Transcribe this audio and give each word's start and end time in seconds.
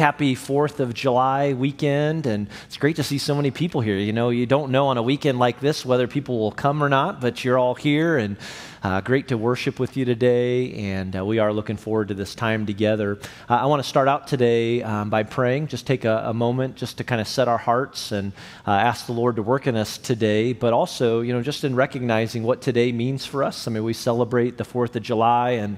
Happy 0.00 0.34
4th 0.34 0.80
of 0.80 0.94
July 0.94 1.52
weekend, 1.52 2.24
and 2.24 2.48
it's 2.64 2.78
great 2.78 2.96
to 2.96 3.02
see 3.02 3.18
so 3.18 3.34
many 3.34 3.50
people 3.50 3.82
here. 3.82 3.98
You 3.98 4.14
know, 4.14 4.30
you 4.30 4.46
don't 4.46 4.72
know 4.72 4.86
on 4.86 4.96
a 4.96 5.02
weekend 5.02 5.38
like 5.38 5.60
this 5.60 5.84
whether 5.84 6.08
people 6.08 6.38
will 6.38 6.52
come 6.52 6.82
or 6.82 6.88
not, 6.88 7.20
but 7.20 7.44
you're 7.44 7.58
all 7.58 7.74
here, 7.74 8.16
and 8.16 8.38
uh, 8.82 9.00
great 9.02 9.28
to 9.28 9.36
worship 9.36 9.78
with 9.78 9.96
you 9.96 10.04
today, 10.04 10.72
and 10.72 11.14
uh, 11.14 11.24
we 11.24 11.38
are 11.38 11.52
looking 11.52 11.76
forward 11.76 12.08
to 12.08 12.14
this 12.14 12.34
time 12.34 12.64
together. 12.64 13.18
Uh, 13.48 13.56
I 13.56 13.66
want 13.66 13.82
to 13.82 13.88
start 13.88 14.08
out 14.08 14.26
today 14.26 14.82
um, 14.82 15.10
by 15.10 15.22
praying. 15.22 15.66
Just 15.66 15.86
take 15.86 16.04
a, 16.04 16.24
a, 16.26 16.34
moment 16.34 16.76
just 16.76 16.96
to 16.96 17.04
kind 17.04 17.20
of 17.20 17.28
set 17.28 17.46
our 17.46 17.58
hearts 17.58 18.10
and 18.12 18.32
uh, 18.66 18.70
ask 18.70 19.04
the 19.04 19.12
Lord 19.12 19.36
to 19.36 19.42
work 19.42 19.66
in 19.66 19.76
us 19.76 19.98
today, 19.98 20.54
but 20.54 20.72
also, 20.72 21.20
you 21.20 21.34
know, 21.34 21.42
just 21.42 21.64
in 21.64 21.74
recognizing 21.74 22.42
what 22.42 22.62
today 22.62 22.90
means 22.92 23.26
for 23.26 23.44
us. 23.44 23.68
I 23.68 23.70
mean, 23.70 23.84
we 23.84 23.92
celebrate 23.92 24.56
the 24.56 24.64
4th 24.64 24.96
of 24.96 25.02
July 25.02 25.50
and 25.50 25.76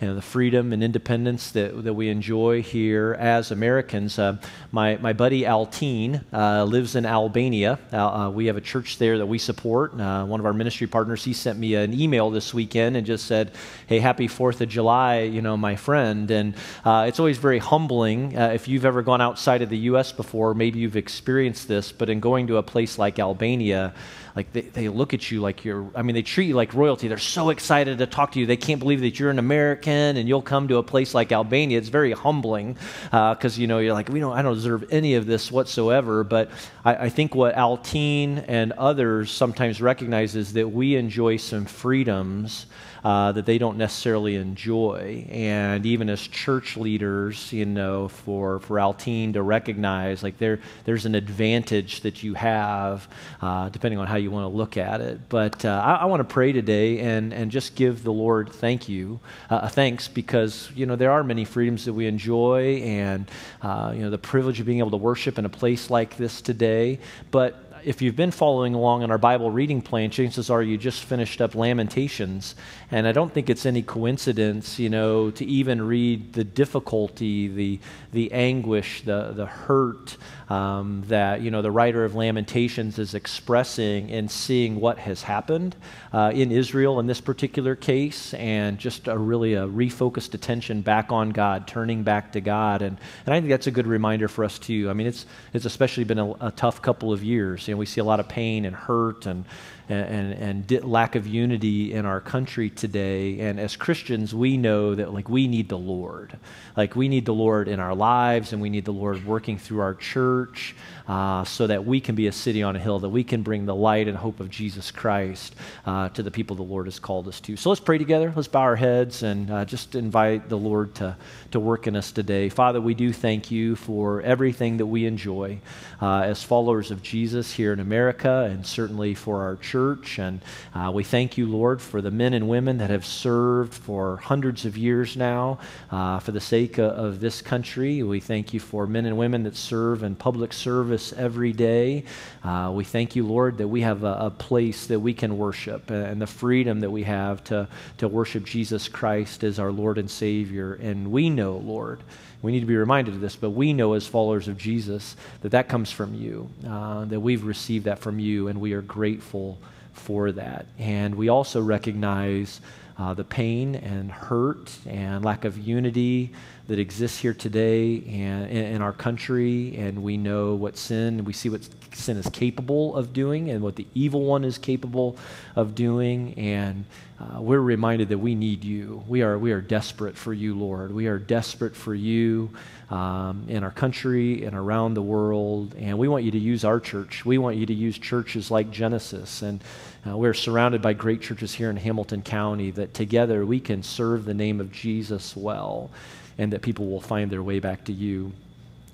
you 0.00 0.08
know, 0.08 0.14
the 0.16 0.22
freedom 0.22 0.72
and 0.72 0.82
independence 0.82 1.52
that, 1.52 1.84
that 1.84 1.94
we 1.94 2.08
enjoy 2.08 2.62
here 2.62 3.16
as 3.18 3.50
Americans. 3.50 4.18
Uh, 4.18 4.36
my, 4.70 4.96
my 4.96 5.12
buddy 5.12 5.42
Altin 5.42 6.22
uh, 6.32 6.64
lives 6.64 6.94
in 6.94 7.06
Albania. 7.06 7.78
Uh, 7.92 8.30
we 8.32 8.46
have 8.46 8.56
a 8.56 8.60
church 8.60 8.98
there 8.98 9.18
that 9.18 9.26
we 9.26 9.38
support. 9.38 9.98
Uh, 9.98 10.24
one 10.26 10.40
of 10.40 10.46
our 10.46 10.52
ministry 10.52 10.86
partners, 10.86 11.24
he 11.24 11.32
sent 11.32 11.58
me 11.58 11.74
an 11.74 11.98
email 11.98 12.30
this 12.30 12.43
weekend 12.52 12.96
and 12.96 13.06
just 13.06 13.26
said, 13.26 13.52
hey, 13.86 14.00
happy 14.00 14.28
4th 14.28 14.60
of 14.60 14.68
July, 14.68 15.20
you 15.20 15.40
know, 15.40 15.56
my 15.56 15.76
friend. 15.76 16.30
And 16.30 16.54
uh, 16.84 17.06
it's 17.08 17.18
always 17.18 17.38
very 17.38 17.58
humbling. 17.58 18.36
Uh, 18.36 18.48
if 18.48 18.68
you've 18.68 18.84
ever 18.84 19.02
gone 19.02 19.20
outside 19.20 19.62
of 19.62 19.70
the 19.70 19.78
U.S. 19.78 20.12
before, 20.12 20.54
maybe 20.54 20.80
you've 20.80 20.96
experienced 20.96 21.68
this, 21.68 21.92
but 21.92 22.10
in 22.10 22.20
going 22.20 22.48
to 22.48 22.56
a 22.56 22.62
place 22.62 22.98
like 22.98 23.18
Albania, 23.18 23.94
like 24.36 24.52
they, 24.52 24.62
they 24.62 24.88
look 24.88 25.14
at 25.14 25.30
you 25.30 25.40
like 25.40 25.64
you're 25.64 25.86
i 25.94 26.02
mean 26.02 26.14
they 26.14 26.22
treat 26.22 26.46
you 26.46 26.54
like 26.54 26.74
royalty. 26.74 27.08
They're 27.08 27.18
so 27.18 27.50
excited 27.50 27.98
to 27.98 28.06
talk 28.06 28.32
to 28.32 28.40
you. 28.40 28.46
They 28.46 28.56
can't 28.56 28.80
believe 28.80 29.00
that 29.00 29.18
you're 29.18 29.30
an 29.30 29.38
american 29.38 30.16
and 30.16 30.28
you'll 30.28 30.42
come 30.42 30.68
to 30.68 30.76
a 30.78 30.82
place 30.82 31.14
like 31.14 31.32
albania. 31.32 31.78
It's 31.78 31.88
very 31.88 32.12
humbling 32.12 32.76
because 33.04 33.58
uh, 33.58 33.60
you 33.60 33.66
know 33.66 33.78
you're 33.78 33.94
like 33.94 34.08
we 34.08 34.20
don't 34.20 34.32
i 34.32 34.42
don't 34.42 34.54
deserve 34.54 34.84
any 34.90 35.14
of 35.14 35.26
this 35.26 35.50
whatsoever. 35.50 36.24
But 36.24 36.50
i, 36.84 36.94
I 36.94 37.08
think 37.08 37.34
what 37.34 37.54
altin 37.54 38.44
and 38.48 38.72
others 38.72 39.30
sometimes 39.30 39.80
recognize 39.80 40.36
is 40.36 40.54
that 40.54 40.68
we 40.68 40.96
enjoy 40.96 41.36
some 41.36 41.64
freedoms 41.66 42.66
uh, 43.04 43.32
that 43.32 43.44
they 43.44 43.58
don't 43.58 43.76
necessarily 43.76 44.34
enjoy. 44.36 45.26
And 45.30 45.84
even 45.84 46.08
as 46.08 46.20
church 46.20 46.76
leaders, 46.76 47.52
you 47.52 47.66
know, 47.66 48.08
for, 48.08 48.60
for 48.60 48.78
Altin 48.78 49.34
to 49.34 49.42
recognize 49.42 50.22
like 50.22 50.38
there, 50.38 50.60
there's 50.84 51.04
an 51.04 51.14
advantage 51.14 52.00
that 52.00 52.22
you 52.22 52.34
have, 52.34 53.06
uh, 53.42 53.68
depending 53.68 54.00
on 54.00 54.06
how 54.06 54.16
you 54.16 54.30
want 54.30 54.50
to 54.50 54.56
look 54.56 54.76
at 54.76 55.00
it. 55.00 55.28
But 55.28 55.64
uh, 55.64 55.82
I, 55.84 55.96
I 55.96 56.04
want 56.06 56.20
to 56.20 56.32
pray 56.32 56.52
today 56.52 57.00
and, 57.00 57.32
and 57.34 57.50
just 57.50 57.74
give 57.74 58.02
the 58.02 58.12
Lord 58.12 58.50
thank 58.50 58.88
you, 58.88 59.20
uh, 59.50 59.68
thanks, 59.68 60.08
because, 60.08 60.70
you 60.74 60.86
know, 60.86 60.96
there 60.96 61.12
are 61.12 61.22
many 61.22 61.44
freedoms 61.44 61.84
that 61.84 61.92
we 61.92 62.06
enjoy 62.06 62.76
and, 62.82 63.30
uh, 63.60 63.92
you 63.94 64.00
know, 64.00 64.10
the 64.10 64.18
privilege 64.18 64.60
of 64.60 64.66
being 64.66 64.78
able 64.78 64.92
to 64.92 64.96
worship 64.96 65.38
in 65.38 65.44
a 65.44 65.50
place 65.50 65.90
like 65.90 66.16
this 66.16 66.40
today. 66.40 66.98
But 67.30 67.73
if 67.84 68.00
you've 68.00 68.16
been 68.16 68.30
following 68.30 68.74
along 68.74 69.02
in 69.02 69.10
our 69.10 69.18
Bible 69.18 69.50
reading 69.50 69.82
plan, 69.82 70.10
chances 70.10 70.50
are 70.50 70.62
you 70.62 70.78
just 70.78 71.04
finished 71.04 71.40
up 71.40 71.54
Lamentations. 71.54 72.54
And 72.90 73.06
I 73.06 73.12
don't 73.12 73.32
think 73.32 73.50
it's 73.50 73.66
any 73.66 73.82
coincidence, 73.82 74.78
you 74.78 74.88
know, 74.88 75.30
to 75.32 75.44
even 75.44 75.82
read 75.82 76.32
the 76.32 76.44
difficulty, 76.44 77.48
the, 77.48 77.80
the 78.12 78.32
anguish, 78.32 79.02
the, 79.02 79.32
the 79.32 79.46
hurt 79.46 80.16
um, 80.48 81.02
that, 81.08 81.40
you 81.40 81.50
know, 81.50 81.62
the 81.62 81.70
writer 81.70 82.04
of 82.04 82.14
Lamentations 82.14 82.98
is 82.98 83.14
expressing 83.14 84.10
in 84.10 84.28
seeing 84.28 84.80
what 84.80 84.98
has 84.98 85.22
happened 85.22 85.76
uh, 86.12 86.32
in 86.34 86.52
Israel 86.52 87.00
in 87.00 87.06
this 87.06 87.20
particular 87.20 87.74
case, 87.74 88.34
and 88.34 88.78
just 88.78 89.08
a 89.08 89.16
really 89.16 89.54
a 89.54 89.66
refocused 89.66 90.34
attention 90.34 90.80
back 90.82 91.12
on 91.12 91.30
God, 91.30 91.66
turning 91.66 92.02
back 92.02 92.32
to 92.32 92.40
God. 92.40 92.82
And, 92.82 92.98
and 93.26 93.34
I 93.34 93.40
think 93.40 93.50
that's 93.50 93.66
a 93.66 93.70
good 93.70 93.86
reminder 93.86 94.28
for 94.28 94.44
us, 94.44 94.58
too. 94.58 94.88
I 94.88 94.92
mean, 94.92 95.06
it's, 95.06 95.26
it's 95.52 95.64
especially 95.64 96.04
been 96.04 96.18
a, 96.18 96.30
a 96.40 96.52
tough 96.54 96.80
couple 96.80 97.12
of 97.12 97.22
years. 97.24 97.66
You 97.66 97.73
we 97.78 97.86
see 97.86 98.00
a 98.00 98.04
lot 98.04 98.20
of 98.20 98.28
pain 98.28 98.64
and 98.64 98.74
hurt 98.74 99.26
and 99.26 99.44
and, 99.88 100.34
and, 100.34 100.70
and 100.70 100.84
lack 100.84 101.14
of 101.14 101.26
unity 101.26 101.92
in 101.92 102.06
our 102.06 102.20
country 102.20 102.70
today. 102.70 103.40
And 103.40 103.60
as 103.60 103.76
Christians, 103.76 104.34
we 104.34 104.56
know 104.56 104.94
that 104.94 105.12
like 105.12 105.28
we 105.28 105.46
need 105.46 105.68
the 105.68 105.78
Lord. 105.78 106.38
Like 106.76 106.96
we 106.96 107.08
need 107.08 107.26
the 107.26 107.34
Lord 107.34 107.68
in 107.68 107.80
our 107.80 107.94
lives, 107.94 108.52
and 108.52 108.62
we 108.62 108.70
need 108.70 108.84
the 108.84 108.92
Lord 108.92 109.24
working 109.26 109.58
through 109.58 109.80
our 109.80 109.94
church 109.94 110.74
uh, 111.06 111.44
so 111.44 111.66
that 111.66 111.84
we 111.84 112.00
can 112.00 112.14
be 112.14 112.26
a 112.26 112.32
city 112.32 112.62
on 112.62 112.76
a 112.76 112.78
hill, 112.78 112.98
that 113.00 113.10
we 113.10 113.24
can 113.24 113.42
bring 113.42 113.66
the 113.66 113.74
light 113.74 114.08
and 114.08 114.16
hope 114.16 114.40
of 114.40 114.48
Jesus 114.48 114.90
Christ 114.90 115.54
uh, 115.84 116.08
to 116.10 116.22
the 116.22 116.30
people 116.30 116.56
the 116.56 116.62
Lord 116.62 116.86
has 116.86 116.98
called 116.98 117.28
us 117.28 117.40
to. 117.42 117.56
So 117.56 117.68
let's 117.68 117.80
pray 117.80 117.98
together. 117.98 118.32
Let's 118.34 118.48
bow 118.48 118.60
our 118.60 118.76
heads 118.76 119.22
and 119.22 119.50
uh, 119.50 119.64
just 119.66 119.94
invite 119.94 120.48
the 120.48 120.58
Lord 120.58 120.94
to, 120.96 121.16
to 121.50 121.60
work 121.60 121.86
in 121.86 121.94
us 121.94 122.10
today. 122.10 122.48
Father, 122.48 122.80
we 122.80 122.94
do 122.94 123.12
thank 123.12 123.50
you 123.50 123.76
for 123.76 124.22
everything 124.22 124.78
that 124.78 124.86
we 124.86 125.04
enjoy 125.04 125.60
uh, 126.00 126.20
as 126.20 126.42
followers 126.42 126.90
of 126.90 127.02
Jesus 127.02 127.52
here 127.52 127.72
in 127.72 127.80
America 127.80 128.48
and 128.50 128.66
certainly 128.66 129.14
for 129.14 129.42
our 129.42 129.56
church. 129.56 129.73
And 129.74 130.40
uh, 130.74 130.90
we 130.94 131.04
thank 131.04 131.36
you, 131.36 131.46
Lord, 131.46 131.82
for 131.82 132.00
the 132.00 132.10
men 132.10 132.34
and 132.34 132.48
women 132.48 132.78
that 132.78 132.90
have 132.90 133.04
served 133.04 133.74
for 133.74 134.18
hundreds 134.18 134.64
of 134.64 134.76
years 134.76 135.16
now 135.16 135.58
uh, 135.90 136.18
for 136.18 136.32
the 136.32 136.40
sake 136.40 136.78
of, 136.78 136.92
of 136.92 137.20
this 137.20 137.42
country. 137.42 138.02
We 138.02 138.20
thank 138.20 138.54
you 138.54 138.60
for 138.60 138.86
men 138.86 139.06
and 139.06 139.18
women 139.18 139.42
that 139.44 139.56
serve 139.56 140.02
in 140.02 140.14
public 140.14 140.52
service 140.52 140.84
service 140.84 141.12
every 141.14 141.52
day. 141.52 142.04
Uh, 142.42 142.70
we 142.74 142.84
thank 142.84 143.16
you, 143.16 143.26
Lord, 143.26 143.58
that 143.58 143.68
we 143.68 143.80
have 143.82 144.04
a, 144.04 144.14
a, 144.20 144.30
place 144.30 144.86
that 144.88 145.00
we 145.00 145.14
can 145.14 145.38
worship 145.38 145.90
and 145.90 146.20
the 146.20 146.26
freedom 146.26 146.80
that 146.80 146.90
we 146.90 147.04
have 147.04 147.42
to, 147.44 147.68
to 147.98 148.08
worship 148.08 148.44
Jesus 148.44 148.88
Christ 148.88 149.44
as 149.44 149.58
our 149.58 149.72
Lord 149.72 149.98
and 149.98 150.10
Savior. 150.10 150.74
And 150.74 151.10
we 151.10 151.30
know, 151.30 151.56
Lord, 151.56 152.00
we 152.44 152.52
need 152.52 152.60
to 152.60 152.66
be 152.66 152.76
reminded 152.76 153.14
of 153.14 153.20
this, 153.20 153.36
but 153.36 153.50
we 153.50 153.72
know 153.72 153.94
as 153.94 154.06
followers 154.06 154.48
of 154.48 154.58
Jesus 154.58 155.16
that 155.40 155.52
that 155.52 155.68
comes 155.68 155.90
from 155.90 156.14
you, 156.14 156.50
uh, 156.68 157.04
that 157.06 157.20
we've 157.20 157.44
received 157.44 157.86
that 157.86 157.98
from 157.98 158.18
you, 158.18 158.48
and 158.48 158.60
we 158.60 158.74
are 158.74 158.82
grateful 158.82 159.58
for 159.92 160.30
that. 160.32 160.66
And 160.78 161.14
we 161.14 161.28
also 161.28 161.62
recognize 161.62 162.60
uh, 162.98 163.14
the 163.14 163.24
pain 163.24 163.74
and 163.74 164.10
hurt 164.10 164.70
and 164.86 165.24
lack 165.24 165.44
of 165.44 165.58
unity 165.58 166.32
that 166.66 166.78
exists 166.78 167.18
here 167.18 167.34
today 167.34 168.02
and 168.08 168.50
in 168.50 168.80
our 168.80 168.92
country, 168.92 169.76
and 169.76 170.02
we 170.02 170.16
know 170.16 170.54
what 170.54 170.78
sin, 170.78 171.24
we 171.24 171.32
see 171.32 171.50
what 171.50 171.68
sin 171.92 172.16
is 172.16 172.26
capable 172.30 172.96
of 172.96 173.12
doing 173.12 173.50
and 173.50 173.62
what 173.62 173.76
the 173.76 173.86
evil 173.94 174.22
one 174.22 174.44
is 174.44 174.56
capable 174.56 175.18
of 175.56 175.74
doing, 175.74 176.32
and 176.38 176.86
uh, 177.20 177.40
we're 177.40 177.60
reminded 177.60 178.08
that 178.08 178.18
we 178.18 178.34
need 178.34 178.64
you. 178.64 179.04
We 179.06 179.22
are, 179.22 179.38
we 179.38 179.52
are 179.52 179.60
desperate 179.60 180.16
for 180.16 180.32
you, 180.32 180.54
Lord. 180.54 180.92
We 180.92 181.06
are 181.06 181.18
desperate 181.18 181.76
for 181.76 181.94
you 181.94 182.50
um, 182.90 183.44
in 183.48 183.62
our 183.62 183.70
country 183.70 184.44
and 184.44 184.56
around 184.56 184.94
the 184.94 185.02
world, 185.02 185.74
and 185.78 185.98
we 185.98 186.08
want 186.08 186.24
you 186.24 186.30
to 186.30 186.38
use 186.38 186.64
our 186.64 186.80
church. 186.80 187.26
We 187.26 187.36
want 187.36 187.56
you 187.56 187.66
to 187.66 187.74
use 187.74 187.98
churches 187.98 188.50
like 188.50 188.70
Genesis, 188.70 189.42
and 189.42 189.62
uh, 190.06 190.16
we're 190.16 190.34
surrounded 190.34 190.80
by 190.80 190.94
great 190.94 191.20
churches 191.20 191.54
here 191.54 191.68
in 191.68 191.76
Hamilton 191.76 192.22
County 192.22 192.70
that 192.72 192.94
together 192.94 193.44
we 193.44 193.60
can 193.60 193.82
serve 193.82 194.24
the 194.24 194.34
name 194.34 194.60
of 194.60 194.72
Jesus 194.72 195.36
well 195.36 195.90
and 196.38 196.52
that 196.52 196.62
people 196.62 196.86
will 196.86 197.00
find 197.00 197.30
their 197.30 197.42
way 197.42 197.60
back 197.60 197.84
to 197.84 197.92
you. 197.92 198.32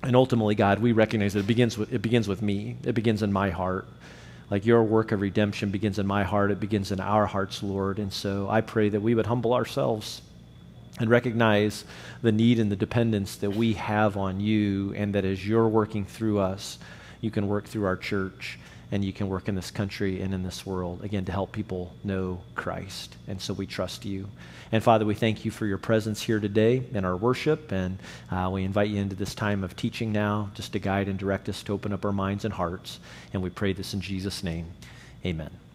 And 0.03 0.15
ultimately, 0.15 0.55
God, 0.55 0.79
we 0.79 0.91
recognize 0.91 1.33
that 1.33 1.41
it 1.41 1.47
begins 1.47 1.77
with, 1.77 1.93
it 1.93 2.01
begins 2.01 2.27
with 2.27 2.41
me, 2.41 2.77
it 2.83 2.93
begins 2.93 3.21
in 3.23 3.31
my 3.31 3.49
heart. 3.49 3.87
Like 4.49 4.65
your 4.65 4.83
work 4.83 5.11
of 5.11 5.21
redemption 5.21 5.69
begins 5.69 5.99
in 5.99 6.07
my 6.07 6.23
heart, 6.23 6.51
it 6.51 6.59
begins 6.59 6.91
in 6.91 6.99
our 6.99 7.25
hearts, 7.25 7.63
Lord. 7.63 7.99
And 7.99 8.11
so 8.11 8.49
I 8.49 8.61
pray 8.61 8.89
that 8.89 9.01
we 9.01 9.15
would 9.15 9.27
humble 9.27 9.53
ourselves 9.53 10.21
and 10.99 11.09
recognize 11.09 11.85
the 12.21 12.31
need 12.31 12.59
and 12.59 12.71
the 12.71 12.75
dependence 12.75 13.37
that 13.37 13.51
we 13.51 13.73
have 13.73 14.17
on 14.17 14.39
you, 14.39 14.93
and 14.95 15.15
that 15.15 15.23
as 15.23 15.47
you're 15.47 15.67
working 15.67 16.05
through 16.05 16.39
us, 16.39 16.77
you 17.21 17.31
can 17.31 17.47
work 17.47 17.65
through 17.65 17.85
our 17.85 17.95
church 17.95 18.59
and 18.91 19.05
you 19.05 19.13
can 19.13 19.29
work 19.29 19.47
in 19.47 19.55
this 19.55 19.71
country 19.71 20.21
and 20.21 20.33
in 20.33 20.43
this 20.43 20.65
world, 20.65 21.03
again, 21.03 21.23
to 21.25 21.31
help 21.31 21.53
people 21.53 21.93
know 22.03 22.41
Christ. 22.55 23.15
And 23.27 23.41
so 23.41 23.53
we 23.53 23.65
trust 23.65 24.03
you. 24.03 24.27
And 24.71 24.83
Father, 24.83 25.05
we 25.05 25.15
thank 25.15 25.45
you 25.45 25.51
for 25.51 25.65
your 25.65 25.77
presence 25.77 26.21
here 26.21 26.39
today 26.39 26.83
in 26.93 27.05
our 27.05 27.15
worship. 27.15 27.71
And 27.71 27.99
uh, 28.29 28.49
we 28.51 28.63
invite 28.63 28.89
you 28.89 28.99
into 28.99 29.15
this 29.15 29.33
time 29.33 29.63
of 29.63 29.75
teaching 29.75 30.11
now, 30.11 30.51
just 30.53 30.73
to 30.73 30.79
guide 30.79 31.07
and 31.07 31.17
direct 31.17 31.47
us 31.47 31.63
to 31.63 31.73
open 31.73 31.93
up 31.93 32.03
our 32.03 32.11
minds 32.11 32.43
and 32.43 32.53
hearts. 32.53 32.99
And 33.33 33.41
we 33.41 33.49
pray 33.49 33.73
this 33.73 33.93
in 33.93 34.01
Jesus' 34.01 34.43
name. 34.43 34.67
Amen. 35.25 35.70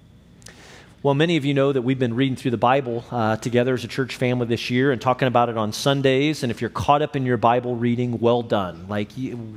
Well, 1.06 1.14
many 1.14 1.36
of 1.36 1.44
you 1.44 1.54
know 1.54 1.72
that 1.72 1.82
we've 1.82 2.00
been 2.00 2.14
reading 2.14 2.34
through 2.34 2.50
the 2.50 2.56
Bible 2.56 3.04
uh, 3.12 3.36
together 3.36 3.74
as 3.74 3.84
a 3.84 3.86
church 3.86 4.16
family 4.16 4.44
this 4.44 4.70
year 4.70 4.90
and 4.90 5.00
talking 5.00 5.28
about 5.28 5.48
it 5.48 5.56
on 5.56 5.72
Sundays. 5.72 6.42
And 6.42 6.50
if 6.50 6.60
you're 6.60 6.68
caught 6.68 7.00
up 7.00 7.14
in 7.14 7.24
your 7.24 7.36
Bible 7.36 7.76
reading, 7.76 8.18
well 8.18 8.42
done. 8.42 8.88
Like, 8.88 9.12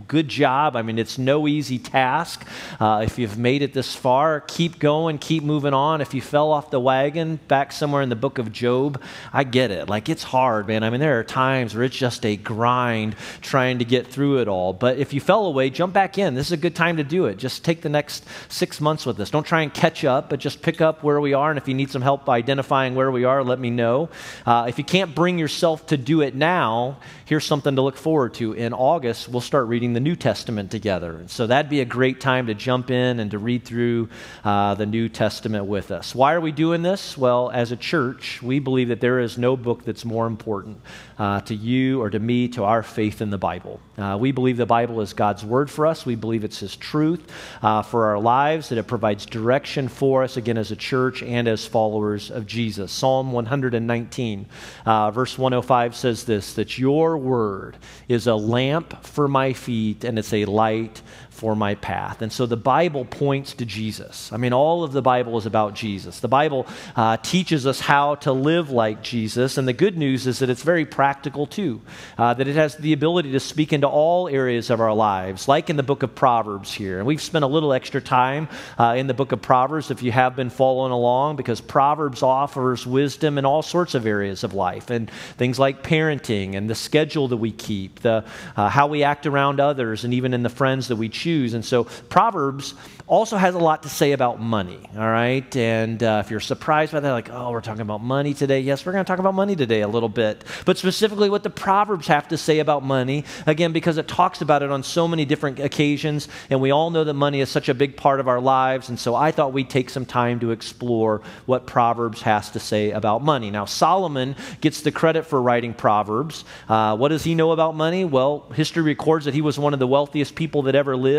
good 0.08 0.28
job. 0.28 0.76
I 0.76 0.84
mean, 0.84 1.00
it's 1.00 1.18
no 1.18 1.48
easy 1.48 1.80
task. 1.80 2.48
Uh, 2.80 3.02
if 3.04 3.18
you've 3.18 3.40
made 3.40 3.64
it 3.64 3.74
this 3.74 3.96
far, 3.96 4.42
keep 4.42 4.78
going, 4.78 5.18
keep 5.18 5.42
moving 5.44 5.74
on. 5.74 6.02
If 6.02 6.14
you 6.14 6.22
fell 6.22 6.52
off 6.52 6.70
the 6.70 6.80
wagon 6.80 7.40
back 7.48 7.72
somewhere 7.72 8.04
in 8.04 8.10
the 8.10 8.16
book 8.16 8.38
of 8.38 8.52
Job, 8.52 9.02
I 9.34 9.44
get 9.44 9.72
it. 9.72 9.90
Like, 9.90 10.08
it's 10.08 10.22
hard, 10.22 10.68
man. 10.68 10.84
I 10.84 10.92
mean, 10.92 11.00
there 11.00 11.20
are 11.20 11.24
times 11.24 11.74
where 11.74 11.84
it's 11.84 11.98
just 11.98 12.28
a 12.28 12.38
grind 12.38 13.16
trying 13.42 13.80
to 13.80 13.86
get 13.86 14.06
through 14.06 14.42
it 14.42 14.48
all. 14.48 14.72
But 14.72 15.00
if 15.00 15.16
you 15.16 15.20
fell 15.20 15.48
away, 15.48 15.72
jump 15.72 15.96
back 15.96 16.20
in. 16.20 16.36
This 16.36 16.46
is 16.46 16.52
a 16.52 16.58
good 16.58 16.76
time 16.76 16.98
to 16.98 17.04
do 17.04 17.26
it. 17.26 17.40
Just 17.40 17.66
take 17.66 17.82
the 17.82 17.90
next 17.90 18.24
six 18.50 18.80
months 18.80 19.04
with 19.04 19.20
us. 19.20 19.32
Don't 19.32 19.48
try 19.48 19.64
and 19.64 19.74
catch 19.74 20.06
up, 20.06 20.30
but 20.30 20.40
just 20.40 20.62
pick 20.62 20.80
up 20.80 21.02
where 21.02 21.20
we 21.20 21.34
are 21.34 21.39
are. 21.40 21.50
And 21.50 21.58
if 21.58 21.68
you 21.68 21.74
need 21.74 21.90
some 21.90 22.02
help 22.02 22.30
identifying 22.30 22.96
where 22.96 23.10
we 23.10 23.24
are, 23.24 23.44
let 23.44 23.60
me 23.60 23.70
know. 23.70 24.10
Uh, 24.46 24.66
if 24.68 24.78
you 24.78 24.84
can't 24.84 25.16
bring 25.16 25.40
yourself 25.40 25.88
to 25.88 25.98
do 25.98 26.22
it 26.22 26.36
now, 26.36 26.98
here's 27.30 27.46
something 27.46 27.76
to 27.76 27.82
look 27.84 27.96
forward 27.96 28.34
to. 28.34 28.54
In 28.54 28.74
August, 28.74 29.30
we'll 29.30 29.40
start 29.40 29.68
reading 29.68 29.94
the 29.94 30.00
New 30.00 30.16
Testament 30.16 30.72
together. 30.72 31.22
So 31.28 31.46
that'd 31.46 31.70
be 31.70 31.80
a 31.80 31.86
great 31.86 32.20
time 32.20 32.48
to 32.48 32.56
jump 32.56 32.90
in 32.90 33.20
and 33.20 33.30
to 33.30 33.38
read 33.38 33.66
through 33.66 34.10
uh, 34.44 34.74
the 34.74 34.88
New 34.88 35.10
Testament 35.10 35.66
with 35.66 35.92
us. 35.92 36.16
Why 36.16 36.34
are 36.34 36.42
we 36.42 36.52
doing 36.52 36.82
this? 36.82 37.16
Well, 37.16 37.52
as 37.52 37.72
a 37.72 37.78
church, 37.78 38.42
we 38.42 38.58
believe 38.58 38.88
that 38.88 39.00
there 39.00 39.20
is 39.20 39.38
no 39.38 39.56
book 39.56 39.86
that's 39.86 40.06
more 40.06 40.26
important 40.26 40.82
uh, 41.20 41.42
to 41.42 41.54
you 41.54 42.02
or 42.02 42.10
to 42.10 42.18
me, 42.18 42.48
to 42.48 42.64
our 42.64 42.82
faith 42.82 43.22
in 43.22 43.30
the 43.30 43.38
Bible. 43.38 43.80
Uh, 43.96 44.18
we 44.20 44.32
believe 44.32 44.58
the 44.58 44.66
Bible 44.66 45.00
is 45.02 45.14
God's 45.14 45.46
word 45.46 45.70
for 45.70 45.86
us. 45.86 46.08
We 46.08 46.16
believe 46.16 46.44
it's 46.44 46.60
His 46.60 46.76
truth 46.76 47.32
uh, 47.62 47.84
for 47.84 48.08
our 48.08 48.18
lives, 48.18 48.70
that 48.70 48.80
it 48.80 48.88
provides 48.88 49.28
direction 49.28 49.88
for 49.88 50.24
us, 50.24 50.36
again, 50.36 50.58
as 50.58 50.72
a 50.72 50.76
church 50.76 51.22
and 51.22 51.48
as 51.48 51.64
followers 51.64 52.32
of 52.32 52.48
Jesus. 52.48 52.92
Psalm 52.92 53.32
119, 53.34 54.48
uh, 54.88 55.12
verse 55.12 55.38
105 55.38 55.96
says 55.96 56.24
this 56.24 56.54
that 56.54 56.80
your 56.80 57.19
word 57.20 57.78
is 58.08 58.28
a 58.28 58.36
lamp 58.36 59.06
for 59.06 59.28
my 59.28 59.54
feet 59.54 60.04
and 60.04 60.18
it's 60.18 60.34
a 60.34 60.46
light 60.46 61.02
for 61.40 61.56
my 61.56 61.74
path. 61.76 62.22
And 62.22 62.34
so 62.34 62.46
the 62.46 62.58
Bible 62.58 63.06
points 63.06 63.54
to 63.54 63.66
Jesus. 63.66 64.30
I 64.34 64.38
mean, 64.38 64.52
all 64.52 64.84
of 64.84 64.92
the 64.92 65.02
Bible 65.02 65.38
is 65.38 65.46
about 65.46 65.74
Jesus. 65.74 66.20
The 66.20 66.28
Bible 66.28 66.68
uh, 66.98 67.16
teaches 67.16 67.66
us 67.66 67.80
how 67.80 68.16
to 68.16 68.34
live 68.34 68.72
like 68.72 69.02
Jesus. 69.02 69.58
And 69.58 69.66
the 69.66 69.72
good 69.72 69.98
news 69.98 70.28
is 70.28 70.40
that 70.40 70.50
it's 70.50 70.64
very 70.64 70.86
practical 70.86 71.48
too, 71.48 71.80
uh, 72.18 72.34
that 72.34 72.50
it 72.50 72.58
has 72.58 72.76
the 72.76 72.92
ability 72.92 73.32
to 73.32 73.40
speak 73.40 73.72
into 73.72 73.88
all 73.88 74.28
areas 74.28 74.70
of 74.70 74.82
our 74.82 74.94
lives, 74.94 75.48
like 75.48 75.70
in 75.70 75.78
the 75.78 75.84
book 75.84 76.04
of 76.04 76.14
Proverbs 76.14 76.74
here. 76.74 76.98
And 76.98 77.08
we've 77.08 77.22
spent 77.22 77.46
a 77.46 77.48
little 77.48 77.72
extra 77.72 78.02
time 78.02 78.50
uh, 78.78 78.96
in 78.98 79.08
the 79.08 79.14
book 79.14 79.32
of 79.32 79.42
Proverbs 79.42 79.92
if 79.92 80.04
you 80.04 80.12
have 80.12 80.36
been 80.36 80.50
following 80.50 80.92
along, 80.92 81.38
because 81.38 81.62
Proverbs 81.62 82.22
offers 82.22 82.86
wisdom 82.86 83.38
in 83.38 83.46
all 83.46 83.62
sorts 83.62 83.96
of 83.96 84.06
areas 84.06 84.44
of 84.44 84.54
life 84.54 84.90
and 84.90 85.10
things 85.38 85.58
like 85.58 85.84
parenting 85.84 86.56
and 86.58 86.70
the 86.70 86.76
schedule 86.76 87.30
that 87.30 87.38
we 87.38 87.54
keep, 87.54 88.02
the, 88.02 88.26
uh, 88.58 88.68
how 88.68 88.88
we 88.88 89.04
act 89.04 89.26
around 89.26 89.62
others, 89.62 90.04
and 90.04 90.14
even 90.14 90.34
in 90.34 90.44
the 90.44 90.50
friends 90.50 90.90
that 90.90 90.98
we 90.98 91.08
choose 91.08 91.29
And 91.30 91.64
so 91.64 91.84
Proverbs 91.84 92.74
also 93.10 93.38
has 93.38 93.56
a 93.56 93.60
lot 93.60 93.84
to 93.84 93.90
say 93.90 94.12
about 94.12 94.40
money, 94.40 94.80
all 94.96 95.08
right? 95.08 95.56
And 95.56 96.02
uh, 96.02 96.22
if 96.24 96.30
you're 96.30 96.40
surprised 96.40 96.92
by 96.92 97.00
that, 97.00 97.12
like, 97.12 97.30
oh, 97.32 97.52
we're 97.52 97.62
talking 97.62 97.82
about 97.82 98.04
money 98.04 98.36
today, 98.36 98.60
yes, 98.60 98.86
we're 98.86 98.92
going 98.92 99.04
to 99.04 99.08
talk 99.08 99.18
about 99.18 99.34
money 99.34 99.56
today 99.56 99.82
a 99.82 99.88
little 99.88 100.10
bit. 100.10 100.44
But 100.64 100.78
specifically, 100.78 101.28
what 101.28 101.42
the 101.42 101.50
Proverbs 101.50 102.06
have 102.08 102.28
to 102.28 102.38
say 102.38 102.60
about 102.60 102.84
money, 102.84 103.26
again, 103.48 103.74
because 103.74 103.98
it 103.98 104.08
talks 104.08 104.42
about 104.42 104.62
it 104.62 104.70
on 104.70 104.84
so 104.84 105.08
many 105.08 105.26
different 105.26 105.60
occasions, 105.60 106.28
and 106.52 106.62
we 106.62 106.70
all 106.70 106.92
know 106.92 107.04
that 107.04 107.16
money 107.16 107.42
is 107.42 107.50
such 107.50 107.68
a 107.68 107.74
big 107.74 107.98
part 107.98 108.20
of 108.20 108.28
our 108.28 108.40
lives. 108.40 108.90
And 108.90 109.00
so 109.00 109.16
I 109.16 109.32
thought 109.32 109.54
we'd 109.54 109.72
take 109.72 109.90
some 109.90 110.06
time 110.06 110.40
to 110.42 110.52
explore 110.52 111.22
what 111.48 111.66
Proverbs 111.66 112.22
has 112.22 112.52
to 112.52 112.60
say 112.60 112.92
about 112.92 113.24
money. 113.24 113.50
Now, 113.50 113.66
Solomon 113.66 114.36
gets 114.62 114.82
the 114.82 114.92
credit 114.92 115.26
for 115.26 115.42
writing 115.42 115.74
Proverbs. 115.74 116.46
Uh, 116.68 116.96
what 116.96 117.08
does 117.10 117.24
he 117.24 117.34
know 117.34 117.54
about 117.54 117.76
money? 117.76 118.06
Well, 118.06 118.48
history 118.54 118.84
records 118.84 119.26
that 119.26 119.34
he 119.34 119.42
was 119.42 119.58
one 119.58 119.74
of 119.74 119.80
the 119.80 119.88
wealthiest 119.88 120.36
people 120.36 120.62
that 120.64 120.76
ever 120.76 120.96
lived. 120.96 121.10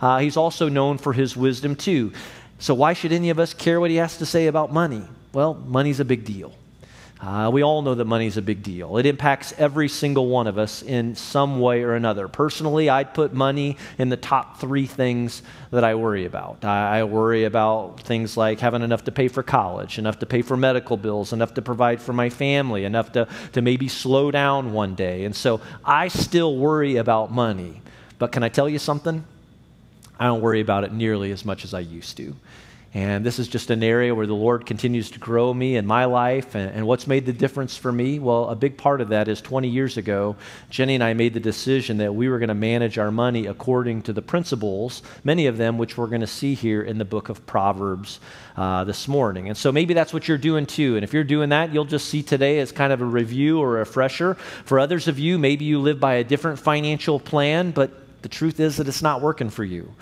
Uh, 0.00 0.18
he's 0.18 0.36
also 0.36 0.68
known 0.68 0.98
for 0.98 1.12
his 1.12 1.36
wisdom 1.36 1.76
too. 1.76 2.12
So, 2.58 2.74
why 2.74 2.92
should 2.92 3.12
any 3.12 3.30
of 3.30 3.38
us 3.38 3.52
care 3.52 3.80
what 3.80 3.90
he 3.90 3.96
has 3.96 4.18
to 4.18 4.26
say 4.26 4.46
about 4.46 4.72
money? 4.72 5.02
Well, 5.32 5.54
money's 5.54 6.00
a 6.00 6.04
big 6.04 6.24
deal. 6.24 6.54
Uh, 7.20 7.48
we 7.50 7.62
all 7.62 7.80
know 7.80 7.94
that 7.94 8.04
money's 8.04 8.36
a 8.36 8.42
big 8.42 8.62
deal. 8.62 8.98
It 8.98 9.06
impacts 9.06 9.54
every 9.56 9.88
single 9.88 10.26
one 10.26 10.46
of 10.46 10.58
us 10.58 10.82
in 10.82 11.14
some 11.14 11.58
way 11.58 11.82
or 11.82 11.94
another. 11.94 12.28
Personally, 12.28 12.90
I'd 12.90 13.14
put 13.14 13.32
money 13.32 13.78
in 13.96 14.10
the 14.10 14.16
top 14.16 14.60
three 14.60 14.86
things 14.86 15.42
that 15.70 15.84
I 15.84 15.94
worry 15.94 16.26
about. 16.26 16.64
I, 16.64 16.98
I, 16.98 17.04
worry 17.04 17.44
about 17.44 18.00
things 18.00 18.36
like 18.36 18.60
having 18.60 18.82
enough 18.82 19.04
to 19.04 19.12
pay 19.12 19.28
for 19.28 19.42
college, 19.42 19.98
enough 19.98 20.18
to 20.18 20.26
pay 20.26 20.42
for 20.42 20.56
medical 20.56 20.98
bills, 20.98 21.32
enough 21.32 21.54
to 21.54 21.62
provide 21.62 22.02
for 22.02 22.12
my 22.12 22.28
family, 22.28 22.84
enough 22.84 23.12
to, 23.12 23.26
to 23.52 23.62
maybe 23.62 23.88
slow 23.88 24.30
down 24.30 24.72
one 24.74 24.94
day. 24.94 25.24
And 25.24 25.34
so 25.34 25.62
I 25.82 26.08
still 26.08 26.56
worry 26.56 26.96
about 26.96 27.32
money. 27.32 27.80
But 28.18 28.32
can 28.32 28.42
I 28.42 28.50
tell 28.50 28.68
you 28.68 28.78
something? 28.78 29.24
I 30.18 30.26
don't 30.26 30.40
worry 30.40 30.60
about 30.60 30.84
it 30.84 30.92
nearly 30.92 31.32
as 31.32 31.44
much 31.44 31.64
as 31.64 31.74
I 31.74 31.80
used 31.80 32.16
to. 32.18 32.34
And 32.96 33.26
this 33.26 33.40
is 33.40 33.48
just 33.48 33.70
an 33.70 33.82
area 33.82 34.14
where 34.14 34.28
the 34.28 34.36
Lord 34.36 34.66
continues 34.66 35.10
to 35.10 35.18
grow 35.18 35.52
me 35.52 35.74
in 35.74 35.84
my 35.84 36.04
life. 36.04 36.54
And, 36.54 36.70
and, 36.70 36.86
what's 36.86 37.08
made 37.08 37.26
the 37.26 37.32
difference 37.32 37.76
for 37.76 37.90
me? 37.90 38.20
Well, 38.20 38.48
a 38.48 38.54
big 38.54 38.78
part 38.78 39.00
of 39.00 39.08
that 39.08 39.26
is 39.26 39.40
20 39.40 39.68
years 39.68 39.96
ago, 39.96 40.36
Jenny 40.70 40.94
and 40.94 41.02
I 41.02 41.12
made 41.12 41.34
the 41.34 41.40
decision 41.40 41.96
that 41.96 42.14
we 42.14 42.28
were 42.28 42.38
going 42.38 42.50
to 42.50 42.54
manage 42.54 42.96
our 42.96 43.10
money 43.10 43.46
according 43.46 44.02
to 44.02 44.12
the 44.12 44.22
principles, 44.22 45.02
many 45.24 45.48
of 45.48 45.56
them 45.56 45.76
which 45.76 45.98
we're 45.98 46.06
going 46.06 46.20
to 46.20 46.28
see 46.28 46.54
here 46.54 46.82
in 46.82 46.98
the 46.98 47.04
book 47.04 47.30
of 47.30 47.44
Proverbs 47.46 48.20
uh, 48.56 48.84
this 48.84 49.08
morning. 49.08 49.48
And 49.48 49.56
so 49.56 49.72
maybe 49.72 49.92
that's 49.92 50.12
what 50.12 50.28
you're 50.28 50.38
doing 50.38 50.64
too. 50.64 50.94
And 50.94 51.02
if 51.02 51.12
you're 51.12 51.24
doing 51.24 51.48
that, 51.48 51.74
you'll 51.74 51.86
just 51.86 52.08
see 52.08 52.22
today 52.22 52.60
as 52.60 52.70
kind 52.70 52.92
of 52.92 53.00
a 53.02 53.04
review 53.04 53.58
or 53.58 53.74
a 53.74 53.78
refresher. 53.80 54.34
For 54.66 54.78
others 54.78 55.08
of 55.08 55.18
you, 55.18 55.36
maybe 55.36 55.64
you 55.64 55.80
live 55.80 55.98
by 55.98 56.14
a 56.14 56.24
different 56.24 56.60
financial 56.60 57.18
plan, 57.18 57.72
but 57.72 58.03
the 58.24 58.28
truth 58.30 58.58
is 58.58 58.78
that 58.78 58.88
it's 58.88 59.02
not 59.02 59.20
working 59.20 59.50
for 59.50 59.64
you. 59.64 59.94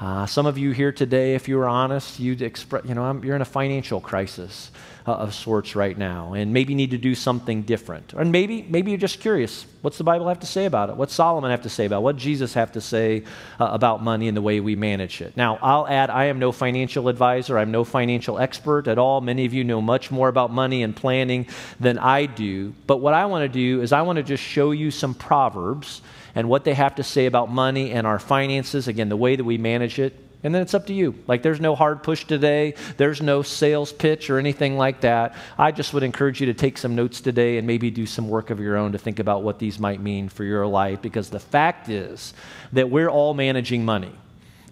Uh, 0.00 0.26
some 0.26 0.46
of 0.46 0.58
you 0.58 0.72
here 0.72 0.90
today, 0.92 1.36
if 1.36 1.48
you 1.48 1.56
were 1.56 1.68
honest, 1.68 2.18
you'd 2.18 2.42
express, 2.42 2.84
you 2.84 2.94
know, 2.94 3.04
I'm, 3.04 3.24
you're 3.24 3.36
in 3.36 3.42
a 3.42 3.44
financial 3.44 4.00
crisis 4.00 4.72
uh, 5.06 5.12
of 5.12 5.32
sorts 5.32 5.76
right 5.76 5.96
now, 5.96 6.34
and 6.34 6.52
maybe 6.52 6.74
need 6.74 6.90
to 6.90 6.98
do 6.98 7.14
something 7.14 7.62
different. 7.62 8.14
Or 8.14 8.24
maybe, 8.24 8.62
maybe 8.68 8.90
you're 8.90 8.98
just 8.98 9.20
curious. 9.20 9.64
What's 9.82 9.96
the 9.96 10.04
Bible 10.04 10.26
have 10.26 10.40
to 10.40 10.46
say 10.46 10.66
about 10.66 10.90
it? 10.90 10.96
What's 10.96 11.14
Solomon 11.14 11.52
have 11.52 11.62
to 11.62 11.68
say 11.68 11.86
about 11.86 11.98
it? 11.98 12.02
What 12.02 12.16
Jesus 12.16 12.54
have 12.54 12.72
to 12.72 12.80
say 12.80 13.22
uh, 13.60 13.68
about 13.70 14.02
money 14.02 14.26
and 14.26 14.36
the 14.36 14.42
way 14.42 14.58
we 14.58 14.74
manage 14.74 15.20
it? 15.20 15.36
Now, 15.36 15.58
I'll 15.62 15.86
add, 15.86 16.10
I 16.10 16.24
am 16.24 16.40
no 16.40 16.50
financial 16.50 17.08
advisor. 17.08 17.58
I'm 17.58 17.70
no 17.70 17.84
financial 17.84 18.40
expert 18.40 18.88
at 18.88 18.98
all. 18.98 19.20
Many 19.20 19.46
of 19.46 19.54
you 19.54 19.62
know 19.62 19.80
much 19.80 20.10
more 20.10 20.28
about 20.28 20.52
money 20.52 20.82
and 20.82 20.94
planning 20.96 21.46
than 21.78 21.96
I 21.98 22.26
do. 22.26 22.74
But 22.88 22.96
what 22.96 23.14
I 23.14 23.26
want 23.26 23.42
to 23.44 23.48
do 23.48 23.82
is 23.82 23.92
I 23.92 24.02
want 24.02 24.16
to 24.16 24.24
just 24.24 24.42
show 24.42 24.72
you 24.72 24.90
some 24.90 25.14
proverbs 25.14 26.02
and 26.34 26.48
what 26.48 26.64
they 26.64 26.74
have 26.74 26.96
to 26.96 27.02
say 27.02 27.26
about 27.26 27.50
money 27.50 27.92
and 27.92 28.06
our 28.06 28.18
finances, 28.18 28.88
again, 28.88 29.08
the 29.08 29.16
way 29.16 29.36
that 29.36 29.44
we 29.44 29.58
manage 29.58 29.98
it. 29.98 30.14
And 30.44 30.54
then 30.54 30.62
it's 30.62 30.74
up 30.74 30.86
to 30.86 30.94
you. 30.94 31.16
Like, 31.26 31.42
there's 31.42 31.60
no 31.60 31.74
hard 31.74 32.04
push 32.04 32.24
today. 32.24 32.74
There's 32.96 33.20
no 33.20 33.42
sales 33.42 33.92
pitch 33.92 34.30
or 34.30 34.38
anything 34.38 34.76
like 34.76 35.00
that. 35.00 35.34
I 35.58 35.72
just 35.72 35.92
would 35.94 36.04
encourage 36.04 36.40
you 36.40 36.46
to 36.46 36.54
take 36.54 36.78
some 36.78 36.94
notes 36.94 37.20
today 37.20 37.58
and 37.58 37.66
maybe 37.66 37.90
do 37.90 38.06
some 38.06 38.28
work 38.28 38.50
of 38.50 38.60
your 38.60 38.76
own 38.76 38.92
to 38.92 38.98
think 38.98 39.18
about 39.18 39.42
what 39.42 39.58
these 39.58 39.80
might 39.80 40.00
mean 40.00 40.28
for 40.28 40.44
your 40.44 40.64
life. 40.66 41.02
Because 41.02 41.28
the 41.28 41.40
fact 41.40 41.88
is 41.88 42.34
that 42.72 42.88
we're 42.88 43.08
all 43.08 43.34
managing 43.34 43.84
money. 43.84 44.12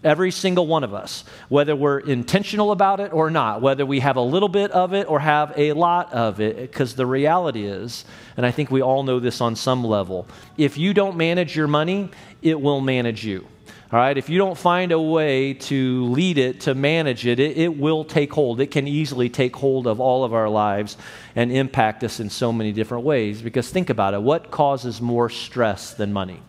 Every 0.04 0.30
single 0.30 0.66
one 0.66 0.84
of 0.84 0.94
us, 0.94 1.24
whether 1.48 1.74
we're 1.74 1.98
intentional 1.98 2.70
about 2.70 3.00
it 3.00 3.12
or 3.12 3.30
not, 3.30 3.60
whether 3.60 3.86
we 3.86 4.00
have 4.00 4.16
a 4.16 4.20
little 4.20 4.48
bit 4.48 4.70
of 4.70 4.92
it 4.92 5.08
or 5.08 5.20
have 5.20 5.52
a 5.56 5.72
lot 5.72 6.12
of 6.12 6.40
it, 6.40 6.56
because 6.56 6.94
the 6.94 7.06
reality 7.06 7.64
is, 7.64 8.04
and 8.36 8.44
I 8.44 8.50
think 8.50 8.70
we 8.70 8.82
all 8.82 9.02
know 9.02 9.20
this 9.20 9.40
on 9.40 9.56
some 9.56 9.82
level, 9.84 10.26
if 10.56 10.76
you 10.76 10.92
don't 10.92 11.16
manage 11.16 11.56
your 11.56 11.66
money, 11.66 12.10
it 12.42 12.60
will 12.60 12.80
manage 12.80 13.24
you. 13.24 13.46
All 13.92 14.00
right, 14.00 14.18
if 14.18 14.28
you 14.28 14.36
don't 14.36 14.58
find 14.58 14.90
a 14.90 15.00
way 15.00 15.54
to 15.54 16.06
lead 16.06 16.38
it, 16.38 16.62
to 16.62 16.74
manage 16.74 17.24
it, 17.24 17.38
it, 17.38 17.56
it, 17.56 17.78
will 17.78 18.04
take 18.04 18.32
hold. 18.32 18.60
It 18.60 18.72
can 18.72 18.88
easily 18.88 19.28
take 19.28 19.54
hold 19.54 19.86
of 19.86 20.00
all 20.00 20.24
of 20.24 20.34
our 20.34 20.48
lives 20.48 20.96
and 21.36 21.52
impact 21.52 22.02
us 22.02 22.18
in 22.18 22.28
so 22.28 22.52
many 22.52 22.72
different 22.72 23.04
ways. 23.04 23.40
Because 23.40 23.70
think 23.70 23.88
about 23.88 24.12
it 24.12 24.20
what 24.20 24.50
causes 24.50 25.00
more 25.00 25.30
stress 25.30 25.94
than 25.94 26.12
money? 26.12 26.42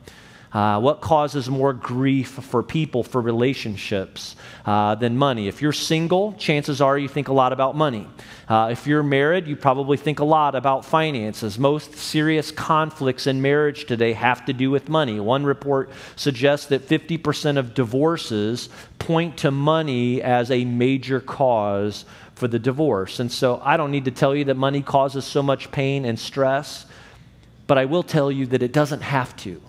Uh, 0.57 0.79
what 0.79 1.01
causes 1.01 1.47
more 1.51 1.71
grief 1.71 2.29
for 2.29 2.63
people, 2.63 3.03
for 3.03 3.21
relationships, 3.21 4.35
uh, 4.65 4.95
than 4.95 5.15
money? 5.15 5.47
If 5.47 5.61
you're 5.61 5.71
single, 5.71 6.33
chances 6.33 6.81
are 6.81 6.97
you 6.97 7.07
think 7.07 7.27
a 7.27 7.31
lot 7.31 7.53
about 7.53 7.75
money. 7.75 8.07
Uh, 8.49 8.69
if 8.71 8.87
you're 8.87 9.03
married, 9.03 9.45
you 9.45 9.55
probably 9.55 9.97
think 9.97 10.17
a 10.17 10.25
lot 10.25 10.55
about 10.55 10.83
finances. 10.83 11.59
Most 11.59 11.93
serious 11.93 12.49
conflicts 12.49 13.27
in 13.27 13.39
marriage 13.39 13.85
today 13.85 14.13
have 14.13 14.45
to 14.45 14.53
do 14.53 14.71
with 14.71 14.89
money. 14.89 15.19
One 15.19 15.43
report 15.43 15.91
suggests 16.15 16.65
that 16.69 16.87
50% 16.87 17.57
of 17.57 17.75
divorces 17.75 18.69
point 18.97 19.37
to 19.37 19.51
money 19.51 20.23
as 20.23 20.49
a 20.49 20.65
major 20.65 21.19
cause 21.19 22.03
for 22.33 22.47
the 22.47 22.57
divorce. 22.57 23.19
And 23.19 23.31
so 23.31 23.61
I 23.63 23.77
don't 23.77 23.91
need 23.91 24.05
to 24.05 24.11
tell 24.11 24.35
you 24.35 24.45
that 24.45 24.57
money 24.57 24.81
causes 24.81 25.23
so 25.23 25.43
much 25.43 25.69
pain 25.69 26.03
and 26.03 26.19
stress, 26.19 26.87
but 27.67 27.77
I 27.77 27.85
will 27.85 28.01
tell 28.01 28.31
you 28.31 28.47
that 28.47 28.63
it 28.63 28.73
doesn't 28.73 29.01
have 29.01 29.35
to. 29.43 29.61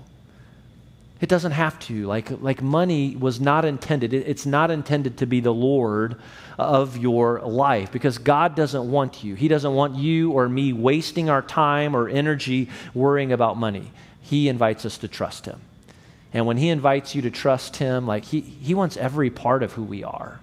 It 1.21 1.29
doesn't 1.29 1.53
have 1.53 1.79
to. 1.81 2.07
Like, 2.07 2.31
like 2.41 2.63
money 2.63 3.17
was 3.17 3.41
not 3.41 3.65
intended, 3.65 4.13
it, 4.13 4.29
it's 4.29 4.47
not 4.47 4.71
intended 4.71 5.19
to 5.19 5.27
be 5.27 5.41
the 5.41 5.53
Lord 5.53 6.17
of 6.59 6.97
your 6.97 7.41
life 7.41 7.91
because 7.91 8.19
God 8.19 8.55
doesn't 8.55 8.91
want 8.91 9.25
you. 9.25 9.35
He 9.35 9.49
doesn't 9.49 9.75
want 9.75 9.97
you 9.97 10.33
or 10.33 10.49
me 10.49 10.73
wasting 10.73 11.29
our 11.29 11.43
time 11.43 11.97
or 11.97 12.09
energy 12.09 12.69
worrying 12.95 13.33
about 13.33 13.57
money. 13.57 13.91
He 14.21 14.49
invites 14.49 14.85
us 14.85 14.99
to 14.99 15.09
trust 15.09 15.47
Him. 15.47 15.61
And 16.33 16.47
when 16.47 16.57
He 16.57 16.69
invites 16.69 17.15
you 17.15 17.23
to 17.23 17.31
trust 17.31 17.77
Him, 17.77 18.07
like 18.07 18.27
He, 18.27 18.41
he 18.41 18.75
wants 18.75 18.97
every 18.97 19.31
part 19.31 19.63
of 19.63 19.73
who 19.73 19.83
we 19.83 20.05
are. 20.05 20.41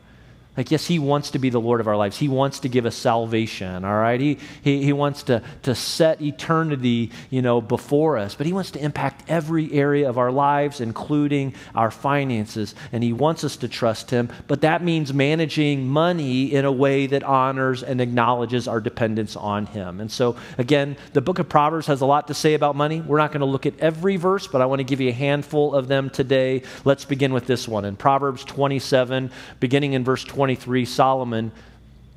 Like, 0.58 0.72
yes, 0.72 0.86
He 0.86 1.00
wants 1.00 1.32
to 1.32 1.40
be 1.40 1.50
the 1.50 1.60
Lord 1.60 1.82
of 1.82 1.88
our 1.88 1.98
lives. 1.98 2.18
He 2.18 2.28
wants 2.28 2.60
to 2.60 2.70
give 2.70 2.86
us 2.86 2.96
salvation, 2.96 3.84
all 3.84 3.96
right? 3.96 4.20
He, 4.20 4.38
he, 4.62 4.84
he 4.84 4.94
wants 4.94 5.24
to, 5.24 5.42
to 5.64 5.76
set 5.76 6.22
eternity, 6.22 7.12
you 7.30 7.42
know, 7.42 7.60
before 7.60 8.18
us, 8.18 8.36
but 8.36 8.48
He 8.48 8.54
wants 8.54 8.72
to 8.72 8.80
impact 8.80 9.24
every 9.28 9.72
area 9.74 10.08
of 10.08 10.18
our 10.18 10.32
lives, 10.32 10.80
including 10.80 11.54
our 11.74 11.92
finances, 11.92 12.74
and 12.92 13.04
He 13.04 13.12
wants 13.12 13.44
us 13.44 13.58
to 13.58 13.68
trust 13.68 14.12
Him, 14.12 14.30
but 14.48 14.62
that 14.62 14.82
means 14.82 15.14
managing 15.14 15.88
money 15.88 16.54
in 16.54 16.64
a 16.64 16.72
way 16.72 17.08
that 17.08 17.24
honors 17.24 17.84
and 17.84 18.00
acknowledges 18.00 18.68
our 18.68 18.80
dependence 18.80 19.36
on 19.36 19.66
Him. 19.66 20.00
And 20.00 20.12
so, 20.12 20.38
again, 20.58 20.96
the 21.14 21.22
book 21.22 21.40
of 21.40 21.50
Proverbs 21.50 21.88
has 21.88 22.02
a 22.02 22.06
lot 22.06 22.28
to 22.28 22.34
say 22.34 22.54
about 22.54 22.76
money. 22.76 23.02
We're 23.02 23.18
not 23.18 23.32
going 23.32 23.42
to 23.42 23.46
look 23.46 23.66
at 23.66 23.78
every 23.80 24.16
verse, 24.16 24.48
but 24.48 24.62
I 24.62 24.68
want 24.68 24.80
to 24.80 24.84
give 24.84 25.02
you 25.02 25.10
a 25.10 25.14
handful 25.14 25.76
of 25.76 25.88
them 25.88 26.10
today. 26.10 26.64
Let's 26.86 27.04
begin 27.04 27.34
with 27.34 27.46
this 27.46 27.68
one. 27.68 27.84
In 27.84 27.98
Proverbs 27.98 28.46
27, 28.46 29.32
beginning 29.60 29.94
in 29.94 30.04
verse 30.04 30.24
20, 30.24 30.45
23, 30.46 30.86
Solomon, 30.86 31.52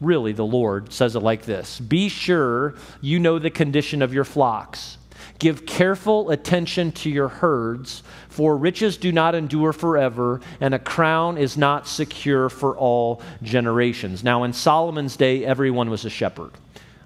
really 0.02 0.32
the 0.32 0.44
Lord, 0.44 0.92
says 0.92 1.16
it 1.16 1.20
like 1.20 1.46
this 1.46 1.80
Be 1.80 2.10
sure 2.10 2.74
you 3.00 3.18
know 3.18 3.38
the 3.38 3.48
condition 3.48 4.02
of 4.02 4.12
your 4.12 4.24
flocks. 4.24 4.98
Give 5.38 5.64
careful 5.64 6.28
attention 6.28 6.92
to 6.92 7.08
your 7.08 7.28
herds, 7.28 8.02
for 8.28 8.54
riches 8.54 8.98
do 8.98 9.12
not 9.12 9.34
endure 9.34 9.72
forever, 9.72 10.42
and 10.60 10.74
a 10.74 10.78
crown 10.78 11.38
is 11.38 11.56
not 11.56 11.88
secure 11.88 12.50
for 12.50 12.76
all 12.76 13.22
generations. 13.42 14.22
Now, 14.22 14.44
in 14.44 14.52
Solomon's 14.52 15.16
day, 15.16 15.46
everyone 15.46 15.88
was 15.88 16.04
a 16.04 16.10
shepherd. 16.10 16.50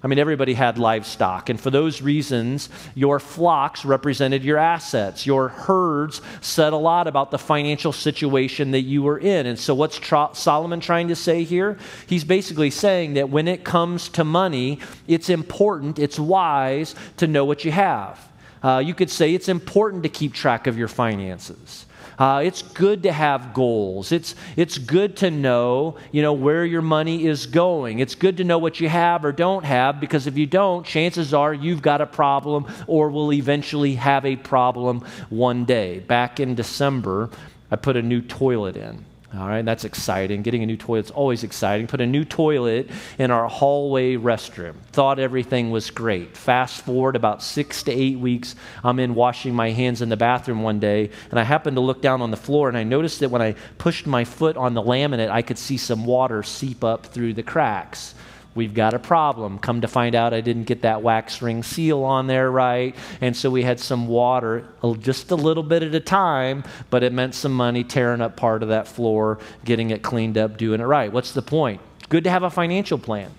I 0.03 0.07
mean, 0.07 0.19
everybody 0.19 0.53
had 0.53 0.77
livestock. 0.77 1.49
And 1.49 1.59
for 1.59 1.69
those 1.69 2.01
reasons, 2.01 2.67
your 2.93 3.21
flocks 3.21 3.85
represented 3.85 4.43
your 4.43 4.57
assets. 4.57 5.25
Your 5.25 5.47
herds 5.47 6.21
said 6.41 6.73
a 6.73 6.77
lot 6.77 7.07
about 7.07 7.31
the 7.31 7.37
financial 7.39 7.93
situation 7.93 8.71
that 8.71 8.81
you 8.81 9.01
were 9.01 9.17
in. 9.17 9.45
And 9.45 9.57
so, 9.57 9.73
what's 9.73 10.01
Solomon 10.33 10.81
trying 10.81 11.07
to 11.07 11.15
say 11.15 11.43
here? 11.43 11.77
He's 12.05 12.25
basically 12.25 12.69
saying 12.69 13.13
that 13.13 13.29
when 13.29 13.47
it 13.47 13.63
comes 13.63 14.09
to 14.09 14.25
money, 14.25 14.79
it's 15.07 15.29
important, 15.29 15.97
it's 15.99 16.19
wise 16.19 16.95
to 17.17 17.25
know 17.25 17.45
what 17.45 17.63
you 17.63 17.71
have. 17.71 18.19
Uh, 18.61 18.79
you 18.79 18.93
could 18.93 19.09
say 19.09 19.33
it's 19.33 19.49
important 19.49 20.03
to 20.03 20.09
keep 20.09 20.33
track 20.33 20.67
of 20.67 20.77
your 20.77 20.89
finances. 20.89 21.85
Uh, 22.17 22.41
it's 22.43 22.61
good 22.61 23.03
to 23.03 23.11
have 23.11 23.53
goals. 23.53 24.11
It's, 24.11 24.35
it's 24.55 24.77
good 24.77 25.17
to 25.17 25.31
know, 25.31 25.97
you 26.11 26.21
know, 26.21 26.33
where 26.33 26.65
your 26.65 26.81
money 26.81 27.25
is 27.25 27.45
going. 27.45 27.99
It's 27.99 28.15
good 28.15 28.37
to 28.37 28.43
know 28.43 28.57
what 28.57 28.79
you 28.79 28.89
have 28.89 29.25
or 29.25 29.31
don't 29.31 29.63
have 29.65 29.99
because 29.99 30.27
if 30.27 30.37
you 30.37 30.45
don't, 30.45 30.85
chances 30.85 31.33
are 31.33 31.53
you've 31.53 31.81
got 31.81 32.01
a 32.01 32.05
problem 32.05 32.65
or 32.87 33.09
will 33.09 33.33
eventually 33.33 33.95
have 33.95 34.25
a 34.25 34.35
problem 34.35 35.05
one 35.29 35.65
day. 35.65 35.99
Back 35.99 36.39
in 36.39 36.55
December, 36.55 37.29
I 37.71 37.75
put 37.75 37.97
a 37.97 38.01
new 38.01 38.21
toilet 38.21 38.77
in. 38.77 39.05
All 39.35 39.47
right, 39.47 39.65
that's 39.65 39.83
exciting. 39.83 40.43
Getting 40.43 40.61
a 40.61 40.67
new 40.67 40.77
toilet's 40.77 41.09
always 41.09 41.43
exciting. 41.43 41.87
Put 41.87 42.01
a 42.01 42.05
new 42.05 42.23
toilet 42.23 42.91
in 43.17 43.31
our 43.31 43.47
hallway 43.47 44.15
restroom. 44.15 44.75
Thought 44.91 45.17
everything 45.17 45.71
was 45.71 45.89
great. 45.89 46.37
Fast 46.37 46.83
forward 46.83 47.15
about 47.15 47.41
six 47.41 47.81
to 47.83 47.91
eight 47.91 48.19
weeks, 48.19 48.55
I'm 48.83 48.99
in 48.99 49.15
washing 49.15 49.55
my 49.55 49.71
hands 49.71 50.03
in 50.03 50.09
the 50.09 50.17
bathroom 50.17 50.61
one 50.61 50.79
day, 50.79 51.09
and 51.31 51.39
I 51.39 51.43
happened 51.43 51.77
to 51.77 51.81
look 51.81 51.99
down 51.99 52.21
on 52.21 52.29
the 52.29 52.37
floor, 52.37 52.67
and 52.69 52.77
I 52.77 52.83
noticed 52.83 53.21
that 53.21 53.31
when 53.31 53.41
I 53.41 53.55
pushed 53.79 54.05
my 54.05 54.23
foot 54.23 54.55
on 54.55 54.75
the 54.75 54.83
laminate, 54.83 55.31
I 55.31 55.41
could 55.41 55.57
see 55.57 55.77
some 55.77 56.05
water 56.05 56.43
seep 56.43 56.83
up 56.83 57.07
through 57.07 57.33
the 57.33 57.43
cracks 57.43 58.13
we've 58.55 58.73
got 58.73 58.93
a 58.93 58.99
problem. 58.99 59.59
Come 59.59 59.81
to 59.81 59.87
find 59.87 60.15
out, 60.15 60.33
I 60.33 60.41
didn't 60.41 60.63
get 60.63 60.81
that 60.83 61.01
wax 61.01 61.41
ring 61.41 61.63
seal 61.63 62.03
on 62.03 62.27
there 62.27 62.49
right. 62.49 62.95
And 63.21 63.35
so 63.35 63.49
we 63.49 63.63
had 63.63 63.79
some 63.79 64.07
water 64.07 64.67
just 64.99 65.31
a 65.31 65.35
little 65.35 65.63
bit 65.63 65.83
at 65.83 65.93
a 65.95 65.99
time, 65.99 66.63
but 66.89 67.03
it 67.03 67.13
meant 67.13 67.35
some 67.35 67.53
money 67.53 67.83
tearing 67.83 68.21
up 68.21 68.35
part 68.35 68.63
of 68.63 68.69
that 68.69 68.87
floor, 68.87 69.39
getting 69.65 69.89
it 69.89 70.01
cleaned 70.01 70.37
up, 70.37 70.57
doing 70.57 70.81
it 70.81 70.85
right. 70.85 71.11
What's 71.11 71.31
the 71.31 71.41
point? 71.41 71.81
Good 72.09 72.23
to 72.25 72.29
have 72.29 72.43
a 72.43 72.49
financial 72.49 72.97
plan. 72.97 73.31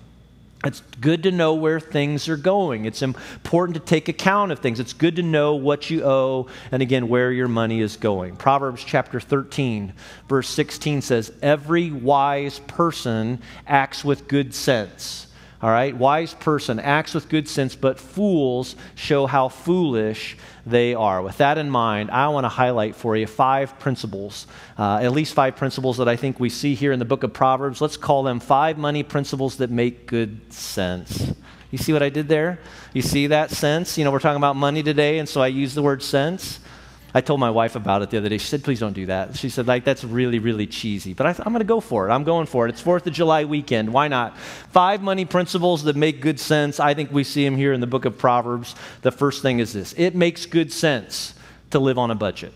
It's 0.65 0.81
good 1.01 1.23
to 1.25 1.31
know 1.31 1.55
where 1.55 1.79
things 1.79 2.29
are 2.29 2.37
going. 2.37 2.87
It's 2.87 3.03
important 3.03 3.75
to 3.75 3.81
take 3.81 4.09
account 4.09 4.51
of 4.51 4.61
things. 4.61 4.81
It's 4.81 4.93
good 4.95 5.17
to 5.17 5.23
know 5.23 5.55
what 5.55 5.91
you 5.91 6.05
owe 6.05 6.49
and 6.73 6.83
again 6.83 7.09
where 7.09 7.31
your 7.31 7.49
money 7.49 7.81
is 7.81 7.97
going. 7.97 8.37
Proverbs 8.37 8.83
chapter 8.83 9.21
13, 9.21 9.93
verse 10.29 10.49
16 10.49 11.03
says, 11.03 11.33
Every 11.43 11.91
wise 11.91 12.61
person 12.61 13.41
acts 13.67 14.05
with 14.05 14.27
good 14.27 14.55
sense. 14.55 15.27
All 15.65 15.71
right, 15.71 15.97
wise 15.97 16.35
person 16.35 16.79
acts 16.79 17.15
with 17.15 17.31
good 17.31 17.49
sense, 17.49 17.75
but 17.75 17.99
fools 17.99 18.77
show 18.97 19.25
how 19.25 19.49
foolish 19.49 20.37
they 20.67 20.93
are. 20.93 21.23
With 21.23 21.39
that 21.39 21.57
in 21.57 21.71
mind, 21.71 22.11
I 22.11 22.29
want 22.29 22.45
to 22.45 22.51
highlight 22.51 22.95
for 22.95 23.17
you 23.17 23.27
five 23.27 23.79
principles, 23.79 24.47
uh, 24.77 24.99
at 25.01 25.13
least 25.13 25.33
five 25.33 25.57
principles 25.57 25.97
that 25.97 26.07
I 26.07 26.17
think 26.17 26.39
we 26.39 26.51
see 26.51 26.75
here 26.75 26.93
in 26.93 26.99
the 26.99 27.07
book 27.07 27.23
of 27.23 27.33
Proverbs. 27.33 27.81
Let's 27.81 27.97
call 27.97 28.25
them 28.25 28.41
five 28.41 28.77
money 28.77 29.03
principles 29.03 29.57
that 29.57 29.71
make 29.71 30.07
good 30.07 30.53
sense. 30.53 31.33
You 31.71 31.79
see 31.79 31.95
what 31.95 32.03
I 32.03 32.11
did 32.11 32.29
there? 32.29 32.59
You 32.93 33.01
see 33.01 33.29
that 33.29 33.51
sense? 33.51 33.97
You 33.97 34.05
know, 34.05 34.11
we're 34.11 34.19
talking 34.19 34.37
about 34.37 34.57
money 34.57 34.83
today, 34.83 35.19
and 35.19 35.27
so 35.27 35.41
I 35.41 35.47
use 35.47 35.75
the 35.75 35.83
word 35.83 36.03
sense. 36.03 36.61
I 37.17 37.21
told 37.21 37.39
my 37.39 37.51
wife 37.51 37.77
about 37.77 38.03
it 38.03 38.11
the 38.11 38.19
other 38.19 38.29
day. 38.29 38.39
She 38.39 38.49
said, 38.49 38.65
please 38.65 38.81
don't 38.81 38.93
do 38.93 39.07
that. 39.07 39.37
She 39.37 39.49
said, 39.49 39.69
like, 39.69 39.85
that's 39.85 40.03
really, 40.03 40.41
really 40.41 40.67
cheesy. 40.67 41.15
But 41.15 41.27
I 41.27 41.31
am 41.31 41.53
going 41.53 41.61
to 41.61 41.65
go 41.65 41.79
for 41.79 42.09
it. 42.09 42.13
I'm 42.13 42.25
going 42.25 42.47
for 42.47 42.67
it. 42.67 42.71
It's 42.71 42.83
4th 42.83 43.07
of 43.07 43.13
July 43.13 43.45
weekend. 43.45 43.93
Why 43.93 44.09
not? 44.09 44.37
Five 44.37 45.01
money 45.01 45.25
principles 45.25 45.85
that 45.85 45.95
make 45.95 46.21
good 46.21 46.41
sense. 46.41 46.81
I 46.81 46.95
think 46.95 47.13
we 47.13 47.23
see 47.23 47.45
them 47.45 47.57
here 47.57 47.73
in 47.73 47.81
the 47.81 47.87
book 47.87 48.05
of 48.05 48.19
Proverbs. 48.19 48.75
The 49.03 49.13
first 49.13 49.43
thing 49.43 49.61
is 49.61 49.73
this 49.73 49.93
it 49.93 50.17
makes 50.17 50.45
good 50.45 50.73
sense 50.73 51.35
to 51.71 51.79
live 51.79 51.99
on 51.99 52.11
a 52.11 52.17
budget. 52.17 52.53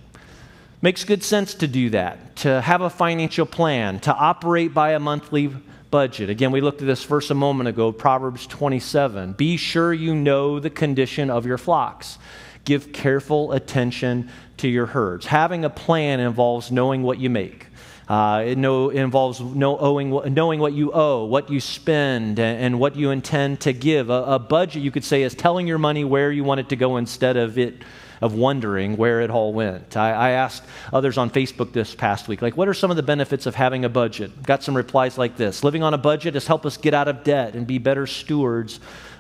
Makes 0.83 1.05
good 1.05 1.23
sense 1.23 1.55
to 1.55 1.69
do 1.69 1.91
that, 1.91 2.37
to 2.37 2.61
have 2.61 2.83
a 2.83 2.91
financial 2.91 3.47
plan, 3.47 4.01
to 4.01 4.15
operate 4.15 4.75
by 4.75 4.93
a 4.93 5.01
monthly 5.01 5.49
budget. 5.91 6.31
Again, 6.31 6.51
we 6.51 6.61
looked 6.61 6.81
at 6.81 6.87
this 6.87 7.05
verse 7.05 7.31
a 7.31 7.35
moment 7.35 7.69
ago, 7.69 7.93
Proverbs 7.93 8.47
27. 8.47 9.33
Be 9.33 9.57
sure 9.57 9.93
you 9.93 10.15
know 10.15 10.61
the 10.61 10.71
condition 10.71 11.31
of 11.31 11.47
your 11.47 11.59
flocks. 11.59 12.19
Give 12.69 12.93
careful 12.93 13.53
attention 13.53 14.29
to 14.59 14.69
your 14.69 14.85
herds. 14.85 15.25
Having 15.25 15.65
a 15.65 15.71
plan 15.71 16.21
involves 16.21 16.71
knowing 16.71 17.03
what 17.03 17.19
you 17.19 17.31
make. 17.31 17.69
Uh, 18.07 18.45
it, 18.49 18.59
know, 18.59 18.91
it, 18.91 19.01
involves 19.01 19.41
know, 19.41 19.79
owing, 19.79 20.11
knowing 20.35 20.61
what 20.61 20.75
you 20.75 20.93
owe, 20.93 21.25
what 21.25 21.49
you 21.49 21.61
spend, 21.61 22.39
and, 22.39 22.61
and 22.61 22.79
what 22.79 22.95
you 22.95 23.11
intend 23.11 23.61
to 23.61 23.73
give. 23.73 24.11
A, 24.11 24.23
a, 24.23 24.39
budget, 24.39 24.83
you 24.83 24.91
could 24.91 25.03
say, 25.03 25.23
is 25.23 25.35
telling 25.35 25.67
your 25.67 25.79
money 25.79 26.05
where 26.05 26.31
you 26.31 26.45
want 26.45 26.61
it 26.61 26.69
to 26.69 26.77
go 26.77 26.99
instead 26.99 27.39
of 27.39 27.57
it 27.57 27.77
of 28.21 28.35
wondering 28.35 28.99
where 28.99 29.23
it 29.23 29.31
all 29.31 29.55
went. 29.55 29.97
I, 29.97 30.11
I 30.11 30.31
asked 30.33 30.63
others 30.93 31.17
on 31.17 31.31
Facebook 31.31 31.73
this 31.73 31.95
past 31.95 32.29
week, 32.29 32.43
like, 32.43 32.55
what 32.55 32.69
are 32.69 32.75
some 32.75 32.91
of 32.91 32.99
the 32.99 33.03
benefits 33.03 33.47
of 33.47 33.55
having 33.55 33.87
a 33.87 33.89
budget? 33.89 34.43
Got 34.43 34.63
some 34.63 34.77
replies 34.77 35.17
like 35.17 35.39
this: 35.39 35.65
Living 35.65 35.83
on 35.83 35.95
a 35.95 35.99
budget 35.99 36.35
has 36.35 36.47
helped 36.47 36.67
us 36.67 36.77
get 36.77 36.93
out 36.93 37.09
of 37.09 37.25
debt 37.25 37.55
and 37.55 37.67
be 37.67 37.79
better 37.79 38.07
stewards 38.07 38.79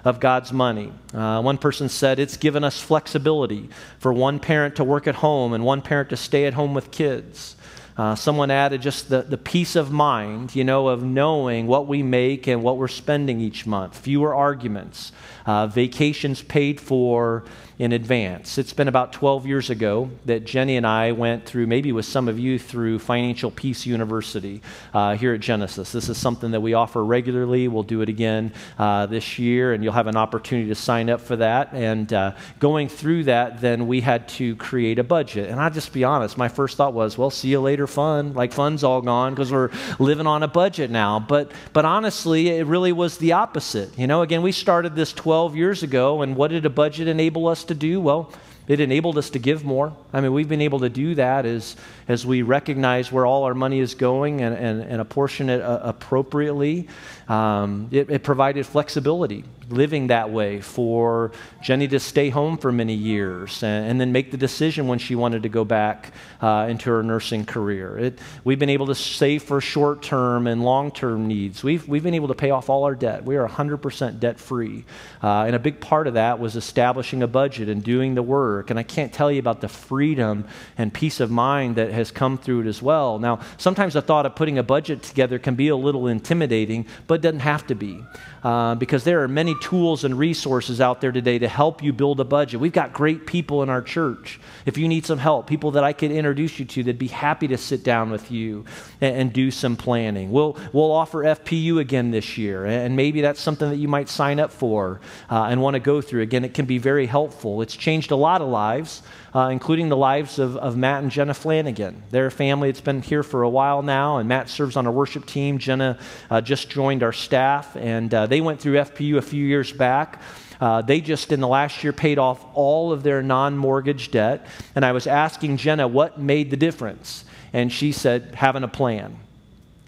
of 0.08 0.20
God's 0.20 0.54
money. 0.54 0.90
Uh, 1.12 1.42
one 1.42 1.58
person 1.58 1.90
said 1.90 2.18
it's 2.18 2.38
given 2.38 2.64
us 2.64 2.80
flexibility 2.80 3.68
for 3.98 4.10
one 4.10 4.40
parent 4.40 4.76
to 4.76 4.84
work 4.84 5.06
at 5.06 5.16
home 5.16 5.52
and 5.52 5.62
one 5.62 5.82
parent 5.82 6.08
to 6.08 6.16
stay 6.16 6.46
at 6.46 6.54
home 6.54 6.72
with 6.72 6.90
kids. 6.90 7.56
Uh, 7.98 8.14
someone 8.14 8.50
added 8.50 8.80
just 8.80 9.10
the, 9.10 9.22
the 9.22 9.36
peace 9.36 9.76
of 9.76 9.90
mind, 9.90 10.54
you 10.54 10.64
know, 10.64 10.88
of 10.88 11.02
knowing 11.02 11.66
what 11.66 11.86
we 11.86 12.02
make 12.02 12.46
and 12.46 12.62
what 12.62 12.78
we're 12.78 12.88
spending 12.88 13.38
each 13.40 13.66
month. 13.66 13.98
Fewer 13.98 14.34
arguments, 14.34 15.12
uh, 15.48 15.66
vacations 15.66 16.42
paid 16.42 16.78
for 16.78 17.42
in 17.78 17.92
advance. 17.92 18.58
It's 18.58 18.72
been 18.72 18.88
about 18.88 19.12
12 19.12 19.46
years 19.46 19.70
ago 19.70 20.10
that 20.26 20.44
Jenny 20.44 20.76
and 20.76 20.86
I 20.86 21.12
went 21.12 21.46
through, 21.46 21.68
maybe 21.68 21.92
with 21.92 22.04
some 22.04 22.26
of 22.28 22.38
you, 22.38 22.58
through 22.58 22.98
Financial 22.98 23.52
Peace 23.52 23.86
University 23.86 24.62
uh, 24.92 25.16
here 25.16 25.32
at 25.32 25.40
Genesis. 25.40 25.92
This 25.92 26.08
is 26.08 26.18
something 26.18 26.50
that 26.50 26.60
we 26.60 26.74
offer 26.74 27.04
regularly. 27.04 27.68
We'll 27.68 27.84
do 27.84 28.00
it 28.00 28.08
again 28.08 28.52
uh, 28.78 29.06
this 29.06 29.38
year, 29.38 29.72
and 29.72 29.84
you'll 29.84 29.92
have 29.92 30.08
an 30.08 30.16
opportunity 30.16 30.68
to 30.68 30.74
sign 30.74 31.08
up 31.08 31.20
for 31.20 31.36
that. 31.36 31.72
And 31.72 32.12
uh, 32.12 32.32
going 32.58 32.88
through 32.88 33.24
that, 33.24 33.60
then 33.60 33.86
we 33.86 34.00
had 34.00 34.28
to 34.30 34.56
create 34.56 34.98
a 34.98 35.04
budget. 35.04 35.48
And 35.48 35.60
I'll 35.60 35.70
just 35.70 35.92
be 35.92 36.02
honest, 36.02 36.36
my 36.36 36.48
first 36.48 36.76
thought 36.76 36.94
was, 36.94 37.16
well, 37.16 37.30
see 37.30 37.48
you 37.48 37.60
later, 37.60 37.86
fun. 37.86 38.34
Like, 38.34 38.52
fun's 38.52 38.82
all 38.82 39.02
gone 39.02 39.34
because 39.34 39.52
we're 39.52 39.70
living 40.00 40.26
on 40.26 40.42
a 40.42 40.48
budget 40.48 40.90
now. 40.90 41.20
But, 41.20 41.52
but 41.72 41.84
honestly, 41.84 42.48
it 42.48 42.66
really 42.66 42.92
was 42.92 43.18
the 43.18 43.32
opposite. 43.32 43.96
You 43.96 44.08
know, 44.08 44.22
again, 44.22 44.42
we 44.42 44.50
started 44.50 44.96
this 44.96 45.12
12 45.12 45.37
years 45.46 45.82
ago, 45.82 46.22
and 46.22 46.36
what 46.36 46.50
did 46.50 46.66
a 46.66 46.70
budget 46.70 47.08
enable 47.08 47.46
us 47.46 47.64
to 47.64 47.74
do? 47.74 48.00
Well, 48.00 48.32
it 48.68 48.80
enabled 48.80 49.16
us 49.16 49.30
to 49.30 49.38
give 49.38 49.64
more. 49.64 49.96
I 50.12 50.20
mean, 50.20 50.32
we've 50.32 50.48
been 50.48 50.60
able 50.60 50.80
to 50.80 50.90
do 50.90 51.14
that 51.14 51.46
as, 51.46 51.74
as 52.06 52.26
we 52.26 52.42
recognize 52.42 53.10
where 53.10 53.24
all 53.24 53.44
our 53.44 53.54
money 53.54 53.80
is 53.80 53.94
going 53.94 54.42
and, 54.42 54.54
and, 54.54 54.82
and 54.82 55.00
apportion 55.00 55.48
it 55.48 55.62
uh, 55.62 55.80
appropriately. 55.82 56.88
Um, 57.28 57.88
it, 57.90 58.10
it, 58.10 58.22
provided 58.22 58.66
flexibility, 58.66 59.44
living 59.70 60.08
that 60.08 60.30
way, 60.30 60.60
for 60.60 61.32
Jenny 61.62 61.88
to 61.88 62.00
stay 62.00 62.30
home 62.30 62.58
for 62.58 62.72
many 62.72 62.94
years 62.94 63.62
and, 63.62 63.90
and 63.90 64.00
then 64.00 64.12
make 64.12 64.30
the 64.30 64.36
decision 64.36 64.88
when 64.88 64.98
she 64.98 65.14
wanted 65.14 65.42
to 65.42 65.48
go 65.48 65.64
back 65.64 66.12
uh, 66.40 66.66
into 66.68 66.90
her 66.90 67.02
nursing 67.02 67.44
career. 67.44 67.98
It, 67.98 68.18
we've 68.44 68.58
been 68.58 68.70
able 68.70 68.86
to 68.86 68.94
save 68.94 69.42
for 69.42 69.60
short 69.60 70.02
term 70.02 70.46
and 70.46 70.62
long 70.62 70.90
term 70.90 71.26
needs. 71.26 71.62
We've, 71.62 71.86
we've 71.88 72.02
been 72.02 72.14
able 72.14 72.28
to 72.28 72.34
pay 72.34 72.50
off 72.50 72.68
all 72.68 72.84
our 72.84 72.94
debt. 72.94 73.24
We 73.24 73.36
are 73.36 73.48
100% 73.48 74.20
debt 74.20 74.38
free. 74.38 74.84
Uh, 75.22 75.44
and 75.44 75.56
a 75.56 75.58
big 75.58 75.80
part 75.80 76.06
of 76.06 76.14
that 76.14 76.38
was 76.38 76.56
establishing 76.56 77.22
a 77.22 77.26
budget 77.26 77.68
and 77.68 77.82
doing 77.82 78.14
the 78.14 78.22
work. 78.22 78.70
And 78.70 78.78
I 78.78 78.82
can't 78.82 79.12
tell 79.12 79.30
you 79.30 79.38
about 79.38 79.60
the 79.60 79.68
freedom 79.68 80.46
and 80.76 80.92
peace 80.92 81.20
of 81.20 81.30
mind 81.30 81.76
that 81.76 81.90
has 81.92 82.10
come 82.10 82.38
through 82.38 82.62
it 82.62 82.66
as 82.66 82.82
well. 82.82 83.18
Now, 83.18 83.40
sometimes 83.56 83.94
the 83.94 84.02
thought 84.02 84.26
of 84.26 84.36
putting 84.36 84.58
a 84.58 84.62
budget 84.62 85.02
together 85.02 85.38
can 85.38 85.54
be 85.54 85.68
a 85.68 85.76
little 85.76 86.06
intimidating, 86.06 86.86
but 87.06 87.14
it 87.14 87.22
doesn't 87.22 87.40
have 87.40 87.66
to 87.68 87.74
be. 87.74 88.04
Uh, 88.42 88.74
because 88.76 89.04
there 89.04 89.22
are 89.22 89.28
many 89.28 89.54
tools 89.60 90.04
and 90.04 90.18
resources 90.18 90.80
out 90.80 91.00
there 91.00 91.12
today 91.12 91.38
to 91.38 91.48
help 91.48 91.82
you 91.82 91.92
build 91.92 92.20
a 92.20 92.24
budget. 92.24 92.60
We've 92.60 92.72
got 92.72 92.92
great 92.92 93.26
people 93.26 93.62
in 93.62 93.68
our 93.68 93.82
church. 93.82 94.38
If 94.64 94.78
you 94.78 94.86
need 94.86 95.04
some 95.04 95.18
help, 95.18 95.46
people 95.46 95.72
that 95.72 95.84
I 95.84 95.92
could 95.92 96.12
introduce 96.12 96.58
you 96.58 96.64
to 96.64 96.82
that'd 96.84 96.98
be 96.98 97.08
happy 97.08 97.48
to 97.48 97.58
sit 97.58 97.82
down 97.82 98.10
with 98.10 98.30
you 98.30 98.64
and, 99.00 99.16
and 99.16 99.32
do 99.32 99.50
some 99.50 99.76
planning. 99.76 100.30
We'll, 100.30 100.56
we'll 100.72 100.92
offer 100.92 101.24
FPU 101.24 101.80
again 101.80 102.10
this 102.10 102.38
year, 102.38 102.64
and 102.64 102.94
maybe 102.94 103.20
that's 103.20 103.40
something 103.40 103.70
that 103.70 103.76
you 103.76 103.88
might 103.88 104.08
sign 104.08 104.38
up 104.38 104.52
for 104.52 105.00
uh, 105.30 105.44
and 105.44 105.60
want 105.60 105.74
to 105.74 105.80
go 105.80 106.00
through. 106.00 106.22
Again, 106.22 106.44
it 106.44 106.54
can 106.54 106.66
be 106.66 106.78
very 106.78 107.06
helpful. 107.06 107.62
It's 107.62 107.76
changed 107.76 108.10
a 108.10 108.16
lot 108.16 108.40
of 108.40 108.48
lives 108.48 109.02
uh, 109.34 109.48
including 109.52 109.88
the 109.88 109.96
lives 109.96 110.38
of, 110.38 110.56
of 110.56 110.76
Matt 110.76 111.02
and 111.02 111.10
Jenna 111.10 111.34
Flanagan. 111.34 112.02
They're 112.10 112.26
a 112.26 112.30
family 112.30 112.70
that's 112.70 112.80
been 112.80 113.02
here 113.02 113.22
for 113.22 113.42
a 113.42 113.48
while 113.48 113.82
now, 113.82 114.18
and 114.18 114.28
Matt 114.28 114.48
serves 114.48 114.76
on 114.76 114.86
our 114.86 114.92
worship 114.92 115.26
team. 115.26 115.58
Jenna 115.58 115.98
uh, 116.30 116.40
just 116.40 116.70
joined 116.70 117.02
our 117.02 117.12
staff, 117.12 117.76
and 117.76 118.12
uh, 118.12 118.26
they 118.26 118.40
went 118.40 118.60
through 118.60 118.74
FPU 118.74 119.16
a 119.16 119.22
few 119.22 119.44
years 119.44 119.72
back. 119.72 120.20
Uh, 120.60 120.82
they 120.82 121.00
just 121.00 121.30
in 121.30 121.40
the 121.40 121.48
last 121.48 121.84
year 121.84 121.92
paid 121.92 122.18
off 122.18 122.44
all 122.54 122.92
of 122.92 123.02
their 123.02 123.22
non 123.22 123.56
mortgage 123.56 124.10
debt. 124.10 124.46
And 124.74 124.84
I 124.84 124.92
was 124.92 125.06
asking 125.06 125.58
Jenna 125.58 125.86
what 125.86 126.18
made 126.18 126.50
the 126.50 126.56
difference. 126.56 127.24
And 127.52 127.72
she 127.72 127.92
said, 127.92 128.34
having 128.34 128.64
a 128.64 128.68
plan. 128.68 129.18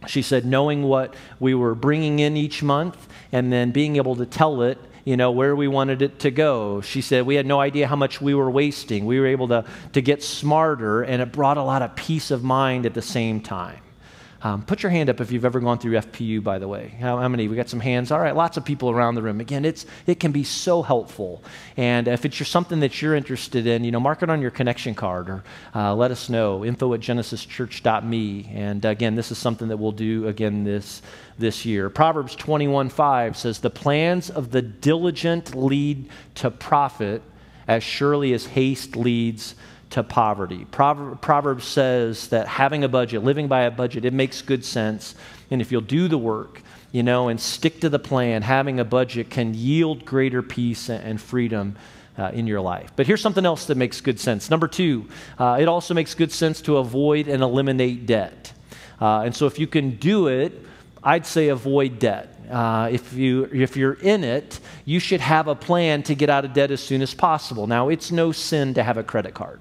She 0.07 0.23
said, 0.23 0.47
knowing 0.47 0.83
what 0.85 1.15
we 1.39 1.55
were 1.55 1.75
bringing 1.75 2.21
in 2.21 2.37
each 2.37 2.63
month 2.63 3.09
and 3.33 3.53
then 3.53 3.71
being 3.71 3.97
able 3.97 4.17
to 4.17 4.27
tell 4.27 4.63
it 4.63 4.79
you 5.05 5.17
know, 5.17 5.31
where 5.31 5.55
we 5.55 5.69
wanted 5.69 6.03
it 6.03 6.21
to 6.21 6.31
go. 6.31 6.81
She 6.81 7.01
said 7.01 7.27
we 7.27 7.35
had 7.35 7.47
no 7.47 7.61
idea 7.61 7.87
how 7.87 7.97
much 7.97 8.21
we 8.21 8.35
were 8.35 8.51
wasting. 8.51 9.07
We 9.07 9.21
were 9.21 9.27
able 9.27 9.49
to, 9.49 9.65
to 9.93 10.03
get 10.03 10.23
smarter, 10.23 11.03
and 11.03 11.23
it 11.23 11.33
brought 11.33 11.57
a 11.57 11.63
lot 11.63 11.83
of 11.83 11.97
peace 11.97 12.31
of 12.31 12.43
mind 12.43 12.87
at 12.87 12.95
the 12.95 13.03
same 13.03 13.41
time. 13.41 13.81
Um, 14.43 14.63
put 14.63 14.83
your 14.83 14.89
hand 14.89 15.11
up 15.11 15.21
if 15.21 15.31
you've 15.31 15.45
ever 15.45 15.61
gone 15.61 15.79
through 15.79 15.93
FPU, 15.93 16.43
by 16.43 16.59
the 16.59 16.67
way. 16.67 16.97
How, 16.99 17.19
how, 17.19 17.29
many? 17.29 17.47
We 17.47 17.57
got 17.57 17.69
some 17.69 17.81
hands. 17.81 18.11
All 18.11 18.21
right, 18.21 18.35
lots 18.35 18.57
of 18.57 18.65
people 18.65 18.91
around 18.91 19.15
the 19.15 19.23
room. 19.23 19.39
Again, 19.39 19.67
it's, 19.67 19.85
it 20.07 20.19
can 20.19 20.33
be 20.33 20.45
so 20.45 20.83
helpful. 20.83 21.43
And 21.77 22.09
if 22.09 22.25
it's 22.25 22.49
something 22.49 22.81
that 22.81 23.03
you're 23.03 23.15
interested 23.15 23.67
in, 23.67 23.85
you 23.85 23.91
know, 23.91 24.01
mark 24.01 24.23
it 24.23 24.31
on 24.31 24.41
your 24.41 24.51
connection 24.51 24.95
card 24.95 25.29
or 25.29 25.45
uh, 25.75 25.95
let 25.95 26.11
us 26.11 26.31
know. 26.31 26.65
Info 26.65 26.95
at 26.95 27.01
genesischurch.me. 27.01 28.51
And 28.55 28.85
again, 28.87 29.15
this 29.15 29.31
is 29.31 29.37
something 29.37 29.69
that 29.69 29.77
we'll 29.77 29.93
do 29.93 30.27
again 30.27 30.65
this, 30.65 31.03
this 31.39 31.67
year. 31.67 31.91
Proverbs 31.91 32.35
21.5 32.37 33.37
says, 33.37 33.59
The 33.59 33.69
plans 33.69 34.31
of 34.31 34.53
the 34.53 34.63
diligent 34.63 35.55
lead 35.55 36.09
to 36.37 36.51
profit 36.51 37.23
as 37.69 37.85
surely 37.85 38.33
as 38.33 38.47
haste 38.47 38.97
leads 38.97 39.55
to 39.91 40.03
poverty. 40.03 40.65
Proverbs 40.71 41.65
says 41.65 42.29
that 42.29 42.47
having 42.47 42.85
a 42.85 42.89
budget, 42.89 43.25
living 43.25 43.49
by 43.49 43.63
a 43.63 43.71
budget, 43.71 44.05
it 44.05 44.13
makes 44.13 44.41
good 44.41 44.65
sense. 44.65 45.15
And 45.51 45.61
if 45.61 45.73
you'll 45.73 45.81
do 45.81 46.07
the 46.09 46.19
work, 46.19 46.63
you 46.93 47.03
know, 47.03 47.29
and 47.29 47.41
stick 47.41 47.81
to 47.81 47.89
the 47.89 47.99
plan, 47.99 48.43
having 48.43 48.81
a 48.81 48.85
budget 48.85 49.31
can 49.31 49.55
yield 49.55 50.05
greater 50.05 50.43
peace 50.43 50.89
and 50.89 51.21
freedom 51.21 51.77
uh, 52.19 52.31
in 52.33 52.47
your 52.47 52.61
life. 52.61 52.93
But 52.97 53.07
here's 53.07 53.21
something 53.21 53.47
else 53.47 53.67
that 53.67 53.77
makes 53.77 54.01
good 54.01 54.21
sense. 54.21 54.51
Number 54.51 54.69
two, 54.69 55.07
uh, 55.39 55.59
it 55.61 55.69
also 55.69 55.95
makes 55.95 56.15
good 56.15 56.33
sense 56.33 56.61
to 56.63 56.77
avoid 56.79 57.29
and 57.29 57.43
eliminate 57.43 58.07
debt. 58.07 58.53
Uh, 59.01 59.23
and 59.23 59.35
so 59.35 59.47
if 59.47 59.59
you 59.59 59.67
can 59.67 59.97
do 59.97 60.29
it, 60.29 60.53
I'd 61.03 61.27
say 61.27 61.49
avoid 61.49 61.99
debt. 61.99 62.40
Uh, 62.51 62.89
if, 62.91 63.13
you, 63.13 63.45
if 63.53 63.77
you're 63.77 63.95
in 63.95 64.25
it, 64.25 64.59
you 64.85 64.99
should 64.99 65.21
have 65.21 65.47
a 65.47 65.55
plan 65.55 66.03
to 66.03 66.15
get 66.15 66.29
out 66.29 66.45
of 66.45 66.53
debt 66.53 66.71
as 66.71 66.81
soon 66.81 67.01
as 67.01 67.15
possible. 67.15 67.67
Now, 67.67 67.89
it's 67.89 68.11
no 68.11 68.33
sin 68.33 68.75
to 68.75 68.83
have 68.83 68.97
a 68.97 69.05
credit 69.05 69.35
card. 69.35 69.61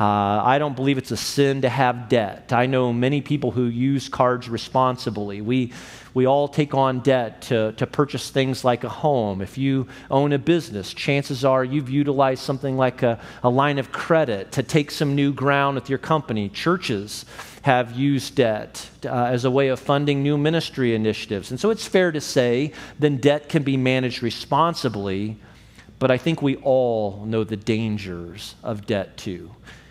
Uh, 0.00 0.40
I 0.42 0.58
don't 0.58 0.74
believe 0.74 0.96
it's 0.96 1.10
a 1.10 1.16
sin 1.16 1.60
to 1.60 1.68
have 1.68 2.08
debt. 2.08 2.54
I 2.54 2.64
know 2.64 2.90
many 2.90 3.20
people 3.20 3.50
who 3.50 3.64
use 3.64 4.08
cards 4.08 4.48
responsibly. 4.48 5.42
We, 5.42 5.74
we 6.14 6.26
all 6.26 6.48
take 6.48 6.72
on 6.72 7.00
debt 7.00 7.42
to, 7.42 7.72
to 7.72 7.86
purchase 7.86 8.30
things 8.30 8.64
like 8.64 8.82
a 8.82 8.88
home. 8.88 9.42
If 9.42 9.58
you 9.58 9.88
own 10.10 10.32
a 10.32 10.38
business, 10.38 10.94
chances 10.94 11.44
are 11.44 11.62
you've 11.62 11.90
utilized 11.90 12.42
something 12.42 12.78
like 12.78 13.02
a, 13.02 13.20
a 13.42 13.50
line 13.50 13.78
of 13.78 13.92
credit 13.92 14.52
to 14.52 14.62
take 14.62 14.90
some 14.90 15.14
new 15.14 15.34
ground 15.34 15.74
with 15.74 15.90
your 15.90 15.98
company. 15.98 16.48
Churches 16.48 17.26
have 17.62 17.92
used 17.92 18.36
debt 18.36 18.88
uh, 19.04 19.08
as 19.08 19.44
a 19.44 19.50
way 19.50 19.68
of 19.68 19.78
funding 19.78 20.22
new 20.22 20.38
ministry 20.38 20.94
initiatives. 20.94 21.50
And 21.50 21.60
so 21.60 21.70
it's 21.70 21.86
fair 21.86 22.10
to 22.12 22.20
say 22.20 22.72
then 22.98 23.18
debt 23.18 23.48
can 23.48 23.62
be 23.62 23.76
managed 23.76 24.22
responsibly, 24.22 25.36
but 25.98 26.10
I 26.10 26.16
think 26.16 26.40
we 26.40 26.56
all 26.56 27.24
know 27.26 27.44
the 27.44 27.56
dangers 27.56 28.54
of 28.62 28.86
debt 28.86 29.16
too 29.16 29.50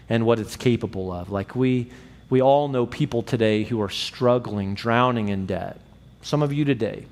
and 0.09 0.25
what 0.25 0.39
it's 0.39 0.55
capable 0.55 1.11
of. 1.11 1.29
Like 1.29 1.55
we, 1.55 1.91
we 2.29 2.41
all 2.41 2.67
know 2.67 2.88
people 2.88 3.21
today 3.21 3.63
who 3.63 3.79
are 3.81 3.89
struggling, 3.89 4.73
drowning 4.73 5.29
in 5.29 5.45
debt. 5.45 5.79
Some 6.23 6.41
of 6.41 6.51
you 6.51 6.65
today, 6.65 7.05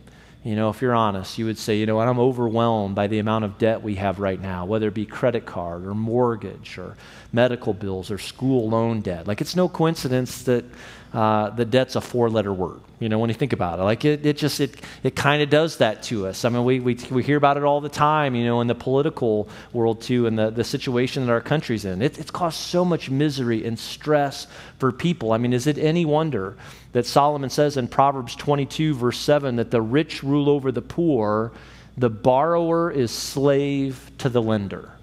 you 0.48 0.56
know, 0.56 0.70
if 0.70 0.82
you're 0.82 0.96
honest, 0.96 1.38
you 1.38 1.44
would 1.44 1.58
say, 1.58 1.78
you 1.78 1.86
know 1.86 1.98
what, 1.98 2.08
I'm 2.08 2.20
overwhelmed 2.20 2.96
by 2.96 3.08
the 3.08 3.20
amount 3.20 3.44
of 3.44 3.58
debt 3.58 3.84
we 3.84 3.96
have 3.96 4.18
right 4.18 4.40
now, 4.40 4.64
whether 4.64 4.88
it 4.88 4.94
be 4.94 5.06
credit 5.06 5.46
card 5.46 5.86
or 5.86 5.94
mortgage 5.94 6.78
or 6.78 6.96
medical 7.34 7.74
bills 7.74 8.10
or 8.12 8.18
school 8.18 8.70
loan 8.70 9.02
debt. 9.02 9.28
Like, 9.28 9.42
it's 9.42 9.58
no 9.58 9.68
coincidence 9.68 10.44
that 10.44 10.64
uh, 11.12 11.50
the 11.50 11.66
debt's 11.66 11.98
a 11.98 12.02
four 12.02 12.30
letter 12.30 12.54
word, 12.54 12.80
you 13.02 13.10
know, 13.10 13.20
when 13.20 13.30
you 13.30 13.34
think 13.34 13.52
about 13.52 13.80
it. 13.80 13.82
Like, 13.82 14.06
it, 14.06 14.26
it 14.26 14.38
just, 14.38 14.62
it, 14.62 14.80
it 15.04 15.18
kind 15.18 15.42
of 15.42 15.50
does 15.50 15.80
that 15.80 16.04
to 16.04 16.28
us. 16.28 16.46
I 16.46 16.50
mean, 16.50 16.64
we, 16.64 16.80
we, 16.80 16.98
we 17.12 17.24
hear 17.24 17.36
about 17.36 17.58
it 17.58 17.64
all 17.64 17.82
the 17.82 17.90
time, 17.90 18.34
you 18.34 18.46
know, 18.46 18.62
in 18.62 18.68
the 18.68 18.76
political 18.76 19.50
world, 19.74 20.02
too, 20.02 20.28
and 20.28 20.40
the, 20.40 20.50
the 20.50 20.64
situation 20.64 21.26
that 21.26 21.32
our 21.34 21.42
country's 21.42 21.84
in. 21.84 22.02
It, 22.02 22.18
it's 22.20 22.32
caused 22.32 22.58
so 22.58 22.86
much 22.86 23.10
misery 23.10 23.66
and 23.66 23.78
stress 23.78 24.48
for 24.80 24.94
people. 24.94 25.34
I 25.34 25.40
mean, 25.40 25.52
is 25.52 25.68
it 25.68 25.78
any 25.78 26.06
wonder 26.06 26.56
that 26.98 27.06
Solomon 27.06 27.52
says 27.52 27.78
in 27.78 27.88
Proverbs 27.88 28.36
22, 28.36 28.96
verse 28.96 29.20
7, 29.20 29.58
that 29.58 29.70
the 29.70 29.84
rich 29.84 30.24
rule 30.24 30.50
over 30.50 30.72
the 30.72 30.82
poor, 30.82 31.52
the 31.96 32.10
borrower 32.10 32.90
is 32.90 33.12
slave 33.12 34.10
to 34.18 34.30
the 34.30 34.42
lender? 34.42 34.94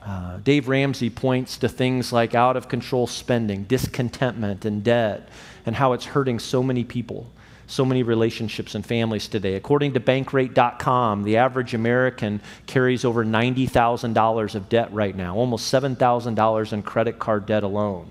Uh, 0.00 0.38
Dave 0.38 0.68
Ramsey 0.68 1.10
points 1.10 1.58
to 1.58 1.68
things 1.68 2.10
like 2.10 2.34
out 2.34 2.56
of 2.56 2.68
control 2.68 3.06
spending, 3.06 3.64
discontentment, 3.64 4.64
and 4.64 4.82
debt, 4.82 5.28
and 5.66 5.76
how 5.76 5.92
it's 5.92 6.06
hurting 6.06 6.38
so 6.38 6.62
many 6.62 6.84
people, 6.84 7.30
so 7.66 7.84
many 7.84 8.02
relationships 8.02 8.74
and 8.74 8.86
families 8.86 9.28
today. 9.28 9.56
According 9.56 9.92
to 9.92 10.00
Bankrate.com, 10.00 11.24
the 11.24 11.36
average 11.36 11.74
American 11.74 12.40
carries 12.66 13.04
over 13.04 13.26
$90,000 13.26 14.54
of 14.54 14.70
debt 14.70 14.90
right 14.90 15.14
now, 15.14 15.36
almost 15.36 15.70
$7,000 15.70 16.72
in 16.72 16.82
credit 16.82 17.18
card 17.18 17.44
debt 17.44 17.62
alone. 17.62 18.10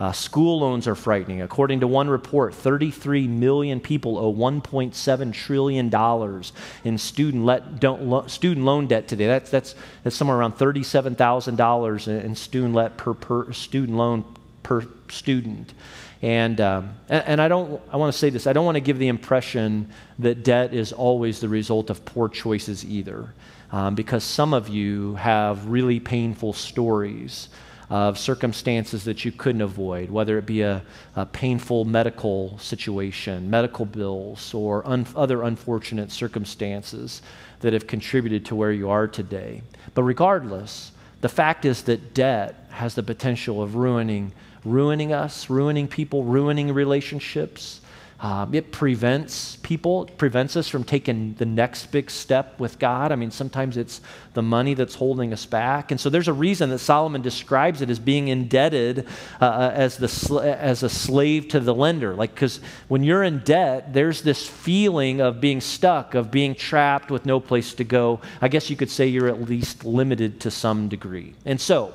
Uh, 0.00 0.12
school 0.12 0.60
loans 0.60 0.88
are 0.88 0.94
frightening. 0.94 1.42
According 1.42 1.80
to 1.80 1.86
one 1.86 2.08
report, 2.08 2.54
33 2.54 3.28
million 3.28 3.80
people 3.80 4.16
owe 4.16 4.32
$1.7 4.32 5.32
trillion 5.34 6.42
in 6.84 6.96
student, 6.98 7.44
let, 7.44 7.84
lo, 7.84 8.26
student 8.26 8.64
loan 8.64 8.86
debt 8.86 9.08
today. 9.08 9.26
That's, 9.26 9.50
that's, 9.50 9.74
that's 10.02 10.16
somewhere 10.16 10.38
around 10.38 10.56
$37,000 10.56 12.24
in 12.24 12.34
student, 12.34 12.74
let 12.74 12.96
per, 12.96 13.12
per, 13.12 13.52
student 13.52 13.98
loan 13.98 14.24
per 14.62 14.86
student. 15.10 15.74
And, 16.22 16.62
um, 16.62 16.94
and, 17.10 17.24
and, 17.26 17.42
I 17.42 17.48
don't, 17.48 17.82
I 17.92 17.98
want 17.98 18.10
to 18.10 18.18
say 18.18 18.30
this, 18.30 18.46
I 18.46 18.54
don't 18.54 18.64
want 18.64 18.76
to 18.76 18.80
give 18.80 18.98
the 18.98 19.08
impression 19.08 19.90
that 20.18 20.42
debt 20.44 20.72
is 20.72 20.94
always 20.94 21.40
the 21.40 21.48
result 21.50 21.90
of 21.90 22.06
poor 22.06 22.30
choices 22.30 22.86
either. 22.86 23.34
Um, 23.70 23.94
because 23.94 24.24
some 24.24 24.54
of 24.54 24.70
you 24.70 25.16
have 25.16 25.66
really 25.66 26.00
painful 26.00 26.54
stories 26.54 27.50
of 27.90 28.16
circumstances 28.16 29.02
that 29.04 29.24
you 29.24 29.32
couldn't 29.32 29.60
avoid, 29.60 30.10
whether 30.10 30.38
it 30.38 30.46
be 30.46 30.62
a, 30.62 30.80
a 31.16 31.26
painful 31.26 31.84
medical 31.84 32.56
situation, 32.58 33.50
medical 33.50 33.84
bills, 33.84 34.54
or 34.54 34.86
un- 34.86 35.06
other 35.16 35.42
unfortunate 35.42 36.12
circumstances 36.12 37.20
that 37.60 37.72
have 37.72 37.88
contributed 37.88 38.46
to 38.46 38.54
where 38.54 38.70
you 38.70 38.88
are 38.88 39.08
today. 39.08 39.60
But 39.94 40.04
regardless, 40.04 40.92
the 41.20 41.28
fact 41.28 41.64
is 41.64 41.82
that 41.82 42.14
debt 42.14 42.66
has 42.70 42.94
the 42.94 43.02
potential 43.02 43.60
of 43.60 43.74
ruining, 43.74 44.32
ruining 44.64 45.12
us, 45.12 45.50
ruining 45.50 45.88
people, 45.88 46.22
ruining 46.22 46.72
relationships. 46.72 47.80
Um, 48.22 48.54
it 48.54 48.70
prevents 48.70 49.56
people, 49.56 50.04
prevents 50.18 50.54
us 50.54 50.68
from 50.68 50.84
taking 50.84 51.32
the 51.34 51.46
next 51.46 51.86
big 51.86 52.10
step 52.10 52.60
with 52.60 52.78
God. 52.78 53.12
I 53.12 53.16
mean, 53.16 53.30
sometimes 53.30 53.78
it's 53.78 54.02
the 54.34 54.42
money 54.42 54.74
that's 54.74 54.94
holding 54.94 55.32
us 55.32 55.46
back. 55.46 55.90
And 55.90 55.98
so 55.98 56.10
there's 56.10 56.28
a 56.28 56.34
reason 56.34 56.68
that 56.68 56.80
Solomon 56.80 57.22
describes 57.22 57.80
it 57.80 57.88
as 57.88 57.98
being 57.98 58.28
indebted 58.28 59.06
uh, 59.40 59.44
uh 59.44 59.72
as, 59.74 59.96
the 59.96 60.08
sl- 60.08 60.40
as 60.40 60.82
a 60.82 60.90
slave 60.90 61.48
to 61.48 61.60
the 61.60 61.74
lender. 61.74 62.14
Like, 62.14 62.34
because 62.34 62.60
when 62.88 63.02
you're 63.02 63.22
in 63.22 63.38
debt, 63.38 63.94
there's 63.94 64.20
this 64.20 64.46
feeling 64.46 65.22
of 65.22 65.40
being 65.40 65.62
stuck, 65.62 66.14
of 66.14 66.30
being 66.30 66.54
trapped 66.54 67.10
with 67.10 67.24
no 67.24 67.40
place 67.40 67.72
to 67.74 67.84
go. 67.84 68.20
I 68.42 68.48
guess 68.48 68.68
you 68.68 68.76
could 68.76 68.90
say 68.90 69.06
you're 69.06 69.28
at 69.28 69.40
least 69.40 69.86
limited 69.86 70.40
to 70.40 70.50
some 70.50 70.88
degree. 70.88 71.36
And 71.46 71.58
so, 71.58 71.94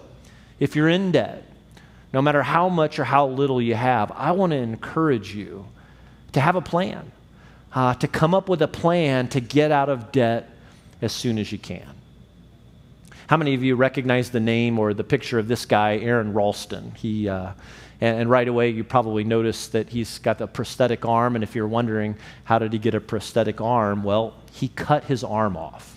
if 0.60 0.76
you're 0.76 0.90
in 0.90 1.12
debt, 1.12 1.44
no 2.14 2.22
matter 2.24 2.42
how 2.42 2.68
much 2.68 2.98
or 2.98 3.04
how 3.04 3.28
little 3.28 3.62
you 3.62 3.76
have, 3.76 4.12
I 4.12 4.32
want 4.32 4.54
to 4.54 4.58
encourage 4.58 5.36
you 5.36 5.68
to 6.36 6.42
have 6.42 6.58
a 6.58 6.62
plan, 6.62 7.14
uh, 7.74 7.94
to 7.94 8.10
come 8.10 8.34
up 8.34 8.50
with 8.50 8.62
a 8.62 8.68
plan 8.68 9.30
to 9.30 9.40
get 9.40 9.72
out 9.72 9.88
of 9.88 10.12
debt 10.12 10.50
as 11.02 11.14
soon 11.14 11.40
as 11.40 11.50
you 11.50 11.58
can. 11.58 11.88
How 13.28 13.38
many 13.38 13.54
of 13.54 13.64
you 13.64 13.78
recognize 13.78 14.32
the 14.32 14.42
name 14.42 14.78
or 14.78 14.94
the 14.94 15.06
picture 15.06 15.40
of 15.40 15.48
this 15.48 15.66
guy, 15.66 15.98
Aron 15.98 16.34
Ralston? 16.34 16.92
He, 16.96 17.30
uh, 17.30 17.54
and, 18.02 18.20
and, 18.20 18.30
right 18.30 18.50
away, 18.50 18.70
you 18.70 18.84
probably 18.84 19.24
notice 19.24 19.70
that 19.70 19.88
he's 19.88 20.20
got 20.20 20.42
a 20.42 20.48
prosthetic 20.48 21.06
arm. 21.06 21.36
And 21.36 21.44
if 21.44 21.56
you're 21.56 21.70
wondering, 21.70 22.18
how 22.44 22.60
did 22.60 22.74
he 22.74 22.80
get 22.80 22.94
a 22.96 23.00
prosthetic 23.00 23.62
arm? 23.62 24.04
Well, 24.04 24.36
he 24.52 24.68
cut 24.68 25.06
his 25.06 25.24
arm 25.24 25.56
off. 25.56 25.95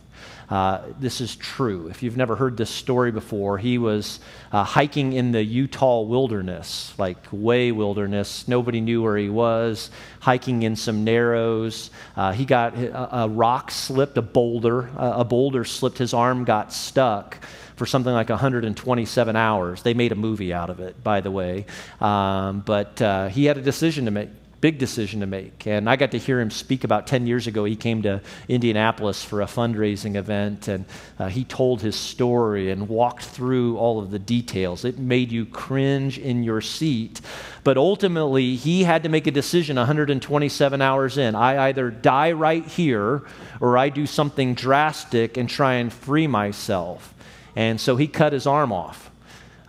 Uh, 0.51 0.81
this 0.99 1.21
is 1.21 1.37
true. 1.37 1.89
If 1.89 2.03
you've 2.03 2.17
never 2.17 2.35
heard 2.35 2.57
this 2.57 2.71
story 2.71 3.13
before, 3.13 3.59
he 3.59 3.77
was 3.77 4.19
uh, 4.51 4.65
hiking 4.65 5.13
in 5.13 5.33
the 5.33 5.43
Utah 5.43 6.01
wilderness, 6.01 6.95
like 6.99 7.19
way 7.31 7.71
wilderness. 7.71 8.49
Nobody 8.49 8.81
knew 8.81 9.03
where 9.03 9.17
he 9.19 9.29
was, 9.29 9.91
hiking 10.21 10.63
in 10.63 10.75
some 10.75 11.05
narrows. 11.05 11.91
Uh, 12.17 12.33
he 12.33 12.47
got 12.47 12.77
a, 12.79 13.25
a, 13.25 13.29
rock 13.29 13.71
slipped, 13.71 14.17
a 14.17 14.23
boulder, 14.23 14.89
a 14.97 15.25
boulder 15.25 15.65
slipped, 15.65 15.99
his 15.99 16.15
arm 16.15 16.45
got 16.45 16.73
stuck 16.73 17.39
for 17.77 17.85
something 17.85 18.13
like 18.13 18.31
127 18.31 19.37
hours. 19.37 19.83
They 19.83 19.95
made 19.95 20.13
a 20.13 20.17
movie 20.17 20.53
out 20.53 20.71
of 20.71 20.81
it, 20.81 21.03
by 21.05 21.21
the 21.21 21.31
way. 21.31 21.67
Um, 22.01 22.61
but 22.61 23.01
uh, 23.01 23.29
he 23.29 23.45
had 23.45 23.59
a 23.59 23.63
decision 23.63 24.07
to 24.07 24.11
make 24.11 24.31
big 24.61 24.79
decision 24.79 25.21
to 25.21 25.27
make. 25.27 25.66
And 25.66 25.88
I 25.88 25.97
got 25.97 26.11
to 26.12 26.18
hear 26.18 26.40
him 26.40 26.51
speak 26.51 26.83
about 26.83 27.07
10 27.07 27.27
years 27.27 27.47
ago. 27.47 27.64
He 27.64 27.77
came 27.77 28.03
to 28.03 28.21
Indianapolis 28.49 29.23
for 29.23 29.40
a 29.40 29.47
fundraising 29.47 30.16
event 30.16 30.68
and 30.68 30.85
uh, 31.18 31.29
he 31.29 31.44
told 31.44 31.81
his 31.81 31.94
story 31.94 32.71
and 32.71 32.88
walked 32.88 33.25
through 33.25 33.77
all 33.79 34.01
of 34.01 34.11
the 34.11 34.18
details. 34.18 34.85
It 34.85 34.99
made 34.99 35.31
you 35.31 35.47
cringe 35.47 36.18
in 36.18 36.42
your 36.42 36.61
seat. 36.61 37.21
But 37.62 37.77
ultimately, 37.77 38.57
he 38.57 38.83
had 38.83 39.05
to 39.05 39.09
make 39.09 39.27
a 39.27 39.31
decision 39.31 39.77
127 39.77 40.83
hours 40.83 41.18
in. 41.18 41.35
I 41.35 41.68
either 41.68 41.90
die 41.90 42.33
right 42.33 42.66
here 42.66 43.23
or 43.61 43.79
I 43.79 43.90
do 43.90 44.07
something 44.07 44.55
drastic 44.55 45.37
and 45.37 45.49
try 45.49 45.75
and 45.75 45.92
free 45.92 46.27
myself. 46.27 47.14
And 47.55 47.81
so 47.81 47.97
he 47.97 48.09
cut 48.09 48.33
his 48.33 48.47
arm 48.47 48.73
off. 48.73 49.11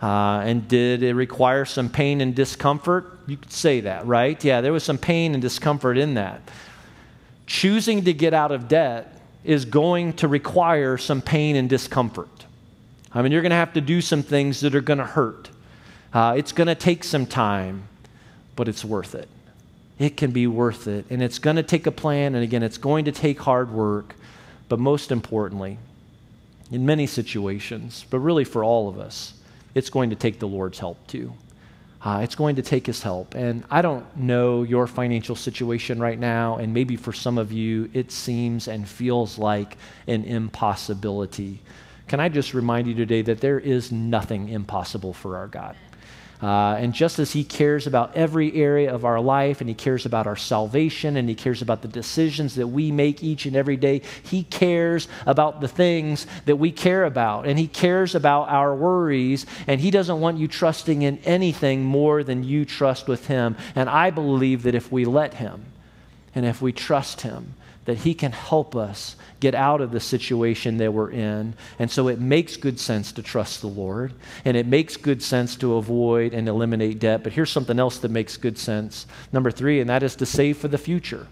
Uh, 0.02 0.40
and 0.44 0.66
did 0.66 1.02
it 1.02 1.14
require 1.14 1.64
some 1.64 1.90
pain 1.90 2.20
and 2.20 2.34
discomfort? 2.34 3.19
You 3.30 3.36
could 3.36 3.52
say 3.52 3.82
that, 3.82 4.08
right? 4.08 4.42
Yeah, 4.42 4.60
there 4.60 4.72
was 4.72 4.82
some 4.82 4.98
pain 4.98 5.34
and 5.34 5.40
discomfort 5.40 5.96
in 5.96 6.14
that. 6.14 6.40
Choosing 7.46 8.04
to 8.06 8.12
get 8.12 8.34
out 8.34 8.50
of 8.50 8.66
debt 8.66 9.20
is 9.44 9.64
going 9.64 10.14
to 10.14 10.26
require 10.26 10.98
some 10.98 11.22
pain 11.22 11.54
and 11.54 11.68
discomfort. 11.70 12.28
I 13.12 13.22
mean, 13.22 13.30
you're 13.30 13.42
going 13.42 13.50
to 13.50 13.56
have 13.56 13.74
to 13.74 13.80
do 13.80 14.00
some 14.00 14.24
things 14.24 14.62
that 14.62 14.74
are 14.74 14.80
going 14.80 14.98
to 14.98 15.04
hurt. 15.04 15.48
Uh, 16.12 16.34
it's 16.36 16.50
going 16.50 16.66
to 16.66 16.74
take 16.74 17.04
some 17.04 17.24
time, 17.24 17.84
but 18.56 18.66
it's 18.66 18.84
worth 18.84 19.14
it. 19.14 19.28
It 20.00 20.16
can 20.16 20.32
be 20.32 20.48
worth 20.48 20.88
it. 20.88 21.06
And 21.08 21.22
it's 21.22 21.38
going 21.38 21.54
to 21.54 21.62
take 21.62 21.86
a 21.86 21.92
plan, 21.92 22.34
and 22.34 22.42
again, 22.42 22.64
it's 22.64 22.78
going 22.78 23.04
to 23.04 23.12
take 23.12 23.38
hard 23.38 23.70
work. 23.70 24.16
But 24.68 24.80
most 24.80 25.12
importantly, 25.12 25.78
in 26.72 26.84
many 26.84 27.06
situations, 27.06 28.04
but 28.10 28.18
really 28.18 28.44
for 28.44 28.64
all 28.64 28.88
of 28.88 28.98
us, 28.98 29.34
it's 29.76 29.88
going 29.88 30.10
to 30.10 30.16
take 30.16 30.40
the 30.40 30.48
Lord's 30.48 30.80
help 30.80 31.06
too. 31.06 31.32
Uh, 32.02 32.20
it's 32.22 32.34
going 32.34 32.56
to 32.56 32.62
take 32.62 32.86
his 32.86 33.02
help. 33.02 33.34
And 33.34 33.64
I 33.70 33.82
don't 33.82 34.16
know 34.16 34.62
your 34.62 34.86
financial 34.86 35.36
situation 35.36 36.00
right 36.00 36.18
now, 36.18 36.56
and 36.56 36.72
maybe 36.72 36.96
for 36.96 37.12
some 37.12 37.36
of 37.36 37.52
you, 37.52 37.90
it 37.92 38.10
seems 38.10 38.68
and 38.68 38.88
feels 38.88 39.38
like 39.38 39.76
an 40.06 40.24
impossibility. 40.24 41.60
Can 42.08 42.18
I 42.18 42.28
just 42.28 42.54
remind 42.54 42.88
you 42.88 42.94
today 42.94 43.22
that 43.22 43.40
there 43.40 43.58
is 43.58 43.92
nothing 43.92 44.48
impossible 44.48 45.12
for 45.12 45.36
our 45.36 45.46
God? 45.46 45.76
Uh, 46.42 46.74
and 46.78 46.94
just 46.94 47.18
as 47.18 47.32
He 47.32 47.44
cares 47.44 47.86
about 47.86 48.16
every 48.16 48.54
area 48.54 48.92
of 48.94 49.04
our 49.04 49.20
life, 49.20 49.60
and 49.60 49.68
He 49.68 49.74
cares 49.74 50.06
about 50.06 50.26
our 50.26 50.36
salvation, 50.36 51.16
and 51.16 51.28
He 51.28 51.34
cares 51.34 51.60
about 51.60 51.82
the 51.82 51.88
decisions 51.88 52.54
that 52.54 52.66
we 52.66 52.90
make 52.90 53.22
each 53.22 53.44
and 53.44 53.54
every 53.54 53.76
day, 53.76 54.00
He 54.22 54.44
cares 54.44 55.06
about 55.26 55.60
the 55.60 55.68
things 55.68 56.26
that 56.46 56.56
we 56.56 56.72
care 56.72 57.04
about. 57.04 57.46
And 57.46 57.58
He 57.58 57.66
cares 57.66 58.14
about 58.14 58.48
our 58.48 58.74
worries, 58.74 59.44
and 59.66 59.80
He 59.80 59.90
doesn't 59.90 60.20
want 60.20 60.38
you 60.38 60.48
trusting 60.48 61.02
in 61.02 61.18
anything 61.24 61.84
more 61.84 62.24
than 62.24 62.42
you 62.42 62.64
trust 62.64 63.06
with 63.06 63.26
Him. 63.26 63.56
And 63.74 63.90
I 63.90 64.10
believe 64.10 64.62
that 64.62 64.74
if 64.74 64.90
we 64.90 65.04
let 65.04 65.34
Him, 65.34 65.66
and 66.34 66.46
if 66.46 66.62
we 66.62 66.72
trust 66.72 67.20
Him, 67.20 67.54
that 67.84 67.98
He 67.98 68.14
can 68.14 68.32
help 68.32 68.76
us 68.76 69.16
get 69.40 69.54
out 69.54 69.80
of 69.80 69.90
the 69.90 70.00
situation 70.00 70.76
that 70.78 70.92
we're 70.92 71.10
in. 71.10 71.54
And 71.78 71.90
so 71.90 72.08
it 72.08 72.20
makes 72.20 72.56
good 72.56 72.78
sense 72.78 73.12
to 73.12 73.22
trust 73.22 73.60
the 73.60 73.68
Lord, 73.68 74.12
and 74.44 74.56
it 74.56 74.66
makes 74.66 74.96
good 74.96 75.22
sense 75.22 75.56
to 75.56 75.74
avoid 75.74 76.34
and 76.34 76.48
eliminate 76.48 76.98
debt. 76.98 77.22
But 77.22 77.32
here's 77.32 77.50
something 77.50 77.78
else 77.78 77.98
that 77.98 78.10
makes 78.10 78.36
good 78.36 78.58
sense. 78.58 79.06
Number 79.32 79.50
three, 79.50 79.80
and 79.80 79.88
that 79.90 80.02
is 80.02 80.16
to 80.16 80.26
save 80.26 80.58
for 80.58 80.68
the 80.68 80.78
future 80.78 81.26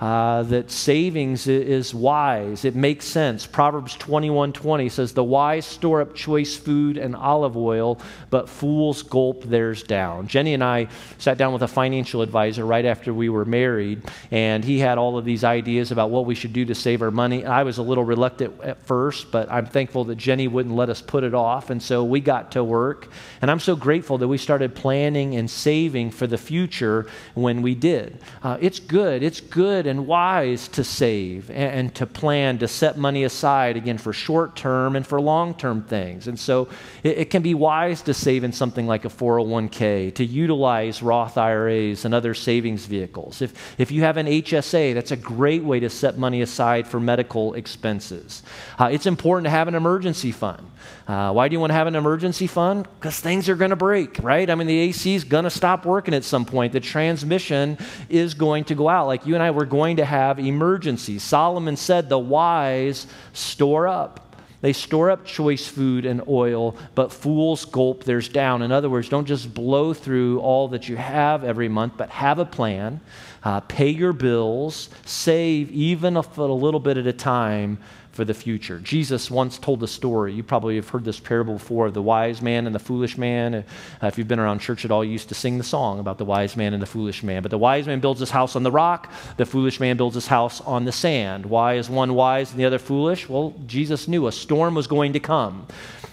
uh, 0.00 0.42
that 0.44 0.70
savings 0.70 1.46
is 1.46 1.94
wise. 1.94 2.64
It 2.64 2.74
makes 2.74 3.06
sense. 3.06 3.46
Proverbs 3.46 3.94
21 3.96 4.52
20 4.52 4.88
says, 4.88 5.12
The 5.12 5.22
wise 5.22 5.64
store 5.64 6.00
up 6.00 6.14
choice 6.14 6.56
food 6.56 6.96
and 6.96 7.14
olive 7.14 7.56
oil, 7.56 8.00
but 8.30 8.48
fools 8.48 9.02
gulp 9.02 9.44
theirs 9.44 9.84
down. 9.84 10.26
Jenny 10.26 10.54
and 10.54 10.64
I 10.64 10.88
sat 11.18 11.38
down 11.38 11.52
with 11.52 11.62
a 11.62 11.68
financial 11.68 12.22
advisor 12.22 12.66
right 12.66 12.84
after 12.84 13.14
we 13.14 13.28
were 13.28 13.44
married, 13.44 14.02
and 14.32 14.64
he 14.64 14.80
had 14.80 14.98
all 14.98 15.16
of 15.16 15.24
these 15.24 15.44
ideas 15.44 15.92
about 15.92 16.10
what 16.10 16.26
we 16.26 16.34
should 16.34 16.52
do 16.52 16.64
to 16.64 16.74
save 16.74 17.00
our 17.00 17.12
money. 17.12 17.44
I 17.44 17.62
was 17.62 17.78
a 17.78 17.82
little 17.82 18.04
reluctant 18.04 18.60
at 18.62 18.82
first, 18.82 19.30
but 19.30 19.50
I'm 19.50 19.66
thankful 19.66 20.04
that 20.06 20.16
Jenny 20.16 20.48
wouldn't 20.48 20.74
let 20.74 20.88
us 20.88 21.00
put 21.00 21.22
it 21.22 21.34
off, 21.34 21.70
and 21.70 21.80
so 21.80 22.02
we 22.02 22.20
got 22.20 22.52
to 22.52 22.64
work. 22.64 23.08
And 23.40 23.50
I'm 23.50 23.60
so 23.60 23.76
grateful 23.76 24.18
that 24.18 24.28
we 24.28 24.38
started 24.38 24.74
planning 24.74 25.36
and 25.36 25.48
saving 25.48 26.10
for 26.10 26.26
the 26.26 26.38
future 26.38 27.06
when 27.34 27.62
we 27.62 27.74
did. 27.76 28.18
Uh, 28.42 28.58
it's 28.60 28.80
good. 28.80 29.22
It's 29.22 29.40
good 29.40 29.83
good 29.84 29.90
and 29.90 30.06
wise 30.06 30.68
to 30.68 30.82
save 30.82 31.50
and, 31.50 31.58
and 31.58 31.94
to 31.94 32.06
plan 32.06 32.58
to 32.58 32.68
set 32.68 32.96
money 32.96 33.24
aside 33.24 33.76
again 33.76 33.98
for 33.98 34.12
short 34.12 34.56
term 34.56 34.96
and 34.96 35.06
for 35.06 35.20
long 35.20 35.54
term 35.54 35.82
things. 35.82 36.26
And 36.26 36.38
so 36.38 36.68
it, 37.02 37.18
it 37.18 37.30
can 37.30 37.42
be 37.42 37.54
wise 37.54 38.02
to 38.02 38.14
save 38.14 38.44
in 38.44 38.52
something 38.52 38.86
like 38.86 39.04
a 39.04 39.08
401k, 39.08 40.14
to 40.14 40.24
utilize 40.24 41.02
Roth 41.02 41.36
IRAs 41.38 42.04
and 42.04 42.14
other 42.14 42.34
savings 42.34 42.86
vehicles. 42.86 43.42
If, 43.42 43.78
if 43.78 43.90
you 43.90 44.02
have 44.02 44.16
an 44.16 44.26
HSA, 44.26 44.94
that's 44.94 45.12
a 45.12 45.16
great 45.16 45.62
way 45.64 45.80
to 45.80 45.90
set 45.90 46.18
money 46.18 46.42
aside 46.42 46.86
for 46.86 47.00
medical 47.00 47.54
expenses. 47.54 48.42
Uh, 48.78 48.88
it's 48.90 49.06
important 49.06 49.44
to 49.44 49.50
have 49.50 49.68
an 49.68 49.74
emergency 49.74 50.32
fund. 50.32 50.66
Uh, 51.06 51.32
why 51.32 51.48
do 51.48 51.52
you 51.52 51.60
want 51.60 51.70
to 51.70 51.74
have 51.74 51.86
an 51.86 51.94
emergency 51.94 52.46
fund? 52.46 52.88
Because 52.98 53.20
things 53.20 53.48
are 53.48 53.56
going 53.56 53.70
to 53.70 53.76
break, 53.76 54.18
right? 54.22 54.48
I 54.48 54.54
mean, 54.54 54.66
the 54.66 54.78
AC 54.78 55.14
is 55.14 55.24
going 55.24 55.44
to 55.44 55.50
stop 55.50 55.84
working 55.84 56.14
at 56.14 56.24
some 56.24 56.44
point. 56.44 56.72
The 56.72 56.80
transmission 56.80 57.78
is 58.08 58.34
going 58.34 58.64
to 58.64 58.74
go 58.74 58.88
out. 58.88 59.06
Like 59.06 59.26
you 59.26 59.34
and 59.34 59.42
I 59.42 59.50
were 59.50 59.66
going 59.66 59.96
to 59.96 60.04
have 60.04 60.38
emergencies. 60.38 61.22
Solomon 61.22 61.76
said, 61.76 62.08
The 62.08 62.18
wise 62.18 63.06
store 63.32 63.86
up. 63.86 64.20
They 64.64 64.72
store 64.72 65.10
up 65.10 65.26
choice 65.26 65.68
food 65.68 66.06
and 66.06 66.22
oil, 66.26 66.74
but 66.94 67.12
fools 67.12 67.66
gulp 67.66 68.04
theirs 68.04 68.30
down. 68.30 68.62
In 68.62 68.72
other 68.72 68.88
words, 68.88 69.10
don't 69.10 69.26
just 69.26 69.52
blow 69.52 69.92
through 69.92 70.40
all 70.40 70.68
that 70.68 70.88
you 70.88 70.96
have 70.96 71.44
every 71.44 71.68
month, 71.68 71.98
but 71.98 72.08
have 72.08 72.38
a 72.38 72.46
plan. 72.46 73.02
Uh, 73.42 73.60
pay 73.60 73.90
your 73.90 74.14
bills, 74.14 74.88
save 75.04 75.70
even 75.70 76.16
a, 76.16 76.24
a 76.38 76.42
little 76.44 76.80
bit 76.80 76.96
at 76.96 77.06
a 77.06 77.12
time 77.12 77.76
for 78.14 78.24
the 78.24 78.32
future. 78.32 78.78
Jesus 78.78 79.30
once 79.30 79.58
told 79.58 79.82
a 79.82 79.88
story. 79.88 80.32
You 80.32 80.44
probably 80.44 80.76
have 80.76 80.88
heard 80.88 81.04
this 81.04 81.18
parable 81.18 81.54
before 81.54 81.86
of 81.86 81.94
the 81.94 82.02
wise 82.02 82.40
man 82.40 82.66
and 82.66 82.74
the 82.74 82.78
foolish 82.78 83.18
man. 83.18 83.54
Uh, 83.54 83.62
if 84.06 84.16
you've 84.16 84.28
been 84.28 84.38
around 84.38 84.60
church 84.60 84.84
at 84.84 84.90
all, 84.90 85.04
you 85.04 85.10
used 85.10 85.28
to 85.30 85.34
sing 85.34 85.58
the 85.58 85.64
song 85.64 85.98
about 85.98 86.18
the 86.18 86.24
wise 86.24 86.56
man 86.56 86.74
and 86.74 86.82
the 86.82 86.86
foolish 86.86 87.22
man. 87.24 87.42
But 87.42 87.50
the 87.50 87.58
wise 87.58 87.86
man 87.86 87.98
builds 87.98 88.20
his 88.20 88.30
house 88.30 88.54
on 88.54 88.62
the 88.62 88.70
rock, 88.70 89.12
the 89.36 89.44
foolish 89.44 89.80
man 89.80 89.96
builds 89.96 90.14
his 90.14 90.28
house 90.28 90.60
on 90.60 90.84
the 90.84 90.92
sand. 90.92 91.44
Why 91.44 91.74
is 91.74 91.90
one 91.90 92.14
wise 92.14 92.52
and 92.52 92.60
the 92.60 92.64
other 92.64 92.78
foolish? 92.78 93.28
Well, 93.28 93.52
Jesus 93.66 94.06
knew 94.06 94.28
a 94.28 94.32
storm 94.32 94.76
was 94.76 94.86
going 94.86 95.12
to 95.14 95.20
come. 95.20 95.66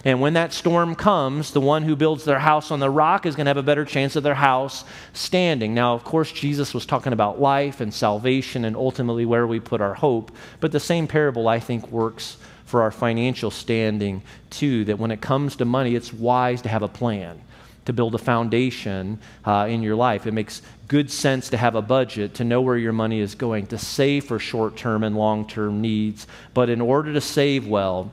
And 0.04 0.20
when 0.20 0.34
that 0.34 0.52
storm 0.52 0.96
comes, 0.96 1.52
the 1.52 1.62
one 1.62 1.84
who 1.84 1.96
builds 1.96 2.26
their 2.26 2.40
house 2.40 2.72
on 2.72 2.80
the 2.80 2.90
rock 2.90 3.28
is 3.28 3.36
going 3.36 3.46
to 3.46 3.52
have 3.52 3.58
a 3.58 3.64
better 3.64 3.86
chance 3.86 4.16
of 4.16 4.24
their 4.24 4.34
house 4.34 4.84
standing. 5.14 5.76
Now, 5.76 5.94
of 5.94 6.04
course, 6.04 6.32
Jesus 6.32 6.74
was 6.74 6.88
talking 6.88 7.14
about 7.14 7.40
life 7.40 7.82
and 7.82 7.94
salvation 7.94 8.66
and 8.66 8.76
ultimately 8.76 9.26
where 9.26 9.46
we 9.46 9.60
put 9.60 9.80
our 9.80 9.94
hope. 9.94 10.32
But 10.60 10.72
the 10.72 10.80
same 10.80 11.08
parable, 11.08 11.48
I 11.48 11.60
think, 11.60 11.92
works 11.92 12.38
for 12.66 12.82
our 12.82 12.92
financial 12.92 13.52
standing 13.52 14.24
too. 14.50 14.86
That 14.86 14.98
when 14.98 15.12
it 15.12 15.22
comes 15.22 15.58
to 15.58 15.66
money, 15.66 15.94
it's 15.94 16.12
wise 16.12 16.64
to 16.64 16.70
have 16.70 16.82
a 16.82 16.88
plan. 16.88 17.40
to 17.86 17.94
build 17.94 18.16
a 18.16 18.20
foundation 18.20 19.20
uh, 19.46 19.68
in 19.70 19.82
your 19.82 19.96
life. 19.96 20.28
It 20.28 20.34
makes 20.34 20.62
good 20.88 21.10
sense 21.12 21.50
to 21.50 21.58
have 21.58 21.76
a 21.76 21.82
budget, 21.82 22.36
to 22.36 22.44
know 22.44 22.62
where 22.62 22.78
your 22.78 22.94
money 22.94 23.20
is 23.20 23.36
going, 23.36 23.68
to 23.68 23.78
save 23.78 24.26
for 24.26 24.40
short 24.40 24.78
term 24.78 25.04
and 25.04 25.16
long 25.16 25.48
term 25.48 25.82
needs. 25.82 26.28
But 26.54 26.70
in 26.70 26.82
order 26.82 27.14
to 27.14 27.22
save 27.22 27.68
well, 27.68 28.12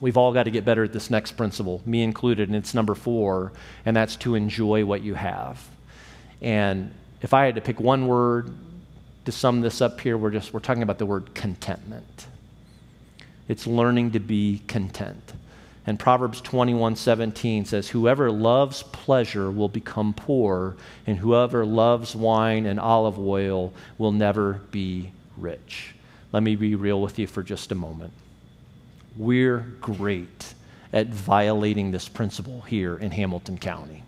we've 0.00 0.16
all 0.16 0.32
got 0.32 0.44
to 0.44 0.50
get 0.50 0.64
better 0.64 0.84
at 0.84 0.92
this 0.92 1.10
next 1.10 1.32
principle, 1.32 1.82
me 1.84 2.02
included, 2.02 2.48
and 2.48 2.56
it's 2.56 2.74
number 2.74 2.94
four, 2.94 3.52
and 3.84 3.96
that's 3.96 4.16
to 4.16 4.34
enjoy 4.34 4.84
what 4.84 5.02
you 5.02 5.14
have. 5.14 5.62
And 6.40 6.92
if 7.22 7.34
I 7.34 7.44
had 7.44 7.54
to 7.56 7.60
pick 7.60 7.78
one 7.78 8.06
word 8.06 8.50
to 9.26 9.32
sum 9.32 9.60
this 9.60 9.80
up 9.80 10.00
here, 10.00 10.16
we're 10.16 10.30
just 10.30 10.52
we're 10.52 10.60
talking 10.60 10.82
about 10.82 10.98
the 10.98 11.06
word 11.06 11.34
contentment. 11.34 12.26
It's 13.48 13.66
learning 13.66 14.12
to 14.12 14.20
be 14.20 14.62
content. 14.66 15.32
And 15.86 15.98
Proverbs 15.98 16.40
21 16.40 16.96
17 16.96 17.64
says, 17.64 17.88
Whoever 17.88 18.30
loves 18.30 18.82
pleasure 18.84 19.50
will 19.50 19.68
become 19.68 20.14
poor, 20.14 20.76
and 21.06 21.18
whoever 21.18 21.66
loves 21.66 22.14
wine 22.14 22.66
and 22.66 22.78
olive 22.78 23.18
oil 23.18 23.72
will 23.98 24.12
never 24.12 24.60
be 24.70 25.10
rich. 25.36 25.94
Let 26.32 26.42
me 26.42 26.54
be 26.54 26.74
real 26.74 27.02
with 27.02 27.18
you 27.18 27.26
for 27.26 27.42
just 27.42 27.72
a 27.72 27.74
moment. 27.74 28.12
We're 29.16 29.58
great 29.80 30.54
at 30.92 31.08
violating 31.08 31.90
this 31.90 32.08
principle 32.08 32.62
here 32.62 32.96
in 32.96 33.10
Hamilton 33.10 33.58
County. 33.58 34.02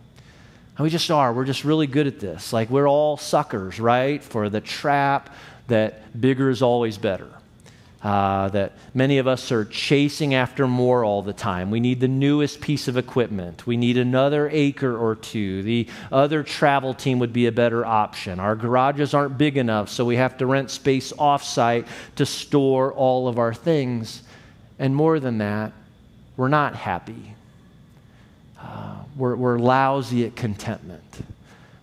And 0.77 0.85
we 0.85 0.91
just 0.91 1.11
are. 1.11 1.33
We're 1.33 1.45
just 1.45 1.65
really 1.65 1.87
good 1.87 2.07
at 2.07 2.19
this. 2.19 2.53
Like, 2.53 2.71
we're 2.71 2.89
all 2.89 3.17
suckers, 3.17 3.79
right? 3.79 4.23
For 4.23 4.49
the 4.49 4.61
trap 4.61 5.35
that 5.69 6.21
bigger 6.21 6.51
is 6.51 6.63
always 6.63 6.99
better 6.99 7.29
uh, 8.03 8.49
that 8.49 8.73
many 8.95 9.19
of 9.19 9.29
us 9.29 9.53
are 9.53 9.65
chasing 9.65 10.35
after 10.35 10.67
more 10.67 11.05
all 11.05 11.23
the 11.23 11.33
time. 11.33 11.71
We 11.71 11.79
need 11.79 12.01
the 12.01 12.09
newest 12.09 12.61
piece 12.61 12.89
of 12.89 12.97
equipment. 12.97 13.67
We 13.67 13.77
need 13.77 13.97
another 13.97 14.49
acre 14.51 14.97
or 14.97 15.15
two. 15.15 15.63
The 15.63 15.87
other 16.11 16.43
travel 16.43 16.95
team 16.95 17.21
would 17.21 17.33
be 17.33 17.47
a 17.47 17.53
better 17.53 17.87
option. 17.87 18.41
Our 18.41 18.57
garages 18.57 19.15
aren't 19.15 19.39
big 19.39 19.57
enough, 19.57 19.89
so 19.89 20.05
we 20.05 20.17
have 20.17 20.37
to 20.39 20.47
rent 20.47 20.71
space 20.71 21.13
offsite 21.13 21.87
to 22.17 22.27
store 22.27 22.93
all 22.93 23.29
of 23.29 23.39
our 23.39 23.55
things. 23.55 24.23
And 24.83 24.97
more 24.97 25.21
than 25.21 25.39
that, 25.39 25.73
we're 26.37 26.49
not 26.49 26.75
happy. 26.75 27.37
Uh, 28.61 28.97
we're, 29.17 29.37
we're 29.37 29.57
lousy 29.61 30.27
at 30.27 30.35
contentment. 30.35 31.23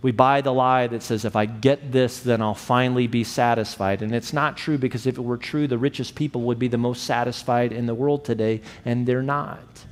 We 0.01 0.12
buy 0.12 0.41
the 0.41 0.51
lie 0.51 0.88
that 0.88 1.01
says, 1.01 1.23
if 1.23 1.33
I 1.33 1.45
get 1.45 1.93
this, 1.93 2.19
then 2.19 2.41
I'll 2.41 2.53
finally 2.53 3.07
be 3.07 3.23
satisfied. 3.23 4.01
And 4.01 4.13
it's 4.13 4.33
not 4.33 4.57
true 4.57 4.77
because 4.77 5.07
if 5.07 5.17
it 5.17 5.21
were 5.21 5.38
true, 5.38 5.65
the 5.65 5.77
richest 5.77 6.15
people 6.15 6.41
would 6.41 6.59
be 6.59 6.67
the 6.67 6.77
most 6.77 7.05
satisfied 7.05 7.71
in 7.71 7.85
the 7.85 7.95
world 7.95 8.25
today, 8.25 8.59
and 8.83 9.07
they're 9.07 9.21
not. 9.21 9.85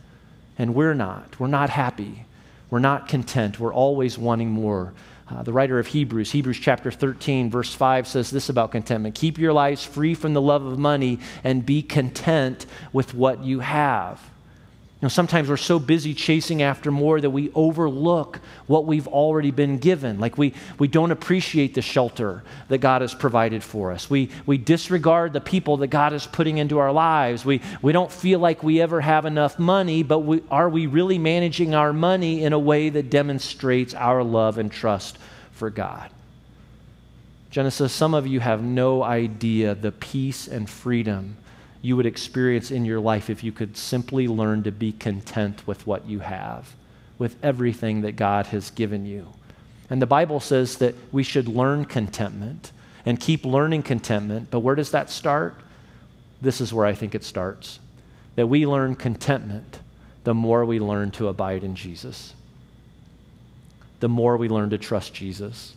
And 0.58 0.76
we're 0.76 0.94
not. 0.94 1.40
We're 1.40 1.48
not 1.48 1.70
happy. 1.70 2.26
We're 2.70 2.80
not 2.80 3.08
content. 3.08 3.58
We're 3.58 3.74
always 3.74 4.18
wanting 4.18 4.52
more. 4.52 4.92
Uh, 5.30 5.44
the 5.44 5.52
writer 5.52 5.78
of 5.78 5.88
Hebrews, 5.88 6.32
Hebrews 6.32 6.60
chapter 6.60 6.90
13, 6.90 7.52
verse 7.52 7.74
5 7.74 8.08
says 8.08 8.32
this 8.32 8.48
about 8.48 8.72
contentment 8.72 9.16
Keep 9.16 9.38
your 9.38 9.54
lives 9.54 9.84
free 9.84 10.14
from 10.14 10.34
the 10.34 10.42
love 10.42 10.66
of 10.66 10.80
money 10.80 11.20
and 11.44 11.66
be 11.66 11.82
content 11.82 12.66
with 12.94 13.14
what 13.14 13.44
you 13.44 13.60
have. 13.60 14.22
You 15.00 15.06
know, 15.06 15.10
sometimes 15.10 15.48
we're 15.48 15.58
so 15.58 15.78
busy 15.78 16.16
chasing 16.16 16.64
after 16.64 16.90
more 16.90 17.22
that 17.22 17.30
we 17.30 17.52
overlook 17.54 18.40
what 18.66 18.88
we've 18.88 19.08
already 19.08 19.52
been 19.52 19.78
given. 19.78 20.20
Like 20.20 20.40
we, 20.40 20.56
we 20.80 20.88
don't 20.88 21.12
appreciate 21.12 21.76
the 21.76 21.84
shelter 21.84 22.42
that 22.70 22.80
God 22.80 23.04
has 23.04 23.14
provided 23.14 23.64
for 23.64 23.92
us. 23.92 24.10
We, 24.10 24.32
we 24.48 24.58
disregard 24.58 25.34
the 25.34 25.40
people 25.40 25.78
that 25.78 25.90
God 25.90 26.14
is 26.14 26.26
putting 26.26 26.58
into 26.58 26.80
our 26.80 26.92
lives. 26.92 27.46
We, 27.46 27.62
we 27.84 27.92
don't 27.92 28.12
feel 28.12 28.40
like 28.40 28.64
we 28.64 28.82
ever 28.82 29.00
have 29.00 29.28
enough 29.28 29.60
money, 29.60 30.02
but 30.02 30.20
we, 30.20 30.42
are 30.50 30.68
we 30.68 30.88
really 30.88 31.20
managing 31.20 31.76
our 31.76 31.94
money 31.94 32.44
in 32.44 32.52
a 32.52 32.60
way 32.60 32.90
that 32.90 33.12
demonstrates 33.12 33.94
our 33.94 34.24
love 34.24 34.58
and 34.58 34.72
trust 34.72 35.20
for 35.52 35.70
God? 35.70 36.10
Genesis, 37.52 37.94
some 37.94 38.16
of 38.16 38.26
you 38.26 38.40
have 38.40 38.64
no 38.64 39.04
idea 39.04 39.76
the 39.76 39.92
peace 39.92 40.48
and 40.48 40.68
freedom 40.68 41.38
you 41.88 41.96
would 41.96 42.06
experience 42.06 42.70
in 42.70 42.84
your 42.84 43.00
life 43.00 43.30
if 43.30 43.46
you 43.46 43.52
could 43.54 43.78
simply 43.78 44.28
learn 44.28 44.62
to 44.62 44.72
be 44.74 44.92
content 44.92 45.66
with 45.66 45.88
what 45.88 46.06
you 46.06 46.20
have, 46.20 46.76
with 47.18 47.38
everything 47.42 48.02
that 48.02 48.18
God 48.18 48.48
has 48.48 48.72
given 48.72 49.06
you. 49.06 49.26
And 49.90 50.02
the 50.02 50.06
Bible 50.06 50.42
says 50.42 50.80
that 50.80 50.96
we 51.14 51.24
should 51.24 51.48
learn 51.48 51.86
contentment 51.86 52.74
and 53.06 53.18
keep 53.18 53.46
learning 53.46 53.84
contentment. 53.84 54.52
But 54.52 54.60
where 54.60 54.76
does 54.76 54.92
that 54.92 55.10
start? 55.10 55.56
This 56.42 56.60
is 56.60 56.74
where 56.74 56.86
I 56.86 56.94
think 56.94 57.16
it 57.16 57.24
starts. 57.24 57.80
That 58.36 58.48
we 58.48 58.68
learn 58.68 58.98
contentment 58.98 59.80
the 60.26 60.34
more 60.34 60.66
we 60.66 60.82
learn 60.82 61.12
to 61.12 61.30
abide 61.30 61.64
in 61.64 61.74
Jesus, 61.74 62.34
the 64.02 64.10
more 64.10 64.36
we 64.36 64.50
learn 64.50 64.72
to 64.72 64.78
trust 64.78 65.14
Jesus. 65.14 65.74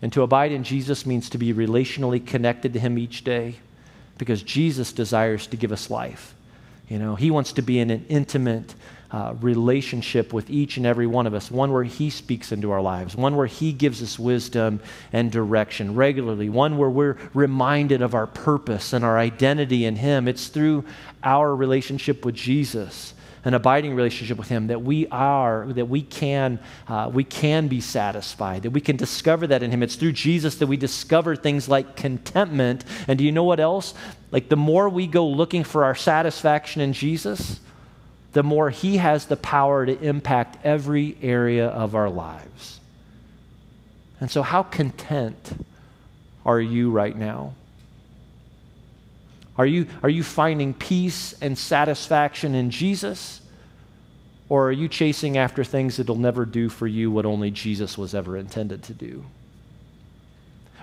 And 0.00 0.12
to 0.12 0.22
abide 0.22 0.52
in 0.52 0.62
Jesus 0.62 1.04
means 1.04 1.28
to 1.30 1.38
be 1.38 1.52
relationally 1.52 2.24
connected 2.24 2.72
to 2.74 2.78
Him 2.78 2.96
each 2.96 3.24
day 3.24 3.56
because 4.18 4.42
Jesus 4.42 4.92
desires 4.92 5.46
to 5.48 5.56
give 5.56 5.72
us 5.72 5.90
life. 5.90 6.34
You 6.88 6.98
know, 6.98 7.14
He 7.14 7.30
wants 7.30 7.52
to 7.54 7.62
be 7.62 7.78
in 7.78 7.90
an 7.90 8.04
intimate 8.08 8.74
uh, 9.10 9.34
relationship 9.40 10.32
with 10.32 10.50
each 10.50 10.76
and 10.76 10.84
every 10.84 11.06
one 11.06 11.26
of 11.26 11.34
us, 11.34 11.50
one 11.50 11.72
where 11.72 11.84
He 11.84 12.10
speaks 12.10 12.52
into 12.52 12.72
our 12.72 12.82
lives, 12.82 13.16
one 13.16 13.36
where 13.36 13.46
He 13.46 13.72
gives 13.72 14.02
us 14.02 14.18
wisdom 14.18 14.80
and 15.12 15.30
direction 15.30 15.94
regularly, 15.94 16.48
one 16.48 16.76
where 16.76 16.90
we're 16.90 17.16
reminded 17.32 18.02
of 18.02 18.14
our 18.14 18.26
purpose 18.26 18.92
and 18.92 19.04
our 19.04 19.18
identity 19.18 19.84
in 19.84 19.96
Him. 19.96 20.26
It's 20.26 20.48
through 20.48 20.84
our 21.22 21.54
relationship 21.54 22.24
with 22.24 22.34
Jesus 22.34 23.14
an 23.44 23.54
abiding 23.54 23.94
relationship 23.94 24.38
with 24.38 24.48
Him, 24.48 24.68
that 24.68 24.82
we 24.82 25.06
are, 25.08 25.66
that 25.72 25.86
we 25.86 26.02
can, 26.02 26.58
uh, 26.88 27.10
we 27.12 27.24
can 27.24 27.68
be 27.68 27.80
satisfied, 27.80 28.62
that 28.62 28.70
we 28.70 28.80
can 28.80 28.96
discover 28.96 29.46
that 29.46 29.62
in 29.62 29.70
Him. 29.70 29.82
It's 29.82 29.96
through 29.96 30.12
Jesus 30.12 30.56
that 30.56 30.66
we 30.66 30.76
discover 30.76 31.36
things 31.36 31.68
like 31.68 31.94
contentment. 31.94 32.84
And 33.06 33.18
do 33.18 33.24
you 33.24 33.32
know 33.32 33.44
what 33.44 33.60
else? 33.60 33.94
Like 34.30 34.48
the 34.48 34.56
more 34.56 34.88
we 34.88 35.06
go 35.06 35.26
looking 35.26 35.62
for 35.62 35.84
our 35.84 35.94
satisfaction 35.94 36.80
in 36.80 36.92
Jesus, 36.92 37.60
the 38.32 38.42
more 38.42 38.70
He 38.70 38.96
has 38.96 39.26
the 39.26 39.36
power 39.36 39.84
to 39.84 40.00
impact 40.00 40.58
every 40.64 41.16
area 41.22 41.68
of 41.68 41.94
our 41.94 42.10
lives. 42.10 42.80
And 44.20 44.30
so, 44.30 44.42
how 44.42 44.62
content 44.62 45.66
are 46.46 46.60
you 46.60 46.90
right 46.90 47.16
now? 47.16 47.54
Are 49.56 49.66
you, 49.66 49.86
are 50.02 50.08
you 50.08 50.22
finding 50.22 50.74
peace 50.74 51.34
and 51.40 51.56
satisfaction 51.56 52.54
in 52.54 52.70
Jesus? 52.70 53.40
Or 54.48 54.68
are 54.68 54.72
you 54.72 54.88
chasing 54.88 55.38
after 55.38 55.64
things 55.64 55.96
that'll 55.96 56.16
never 56.16 56.44
do 56.44 56.68
for 56.68 56.86
you 56.86 57.10
what 57.10 57.24
only 57.24 57.50
Jesus 57.50 57.96
was 57.96 58.14
ever 58.14 58.36
intended 58.36 58.82
to 58.84 58.94
do? 58.94 59.24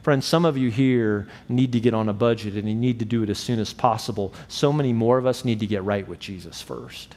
Friends, 0.02 0.26
some 0.26 0.46
of 0.46 0.58
you 0.58 0.72
here 0.72 1.28
need 1.48 1.74
to 1.74 1.80
get 1.80 1.94
on 1.94 2.10
a 2.10 2.14
budget 2.14 2.56
and 2.56 2.68
you 2.68 2.74
need 2.74 3.00
to 3.00 3.06
do 3.06 3.22
it 3.22 3.30
as 3.30 3.38
soon 3.38 3.60
as 3.60 3.72
possible. 3.72 4.34
So 4.48 4.74
many 4.74 4.94
more 4.94 5.20
of 5.20 5.28
us 5.28 5.46
need 5.46 5.60
to 5.60 5.68
get 5.68 5.84
right 5.84 6.08
with 6.08 6.20
Jesus 6.20 6.60
first. 6.60 7.16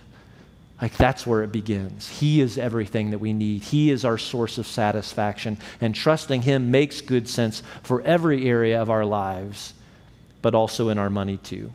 Like 0.83 0.95
that's 0.99 1.27
where 1.27 1.43
it 1.43 1.53
begins. 1.53 2.09
He 2.09 2.43
is 2.43 2.59
everything 2.59 3.11
that 3.13 3.21
we 3.21 3.33
need. 3.33 3.63
He 3.63 3.91
is 3.91 4.05
our 4.05 4.19
source 4.19 4.59
of 4.59 4.67
satisfaction. 4.67 5.57
And 5.81 5.95
trusting 5.95 6.43
Him 6.43 6.71
makes 6.71 7.01
good 7.01 7.27
sense 7.27 7.63
for 7.83 8.03
every 8.03 8.47
area 8.47 8.83
of 8.83 8.91
our 8.91 9.07
lives 9.07 9.73
but 10.45 10.55
also 10.55 10.91
in 10.91 10.99
our 10.99 11.09
money 11.09 11.39
too. 11.39 11.73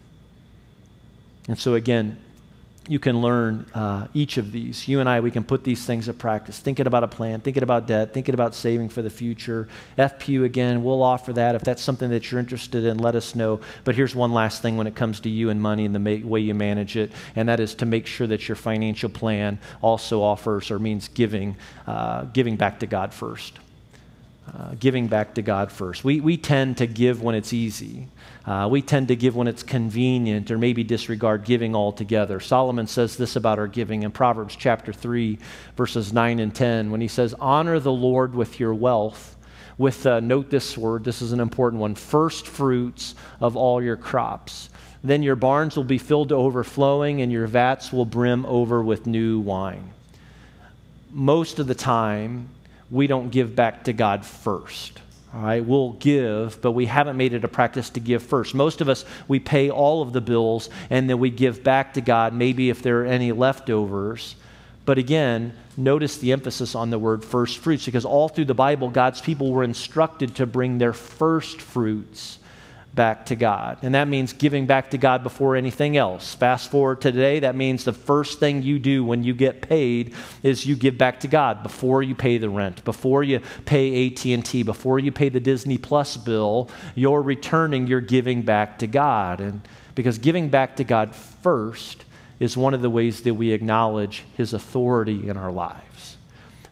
And 1.47 1.57
so, 1.57 1.73
again, 1.73 2.19
you 2.87 2.99
can 2.99 3.19
learn 3.19 3.65
uh, 3.73 4.05
each 4.13 4.37
of 4.37 4.51
these. 4.51 4.87
You 4.87 4.99
and 4.99 5.09
I, 5.09 5.21
we 5.21 5.31
can 5.31 5.43
put 5.43 5.63
these 5.63 5.87
things 5.87 6.05
to 6.05 6.13
practice. 6.13 6.59
Thinking 6.59 6.85
about 6.85 7.03
a 7.03 7.07
plan, 7.07 7.41
thinking 7.41 7.63
about 7.63 7.87
debt, 7.87 8.13
thinking 8.13 8.35
about 8.35 8.53
saving 8.53 8.89
for 8.89 9.01
the 9.01 9.09
future. 9.09 9.67
FPU, 9.97 10.43
again, 10.43 10.83
we'll 10.83 11.01
offer 11.01 11.33
that. 11.33 11.55
If 11.55 11.63
that's 11.63 11.81
something 11.81 12.11
that 12.11 12.29
you're 12.29 12.39
interested 12.39 12.85
in, 12.85 12.99
let 12.99 13.15
us 13.15 13.33
know. 13.33 13.59
But 13.85 13.95
here's 13.95 14.13
one 14.13 14.33
last 14.33 14.61
thing 14.61 14.77
when 14.77 14.85
it 14.85 14.93
comes 14.93 15.19
to 15.21 15.29
you 15.29 15.49
and 15.49 15.59
money 15.59 15.85
and 15.85 15.95
the 15.95 15.99
ma- 15.99 16.27
way 16.27 16.41
you 16.41 16.53
manage 16.53 16.95
it, 16.95 17.11
and 17.35 17.49
that 17.49 17.59
is 17.59 17.73
to 17.75 17.87
make 17.87 18.05
sure 18.05 18.27
that 18.27 18.47
your 18.47 18.55
financial 18.55 19.09
plan 19.09 19.57
also 19.81 20.21
offers 20.21 20.69
or 20.69 20.77
means 20.77 21.07
giving, 21.07 21.57
uh, 21.87 22.25
giving 22.25 22.55
back 22.55 22.81
to 22.81 22.85
God 22.85 23.15
first. 23.15 23.57
Uh, 24.57 24.73
giving 24.79 25.07
back 25.07 25.35
to 25.35 25.43
God 25.43 25.71
first. 25.71 26.03
We, 26.03 26.21
we 26.21 26.35
tend 26.35 26.77
to 26.77 26.87
give 26.87 27.21
when 27.21 27.35
it's 27.35 27.53
easy. 27.53 28.07
Uh, 28.45 28.67
we 28.71 28.81
tend 28.81 29.09
to 29.09 29.15
give 29.15 29.35
when 29.35 29.47
it's 29.47 29.61
convenient 29.61 30.49
or 30.49 30.57
maybe 30.57 30.83
disregard 30.83 31.43
giving 31.43 31.75
altogether. 31.75 32.39
Solomon 32.39 32.87
says 32.87 33.15
this 33.15 33.35
about 33.35 33.59
our 33.59 33.67
giving 33.67 34.01
in 34.03 34.11
Proverbs 34.11 34.55
chapter 34.55 34.91
3, 34.91 35.37
verses 35.77 36.13
9 36.13 36.39
and 36.39 36.55
10, 36.55 36.89
when 36.89 36.99
he 36.99 37.07
says, 37.07 37.35
Honor 37.39 37.79
the 37.79 37.91
Lord 37.91 38.33
with 38.33 38.59
your 38.59 38.73
wealth, 38.73 39.35
with, 39.77 40.07
uh, 40.07 40.19
note 40.19 40.49
this 40.49 40.75
word, 40.75 41.03
this 41.03 41.21
is 41.21 41.31
an 41.31 41.41
important 41.41 41.79
one, 41.79 41.93
first 41.93 42.47
fruits 42.47 43.13
of 43.39 43.55
all 43.55 43.83
your 43.83 43.97
crops. 43.97 44.69
Then 45.03 45.21
your 45.21 45.35
barns 45.35 45.75
will 45.75 45.83
be 45.83 45.99
filled 45.99 46.29
to 46.29 46.35
overflowing, 46.35 47.21
and 47.21 47.31
your 47.31 47.45
vats 47.45 47.93
will 47.93 48.05
brim 48.05 48.47
over 48.47 48.81
with 48.81 49.05
new 49.05 49.39
wine. 49.39 49.91
Most 51.11 51.59
of 51.59 51.67
the 51.67 51.75
time, 51.75 52.49
we 52.91 53.07
don't 53.07 53.29
give 53.29 53.55
back 53.55 53.85
to 53.85 53.93
God 53.93 54.25
first. 54.25 54.99
All 55.33 55.41
right, 55.41 55.63
we'll 55.63 55.93
give, 55.93 56.59
but 56.61 56.71
we 56.71 56.87
haven't 56.87 57.15
made 57.15 57.33
it 57.33 57.43
a 57.43 57.47
practice 57.47 57.91
to 57.91 57.99
give 57.99 58.23
first. 58.23 58.55
Most 58.55 58.81
of 58.81 58.89
us, 58.89 59.05
we 59.27 59.39
pay 59.39 59.69
all 59.69 60.01
of 60.01 60.11
the 60.11 60.21
bills 60.21 60.69
and 60.89 61.07
then 61.07 61.19
we 61.19 61.29
give 61.29 61.63
back 61.63 61.93
to 61.93 62.01
God, 62.01 62.33
maybe 62.33 62.71
if 62.71 62.81
there 62.81 63.01
are 63.01 63.05
any 63.05 63.31
leftovers. 63.31 64.35
But 64.85 64.97
again, 64.97 65.53
notice 65.77 66.17
the 66.17 66.31
emphasis 66.31 66.73
on 66.73 66.89
the 66.89 66.97
word 66.97 67.23
first 67.23 67.59
fruits 67.59 67.85
because 67.85 68.05
all 68.05 68.27
through 68.27 68.45
the 68.45 68.55
Bible, 68.55 68.89
God's 68.89 69.21
people 69.21 69.51
were 69.51 69.63
instructed 69.63 70.35
to 70.35 70.47
bring 70.47 70.79
their 70.79 70.93
first 70.93 71.61
fruits 71.61 72.38
back 72.99 73.27
to 73.27 73.35
God. 73.37 73.77
And 73.81 73.95
that 73.95 74.09
means 74.09 74.33
giving 74.33 74.65
back 74.65 74.91
to 74.91 74.97
God 74.97 75.23
before 75.23 75.55
anything 75.55 75.95
else. 75.95 76.35
Fast 76.35 76.69
forward 76.69 76.99
to 76.99 77.13
today, 77.13 77.39
that 77.39 77.55
means 77.55 77.85
the 77.85 77.93
first 77.93 78.41
thing 78.41 78.61
you 78.61 78.77
do 78.77 79.05
when 79.05 79.23
you 79.23 79.33
get 79.33 79.61
paid 79.61 80.13
is 80.43 80.65
you 80.65 80.75
give 80.75 80.97
back 80.97 81.21
to 81.21 81.29
God 81.29 81.63
before 81.63 82.03
you 82.03 82.13
pay 82.13 82.37
the 82.37 82.49
rent, 82.49 82.83
before 82.83 83.23
you 83.23 83.39
pay 83.63 84.07
AT&T, 84.07 84.63
before 84.63 84.99
you 84.99 85.13
pay 85.13 85.29
the 85.29 85.39
Disney 85.39 85.77
Plus 85.77 86.17
bill, 86.17 86.69
you're 86.93 87.21
returning, 87.21 87.87
you're 87.87 88.01
giving 88.01 88.41
back 88.41 88.79
to 88.79 88.87
God. 88.87 89.39
And 89.39 89.61
because 89.95 90.17
giving 90.17 90.49
back 90.49 90.75
to 90.75 90.83
God 90.83 91.15
first 91.15 92.03
is 92.41 92.57
one 92.57 92.73
of 92.73 92.81
the 92.81 92.89
ways 92.89 93.21
that 93.21 93.33
we 93.33 93.53
acknowledge 93.53 94.25
his 94.35 94.51
authority 94.51 95.29
in 95.29 95.37
our 95.37 95.53
lives. 95.53 95.88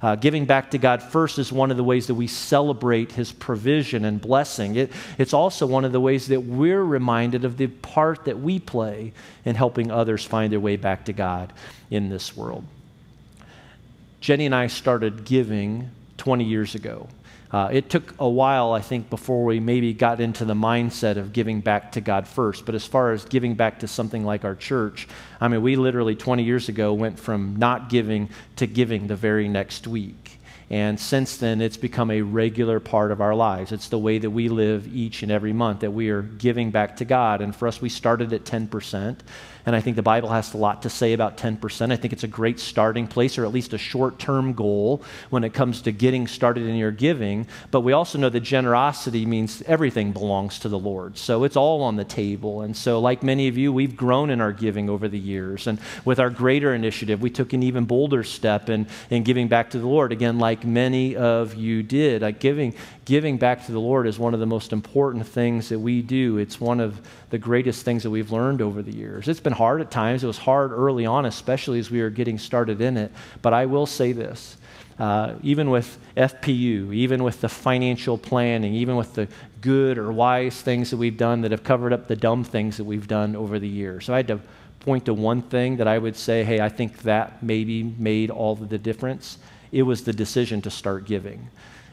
Uh, 0.01 0.15
giving 0.15 0.45
back 0.45 0.71
to 0.71 0.77
God 0.77 1.01
first 1.01 1.39
is 1.39 1.51
one 1.51 1.71
of 1.71 1.77
the 1.77 1.83
ways 1.83 2.07
that 2.07 2.13
we 2.13 2.27
celebrate 2.27 3.12
His 3.12 3.31
provision 3.31 4.05
and 4.05 4.21
blessing. 4.21 4.75
It, 4.75 4.91
it's 5.17 5.33
also 5.33 5.65
one 5.65 5.86
of 5.86 5.91
the 5.91 5.99
ways 5.99 6.27
that 6.27 6.41
we're 6.41 6.83
reminded 6.83 7.45
of 7.45 7.57
the 7.57 7.67
part 7.67 8.25
that 8.25 8.39
we 8.39 8.60
play 8.60 9.13
in 9.43 9.55
helping 9.55 9.91
others 9.91 10.23
find 10.23 10.51
their 10.51 10.60
way 10.60 10.75
back 10.75 11.05
to 11.05 11.13
God 11.13 11.51
in 11.89 12.10
this 12.10 12.38
world. 12.38 12.63
Jenny 14.19 14.45
and 14.45 14.53
I 14.53 14.67
started 14.67 15.25
giving 15.25 15.89
20 16.17 16.43
years 16.43 16.75
ago. 16.75 17.07
Uh, 17.51 17.69
it 17.71 17.89
took 17.89 18.13
a 18.19 18.27
while, 18.27 18.73
I 18.73 18.81
think, 18.81 19.10
before 19.10 19.45
we 19.45 19.60
maybe 19.60 19.93
got 19.93 20.19
into 20.19 20.43
the 20.43 20.53
mindset 20.53 21.17
of 21.17 21.31
giving 21.31 21.62
back 21.62 21.93
to 21.93 22.01
God 22.01 22.27
first. 22.27 22.65
But 22.65 22.75
as 22.75 22.86
far 22.86 23.13
as 23.13 23.23
giving 23.25 23.55
back 23.55 23.79
to 23.79 23.88
something 23.88 24.25
like 24.25 24.43
our 24.43 24.55
church, 24.55 25.07
I 25.39 25.47
mean, 25.47 25.62
we 25.62 25.77
literally 25.77 26.15
20 26.15 26.43
years 26.43 26.67
ago 26.67 26.93
went 26.93 27.19
from 27.19 27.55
not 27.55 27.89
giving 27.89 28.29
to 28.57 28.67
giving 28.67 29.07
the 29.07 29.15
very 29.15 29.47
next 29.47 29.88
week. 29.88 30.38
And 30.69 30.99
since 30.99 31.38
then, 31.38 31.62
it's 31.62 31.77
become 31.77 32.12
a 32.12 32.21
regular 32.21 32.81
part 32.81 33.13
of 33.13 33.21
our 33.21 33.33
lives. 33.33 33.71
It's 33.71 33.88
the 33.88 33.97
way 33.97 34.17
that 34.17 34.29
we 34.29 34.49
live 34.49 34.93
each 34.93 35.23
and 35.23 35.31
every 35.31 35.53
month, 35.53 35.79
that 35.79 35.91
we 35.91 36.10
are 36.10 36.21
giving 36.21 36.71
back 36.71 36.97
to 36.97 37.05
God. 37.05 37.39
And 37.41 37.55
for 37.55 37.69
us, 37.69 37.81
we 37.81 37.88
started 37.88 38.33
at 38.33 38.43
10%. 38.43 39.19
And 39.67 39.75
I 39.75 39.82
think 39.82 39.97
the 39.97 40.01
Bible 40.01 40.30
has 40.30 40.53
a 40.53 40.58
lot 40.58 40.84
to 40.84 40.89
say 40.89 41.12
about 41.12 41.36
10%. 41.36 41.91
I 41.91 41.97
think 41.97 42.13
it's 42.13 42.23
a 42.23 42.27
great 42.27 42.58
starting 42.58 43.06
place, 43.06 43.38
or 43.38 43.43
at 43.43 43.51
least 43.51 43.73
a 43.73 43.77
short 43.77 44.17
term 44.17 44.53
goal 44.53 45.03
when 45.30 45.43
it 45.43 45.53
comes 45.53 45.82
to 45.82 45.91
getting 45.91 46.25
started 46.25 46.65
in 46.65 46.77
your 46.77 46.91
giving. 46.91 47.45
But 47.69 47.82
we 47.82 47.91
also 47.91 48.17
know 48.17 48.30
that 48.30 48.39
generosity 48.39 49.25
means 49.25 49.62
everything 49.63 50.13
belongs 50.13 50.60
to 50.60 50.69
the 50.69 50.80
Lord. 50.80 51.17
So 51.17 51.43
it's 51.43 51.58
all 51.58 51.84
on 51.84 51.97
the 51.97 52.06
table. 52.06 52.62
And 52.62 52.77
so, 52.77 53.01
like 53.01 53.23
many 53.23 53.49
of 53.49 53.58
you, 53.58 53.73
we've 53.73 53.97
grown 53.97 54.30
in 54.30 54.39
our 54.39 54.53
giving 54.53 54.89
over 54.89 55.10
the 55.10 55.19
years. 55.19 55.67
And 55.67 55.80
with 56.06 56.17
our 56.17 56.30
greater 56.30 56.73
initiative, 56.73 57.21
we 57.21 57.30
took 57.30 57.51
an 57.51 57.62
even 57.62 57.84
bolder 57.84 58.23
step 58.23 58.69
in, 58.69 58.88
in 59.10 59.23
giving 59.23 59.49
back 59.49 59.71
to 59.71 59.80
the 59.80 59.88
Lord. 59.88 60.13
Again, 60.13 60.39
like 60.39 60.63
many 60.63 61.17
of 61.17 61.56
you 61.56 61.84
did. 61.84 62.21
Like 62.21 62.39
giving, 62.39 62.73
giving 63.07 63.37
back 63.37 63.65
to 63.65 63.71
the 63.71 63.79
Lord 63.79 64.05
is 64.05 64.19
one 64.19 64.33
of 64.33 64.41
the 64.41 64.45
most 64.45 64.73
important 64.73 65.25
things 65.25 65.69
that 65.69 65.79
we 65.79 66.01
do. 66.01 66.39
It's 66.39 66.59
one 66.59 66.81
of 66.81 66.99
the 67.29 67.37
greatest 67.37 67.85
things 67.85 68.03
that 68.03 68.09
we've 68.09 68.33
learned 68.33 68.61
over 68.61 68.81
the 68.81 68.93
years. 68.93 69.29
It's 69.29 69.39
been 69.39 69.53
hard 69.53 69.79
at 69.79 69.89
times. 69.89 70.25
It 70.25 70.27
was 70.27 70.37
hard 70.37 70.73
early 70.73 71.05
on, 71.05 71.25
especially 71.25 71.79
as 71.79 71.89
we 71.89 72.01
were 72.01 72.09
getting 72.09 72.37
started 72.37 72.81
in 72.81 72.97
it. 72.97 73.13
But 73.41 73.53
I 73.53 73.65
will 73.65 73.85
say 73.85 74.11
this. 74.11 74.57
Uh, 74.99 75.35
even 75.41 75.69
with 75.69 75.97
FPU, 76.17 76.93
even 76.93 77.23
with 77.23 77.39
the 77.39 77.47
financial 77.47 78.17
planning, 78.17 78.73
even 78.73 78.97
with 78.97 79.13
the 79.13 79.29
good 79.61 79.97
or 79.97 80.11
wise 80.11 80.61
things 80.61 80.89
that 80.89 80.97
we've 80.97 81.15
done 81.17 81.39
that 81.41 81.51
have 81.51 81.63
covered 81.63 81.93
up 81.93 82.09
the 82.09 82.15
dumb 82.15 82.43
things 82.43 82.75
that 82.75 82.83
we've 82.83 83.07
done 83.07 83.37
over 83.37 83.57
the 83.57 83.69
years. 83.69 84.05
So 84.05 84.13
I 84.13 84.17
had 84.17 84.27
to 84.27 84.41
point 84.81 85.05
to 85.05 85.13
one 85.13 85.43
thing 85.43 85.77
that 85.77 85.87
I 85.87 85.97
would 85.97 86.17
say, 86.17 86.43
hey, 86.43 86.59
I 86.59 86.67
think 86.67 87.03
that 87.03 87.41
maybe 87.41 87.83
made 87.83 88.31
all 88.31 88.51
of 88.51 88.67
the 88.67 88.77
difference. 88.77 89.37
It 89.71 89.83
was 89.83 90.03
the 90.03 90.13
decision 90.13 90.61
to 90.63 90.69
start 90.69 91.05
giving 91.05 91.47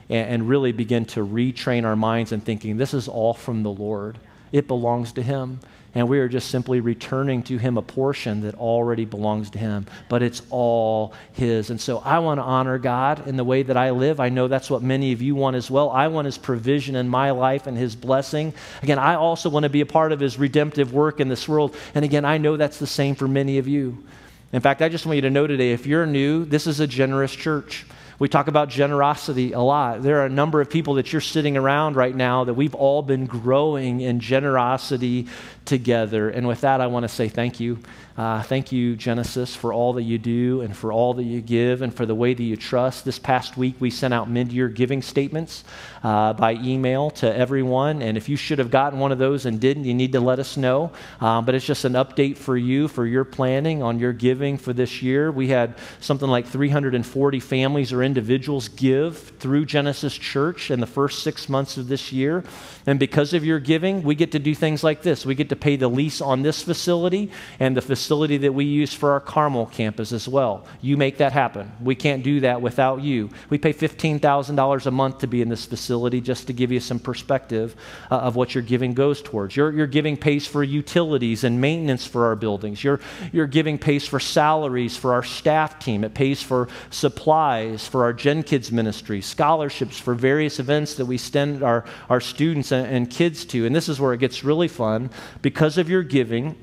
and, 0.08 0.28
and 0.28 0.48
really 0.48 0.72
begin 0.72 1.04
to 1.06 1.26
retrain 1.26 1.84
our 1.84 1.96
minds 1.96 2.32
and 2.32 2.44
thinking, 2.44 2.76
this 2.76 2.94
is 2.94 3.08
all 3.08 3.34
from 3.34 3.62
the 3.62 3.70
Lord. 3.70 4.18
It 4.52 4.68
belongs 4.68 5.12
to 5.12 5.22
Him. 5.22 5.60
And 5.96 6.08
we 6.08 6.18
are 6.18 6.28
just 6.28 6.50
simply 6.50 6.80
returning 6.80 7.44
to 7.44 7.56
Him 7.56 7.78
a 7.78 7.82
portion 7.82 8.40
that 8.40 8.56
already 8.56 9.04
belongs 9.04 9.50
to 9.50 9.58
Him, 9.58 9.86
but 10.08 10.24
it's 10.24 10.42
all 10.50 11.14
His. 11.34 11.70
And 11.70 11.80
so 11.80 11.98
I 11.98 12.18
want 12.18 12.38
to 12.38 12.42
honor 12.42 12.78
God 12.78 13.28
in 13.28 13.36
the 13.36 13.44
way 13.44 13.62
that 13.62 13.76
I 13.76 13.90
live. 13.90 14.18
I 14.18 14.28
know 14.28 14.48
that's 14.48 14.68
what 14.68 14.82
many 14.82 15.12
of 15.12 15.22
you 15.22 15.36
want 15.36 15.54
as 15.54 15.70
well. 15.70 15.90
I 15.90 16.08
want 16.08 16.26
His 16.26 16.36
provision 16.36 16.96
in 16.96 17.08
my 17.08 17.30
life 17.30 17.68
and 17.68 17.78
His 17.78 17.94
blessing. 17.94 18.52
Again, 18.82 18.98
I 18.98 19.14
also 19.14 19.48
want 19.48 19.62
to 19.62 19.68
be 19.68 19.82
a 19.82 19.86
part 19.86 20.10
of 20.10 20.18
His 20.18 20.36
redemptive 20.36 20.92
work 20.92 21.20
in 21.20 21.28
this 21.28 21.48
world. 21.48 21.76
And 21.94 22.04
again, 22.04 22.24
I 22.24 22.38
know 22.38 22.56
that's 22.56 22.78
the 22.78 22.88
same 22.88 23.14
for 23.14 23.28
many 23.28 23.58
of 23.58 23.68
you. 23.68 24.04
In 24.52 24.60
fact, 24.60 24.82
I 24.82 24.88
just 24.88 25.06
want 25.06 25.16
you 25.16 25.22
to 25.22 25.30
know 25.30 25.46
today 25.46 25.72
if 25.72 25.86
you're 25.86 26.06
new, 26.06 26.44
this 26.44 26.66
is 26.66 26.80
a 26.80 26.88
generous 26.88 27.32
church. 27.32 27.86
We 28.18 28.28
talk 28.28 28.46
about 28.48 28.68
generosity 28.68 29.52
a 29.52 29.60
lot. 29.60 30.02
There 30.02 30.20
are 30.20 30.26
a 30.26 30.30
number 30.30 30.60
of 30.60 30.70
people 30.70 30.94
that 30.94 31.12
you're 31.12 31.20
sitting 31.20 31.56
around 31.56 31.96
right 31.96 32.14
now 32.14 32.44
that 32.44 32.54
we've 32.54 32.74
all 32.74 33.02
been 33.02 33.26
growing 33.26 34.00
in 34.00 34.20
generosity 34.20 35.26
together. 35.64 36.30
And 36.30 36.46
with 36.46 36.60
that, 36.60 36.80
I 36.80 36.86
want 36.86 37.04
to 37.04 37.08
say 37.08 37.28
thank 37.28 37.58
you. 37.58 37.78
Uh, 38.16 38.40
thank 38.44 38.70
you, 38.70 38.94
Genesis, 38.94 39.56
for 39.56 39.72
all 39.72 39.94
that 39.94 40.04
you 40.04 40.18
do 40.18 40.60
and 40.60 40.76
for 40.76 40.92
all 40.92 41.14
that 41.14 41.24
you 41.24 41.40
give 41.40 41.82
and 41.82 41.92
for 41.92 42.06
the 42.06 42.14
way 42.14 42.32
that 42.32 42.42
you 42.44 42.56
trust. 42.56 43.04
This 43.04 43.18
past 43.18 43.56
week, 43.56 43.74
we 43.80 43.90
sent 43.90 44.14
out 44.14 44.30
mid 44.30 44.52
year 44.52 44.68
giving 44.68 45.02
statements 45.02 45.64
uh, 46.04 46.32
by 46.32 46.52
email 46.52 47.10
to 47.10 47.36
everyone. 47.36 48.02
And 48.02 48.16
if 48.16 48.28
you 48.28 48.36
should 48.36 48.60
have 48.60 48.70
gotten 48.70 49.00
one 49.00 49.10
of 49.10 49.18
those 49.18 49.46
and 49.46 49.58
didn't, 49.58 49.82
you 49.82 49.94
need 49.94 50.12
to 50.12 50.20
let 50.20 50.38
us 50.38 50.56
know. 50.56 50.92
Um, 51.20 51.44
but 51.44 51.56
it's 51.56 51.66
just 51.66 51.84
an 51.84 51.94
update 51.94 52.38
for 52.38 52.56
you 52.56 52.86
for 52.86 53.04
your 53.04 53.24
planning 53.24 53.82
on 53.82 53.98
your 53.98 54.12
giving 54.12 54.58
for 54.58 54.72
this 54.72 55.02
year. 55.02 55.32
We 55.32 55.48
had 55.48 55.74
something 55.98 56.28
like 56.28 56.46
340 56.46 57.40
families 57.40 57.92
or 57.92 58.04
individuals 58.04 58.68
give 58.68 59.18
through 59.40 59.64
Genesis 59.64 60.16
Church 60.16 60.70
in 60.70 60.78
the 60.78 60.86
first 60.86 61.24
six 61.24 61.48
months 61.48 61.78
of 61.78 61.88
this 61.88 62.12
year. 62.12 62.44
And 62.86 63.00
because 63.00 63.34
of 63.34 63.44
your 63.44 63.58
giving, 63.58 64.04
we 64.04 64.14
get 64.14 64.32
to 64.32 64.38
do 64.38 64.54
things 64.54 64.84
like 64.84 65.02
this. 65.02 65.26
We 65.26 65.34
get 65.34 65.48
to 65.48 65.56
pay 65.56 65.74
the 65.74 65.88
lease 65.88 66.20
on 66.20 66.42
this 66.42 66.62
facility 66.62 67.32
and 67.58 67.76
the 67.76 67.82
facility 67.82 68.03
that 68.08 68.52
we 68.52 68.64
use 68.64 68.92
for 68.92 69.12
our 69.12 69.20
Carmel 69.20 69.66
campus 69.66 70.12
as 70.12 70.28
well. 70.28 70.66
You 70.80 70.96
make 70.96 71.18
that 71.18 71.32
happen. 71.32 71.72
We 71.80 71.94
can't 71.94 72.22
do 72.22 72.40
that 72.40 72.60
without 72.60 73.02
you. 73.02 73.30
We 73.50 73.58
pay 73.58 73.72
$15,000 73.72 74.86
a 74.86 74.90
month 74.90 75.18
to 75.18 75.26
be 75.26 75.42
in 75.42 75.48
this 75.48 75.66
facility 75.66 76.20
just 76.20 76.46
to 76.46 76.52
give 76.52 76.70
you 76.72 76.80
some 76.80 76.98
perspective 76.98 77.76
uh, 78.10 78.16
of 78.16 78.36
what 78.36 78.54
your 78.54 78.62
giving 78.62 78.94
goes 78.94 79.22
towards. 79.22 79.56
Your, 79.56 79.72
your 79.72 79.86
giving 79.86 80.16
pays 80.16 80.46
for 80.46 80.62
utilities 80.62 81.44
and 81.44 81.60
maintenance 81.60 82.06
for 82.06 82.26
our 82.26 82.36
buildings. 82.36 82.82
Your, 82.82 83.00
your 83.32 83.46
giving 83.46 83.78
pays 83.78 84.06
for 84.06 84.20
salaries 84.20 84.96
for 84.96 85.12
our 85.12 85.22
staff 85.22 85.78
team. 85.78 86.04
It 86.04 86.14
pays 86.14 86.42
for 86.42 86.68
supplies 86.90 87.86
for 87.86 88.04
our 88.04 88.12
Gen 88.12 88.42
Kids 88.42 88.72
ministry, 88.72 89.20
scholarships 89.20 89.98
for 89.98 90.14
various 90.14 90.58
events 90.58 90.94
that 90.94 91.06
we 91.06 91.18
send 91.18 91.62
our, 91.62 91.84
our 92.08 92.20
students 92.20 92.72
and 92.72 93.10
kids 93.10 93.44
to. 93.46 93.66
And 93.66 93.74
this 93.74 93.88
is 93.88 94.00
where 94.00 94.12
it 94.12 94.18
gets 94.18 94.44
really 94.44 94.68
fun. 94.68 95.10
Because 95.42 95.78
of 95.78 95.88
your 95.88 96.02
giving, 96.02 96.56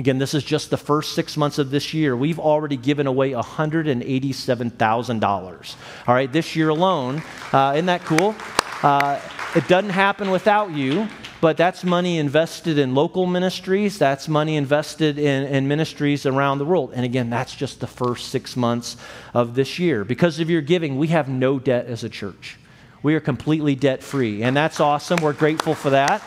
Again, 0.00 0.16
this 0.16 0.32
is 0.32 0.42
just 0.42 0.70
the 0.70 0.78
first 0.78 1.14
six 1.14 1.36
months 1.36 1.58
of 1.58 1.70
this 1.70 1.92
year. 1.92 2.16
We've 2.16 2.38
already 2.38 2.78
given 2.78 3.06
away 3.06 3.32
$187,000. 3.32 5.74
All 6.06 6.14
right, 6.14 6.32
this 6.32 6.56
year 6.56 6.70
alone. 6.70 7.22
Uh, 7.52 7.72
isn't 7.74 7.84
that 7.84 8.02
cool? 8.06 8.34
Uh, 8.82 9.20
it 9.54 9.68
doesn't 9.68 9.90
happen 9.90 10.30
without 10.30 10.70
you, 10.70 11.06
but 11.42 11.58
that's 11.58 11.84
money 11.84 12.16
invested 12.16 12.78
in 12.78 12.94
local 12.94 13.26
ministries. 13.26 13.98
That's 13.98 14.26
money 14.26 14.56
invested 14.56 15.18
in, 15.18 15.44
in 15.44 15.68
ministries 15.68 16.24
around 16.24 16.60
the 16.60 16.64
world. 16.64 16.92
And 16.94 17.04
again, 17.04 17.28
that's 17.28 17.54
just 17.54 17.80
the 17.80 17.86
first 17.86 18.30
six 18.30 18.56
months 18.56 18.96
of 19.34 19.54
this 19.54 19.78
year. 19.78 20.02
Because 20.02 20.40
of 20.40 20.48
your 20.48 20.62
giving, 20.62 20.96
we 20.96 21.08
have 21.08 21.28
no 21.28 21.58
debt 21.58 21.84
as 21.84 22.04
a 22.04 22.08
church. 22.08 22.58
We 23.02 23.14
are 23.16 23.20
completely 23.20 23.74
debt 23.74 24.02
free. 24.02 24.44
And 24.44 24.56
that's 24.56 24.80
awesome. 24.80 25.20
We're 25.20 25.34
grateful 25.34 25.74
for 25.74 25.90
that. 25.90 26.22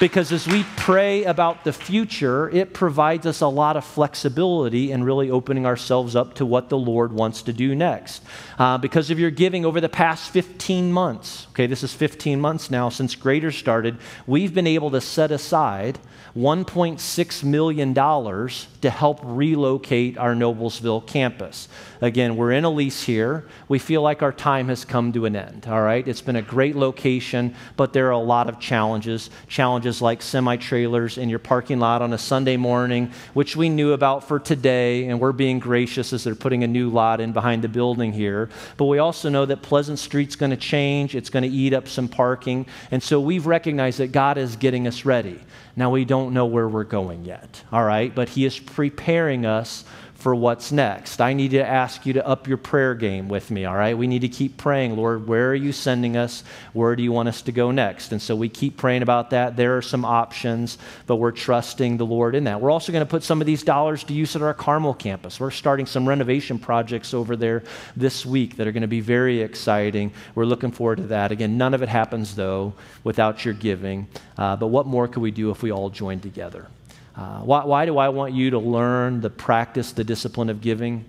Because 0.00 0.30
as 0.30 0.46
we 0.46 0.64
pray 0.76 1.24
about 1.24 1.64
the 1.64 1.72
future, 1.72 2.48
it 2.50 2.72
provides 2.72 3.26
us 3.26 3.40
a 3.40 3.48
lot 3.48 3.76
of 3.76 3.84
flexibility 3.84 4.92
in 4.92 5.02
really 5.02 5.28
opening 5.28 5.66
ourselves 5.66 6.14
up 6.14 6.34
to 6.34 6.46
what 6.46 6.68
the 6.68 6.78
Lord 6.78 7.12
wants 7.12 7.42
to 7.42 7.52
do 7.52 7.74
next. 7.74 8.22
Uh, 8.60 8.78
because 8.78 9.10
of 9.10 9.18
your 9.18 9.32
giving 9.32 9.64
over 9.64 9.80
the 9.80 9.88
past 9.88 10.30
15 10.30 10.92
months, 10.92 11.48
okay, 11.50 11.66
this 11.66 11.82
is 11.82 11.94
15 11.94 12.40
months 12.40 12.70
now 12.70 12.88
since 12.88 13.16
Greater 13.16 13.50
started, 13.50 13.98
we've 14.24 14.54
been 14.54 14.68
able 14.68 14.92
to 14.92 15.00
set 15.00 15.32
aside 15.32 15.98
$1.6 16.36 17.44
million 17.44 17.94
to 17.94 18.90
help 18.90 19.20
relocate 19.24 20.16
our 20.18 20.34
Noblesville 20.34 21.04
campus. 21.06 21.68
Again, 22.00 22.36
we're 22.36 22.52
in 22.52 22.64
a 22.64 22.70
lease 22.70 23.02
here. 23.02 23.46
We 23.66 23.80
feel 23.80 24.02
like 24.02 24.22
our 24.22 24.32
time 24.32 24.68
has 24.68 24.84
come 24.84 25.12
to 25.14 25.24
an 25.24 25.34
end, 25.34 25.66
all 25.66 25.82
right? 25.82 26.06
It's 26.06 26.20
been 26.20 26.36
a 26.36 26.42
great 26.42 26.76
location, 26.76 27.56
but 27.76 27.92
there 27.92 28.06
are 28.06 28.12
a 28.12 28.18
lot 28.18 28.48
of 28.48 28.60
challenges. 28.60 29.30
Challenges 29.48 29.87
like 30.02 30.22
semi 30.22 30.56
trailers 30.56 31.18
in 31.18 31.28
your 31.28 31.38
parking 31.38 31.78
lot 31.78 32.02
on 32.02 32.12
a 32.12 32.18
Sunday 32.18 32.56
morning, 32.56 33.10
which 33.34 33.56
we 33.56 33.68
knew 33.68 33.92
about 33.92 34.28
for 34.28 34.38
today, 34.38 35.08
and 35.08 35.18
we're 35.18 35.32
being 35.32 35.58
gracious 35.58 36.12
as 36.12 36.24
they're 36.24 36.34
putting 36.34 36.62
a 36.64 36.66
new 36.66 36.90
lot 36.90 37.20
in 37.20 37.32
behind 37.32 37.64
the 37.64 37.68
building 37.68 38.12
here. 38.12 38.50
But 38.76 38.84
we 38.84 38.98
also 38.98 39.28
know 39.28 39.46
that 39.46 39.62
Pleasant 39.62 39.98
Street's 39.98 40.36
going 40.36 40.50
to 40.50 40.56
change, 40.56 41.14
it's 41.14 41.30
going 41.30 41.42
to 41.42 41.48
eat 41.48 41.72
up 41.72 41.88
some 41.88 42.08
parking. 42.08 42.66
And 42.90 43.02
so 43.02 43.20
we've 43.20 43.46
recognized 43.46 43.98
that 43.98 44.12
God 44.12 44.38
is 44.38 44.56
getting 44.56 44.86
us 44.86 45.04
ready. 45.04 45.40
Now, 45.76 45.90
we 45.90 46.04
don't 46.04 46.34
know 46.34 46.46
where 46.46 46.68
we're 46.68 46.84
going 46.84 47.24
yet, 47.24 47.62
all 47.72 47.84
right? 47.84 48.12
But 48.12 48.30
He 48.30 48.44
is 48.44 48.58
preparing 48.58 49.46
us 49.46 49.84
for 50.28 50.34
what's 50.34 50.72
next. 50.72 51.22
I 51.22 51.32
need 51.32 51.52
to 51.52 51.66
ask 51.66 52.04
you 52.04 52.12
to 52.12 52.26
up 52.26 52.46
your 52.46 52.58
prayer 52.58 52.94
game 52.94 53.30
with 53.30 53.50
me, 53.50 53.64
all 53.64 53.74
right? 53.74 53.96
We 53.96 54.06
need 54.06 54.18
to 54.18 54.28
keep 54.28 54.58
praying, 54.58 54.94
Lord, 54.94 55.26
where 55.26 55.52
are 55.52 55.54
you 55.54 55.72
sending 55.72 56.18
us? 56.18 56.44
Where 56.74 56.94
do 56.96 57.02
you 57.02 57.12
want 57.12 57.30
us 57.30 57.40
to 57.40 57.50
go 57.50 57.70
next? 57.70 58.12
And 58.12 58.20
so 58.20 58.36
we 58.36 58.50
keep 58.50 58.76
praying 58.76 59.00
about 59.00 59.30
that. 59.30 59.56
There 59.56 59.78
are 59.78 59.80
some 59.80 60.04
options, 60.04 60.76
but 61.06 61.16
we're 61.16 61.32
trusting 61.32 61.96
the 61.96 62.04
Lord 62.04 62.34
in 62.34 62.44
that. 62.44 62.60
We're 62.60 62.70
also 62.70 62.92
going 62.92 63.06
to 63.06 63.10
put 63.10 63.22
some 63.22 63.40
of 63.40 63.46
these 63.46 63.62
dollars 63.62 64.04
to 64.04 64.12
use 64.12 64.36
at 64.36 64.42
our 64.42 64.52
Carmel 64.52 64.92
campus. 64.92 65.40
We're 65.40 65.50
starting 65.50 65.86
some 65.86 66.06
renovation 66.06 66.58
projects 66.58 67.14
over 67.14 67.34
there 67.34 67.62
this 67.96 68.26
week 68.26 68.58
that 68.58 68.66
are 68.66 68.72
going 68.72 68.82
to 68.82 68.86
be 68.86 69.00
very 69.00 69.40
exciting. 69.40 70.12
We're 70.34 70.44
looking 70.44 70.72
forward 70.72 70.96
to 70.96 71.04
that. 71.04 71.32
Again, 71.32 71.56
none 71.56 71.72
of 71.72 71.80
it 71.80 71.88
happens, 71.88 72.36
though, 72.36 72.74
without 73.02 73.46
your 73.46 73.54
giving. 73.54 74.08
Uh, 74.36 74.56
but 74.56 74.66
what 74.66 74.84
more 74.84 75.08
could 75.08 75.22
we 75.22 75.30
do 75.30 75.50
if 75.50 75.62
we 75.62 75.72
all 75.72 75.88
joined 75.88 76.22
together? 76.22 76.68
Uh, 77.18 77.40
why, 77.40 77.64
why 77.64 77.84
do 77.84 77.98
I 77.98 78.10
want 78.10 78.32
you 78.32 78.50
to 78.50 78.60
learn 78.60 79.20
the 79.20 79.30
practice, 79.30 79.90
the 79.90 80.04
discipline 80.04 80.50
of 80.50 80.60
giving? 80.60 81.04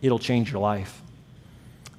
It'll 0.00 0.18
change 0.18 0.50
your 0.50 0.62
life. 0.62 1.02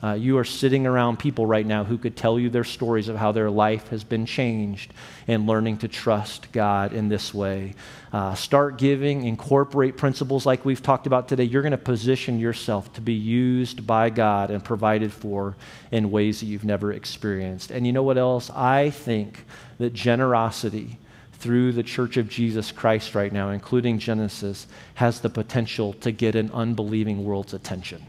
Uh, 0.01 0.13
you 0.13 0.39
are 0.39 0.43
sitting 0.43 0.87
around 0.87 1.17
people 1.17 1.45
right 1.45 1.65
now 1.65 1.83
who 1.83 1.99
could 1.99 2.15
tell 2.15 2.39
you 2.39 2.49
their 2.49 2.63
stories 2.63 3.09
of 3.09 3.15
how 3.15 3.31
their 3.31 3.49
life 3.51 3.89
has 3.89 4.03
been 4.03 4.25
changed 4.25 4.91
in 5.27 5.45
learning 5.45 5.77
to 5.77 5.87
trust 5.87 6.51
God 6.51 6.93
in 6.93 7.09
this 7.09 7.31
way. 7.31 7.75
Uh, 8.11 8.33
start 8.33 8.79
giving, 8.79 9.25
incorporate 9.25 9.97
principles 9.97 10.47
like 10.47 10.65
we've 10.65 10.81
talked 10.81 11.05
about 11.05 11.27
today. 11.27 11.43
You're 11.43 11.61
going 11.63 11.71
to 11.71 11.77
position 11.77 12.39
yourself 12.39 12.91
to 12.93 13.01
be 13.01 13.13
used 13.13 13.85
by 13.85 14.09
God 14.09 14.49
and 14.49 14.63
provided 14.63 15.13
for 15.13 15.55
in 15.91 16.09
ways 16.09 16.39
that 16.39 16.47
you've 16.47 16.65
never 16.65 16.91
experienced. 16.91 17.69
And 17.69 17.85
you 17.85 17.93
know 17.93 18.03
what 18.03 18.17
else? 18.17 18.49
I 18.51 18.89
think 18.89 19.45
that 19.77 19.93
generosity 19.93 20.97
through 21.39 21.71
the 21.71 21.83
Church 21.83 22.17
of 22.17 22.29
Jesus 22.29 22.71
Christ 22.71 23.15
right 23.15 23.31
now, 23.31 23.49
including 23.49 23.99
Genesis, 23.99 24.67
has 24.95 25.21
the 25.21 25.29
potential 25.29 25.93
to 25.93 26.11
get 26.11 26.35
an 26.35 26.51
unbelieving 26.53 27.23
world's 27.23 27.53
attention. 27.53 28.05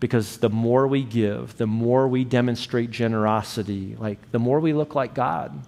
Because 0.00 0.38
the 0.38 0.50
more 0.50 0.86
we 0.86 1.02
give, 1.02 1.56
the 1.56 1.66
more 1.66 2.06
we 2.06 2.24
demonstrate 2.24 2.90
generosity, 2.90 3.96
like 3.98 4.30
the 4.30 4.38
more 4.38 4.60
we 4.60 4.72
look 4.72 4.94
like 4.94 5.14
God. 5.14 5.60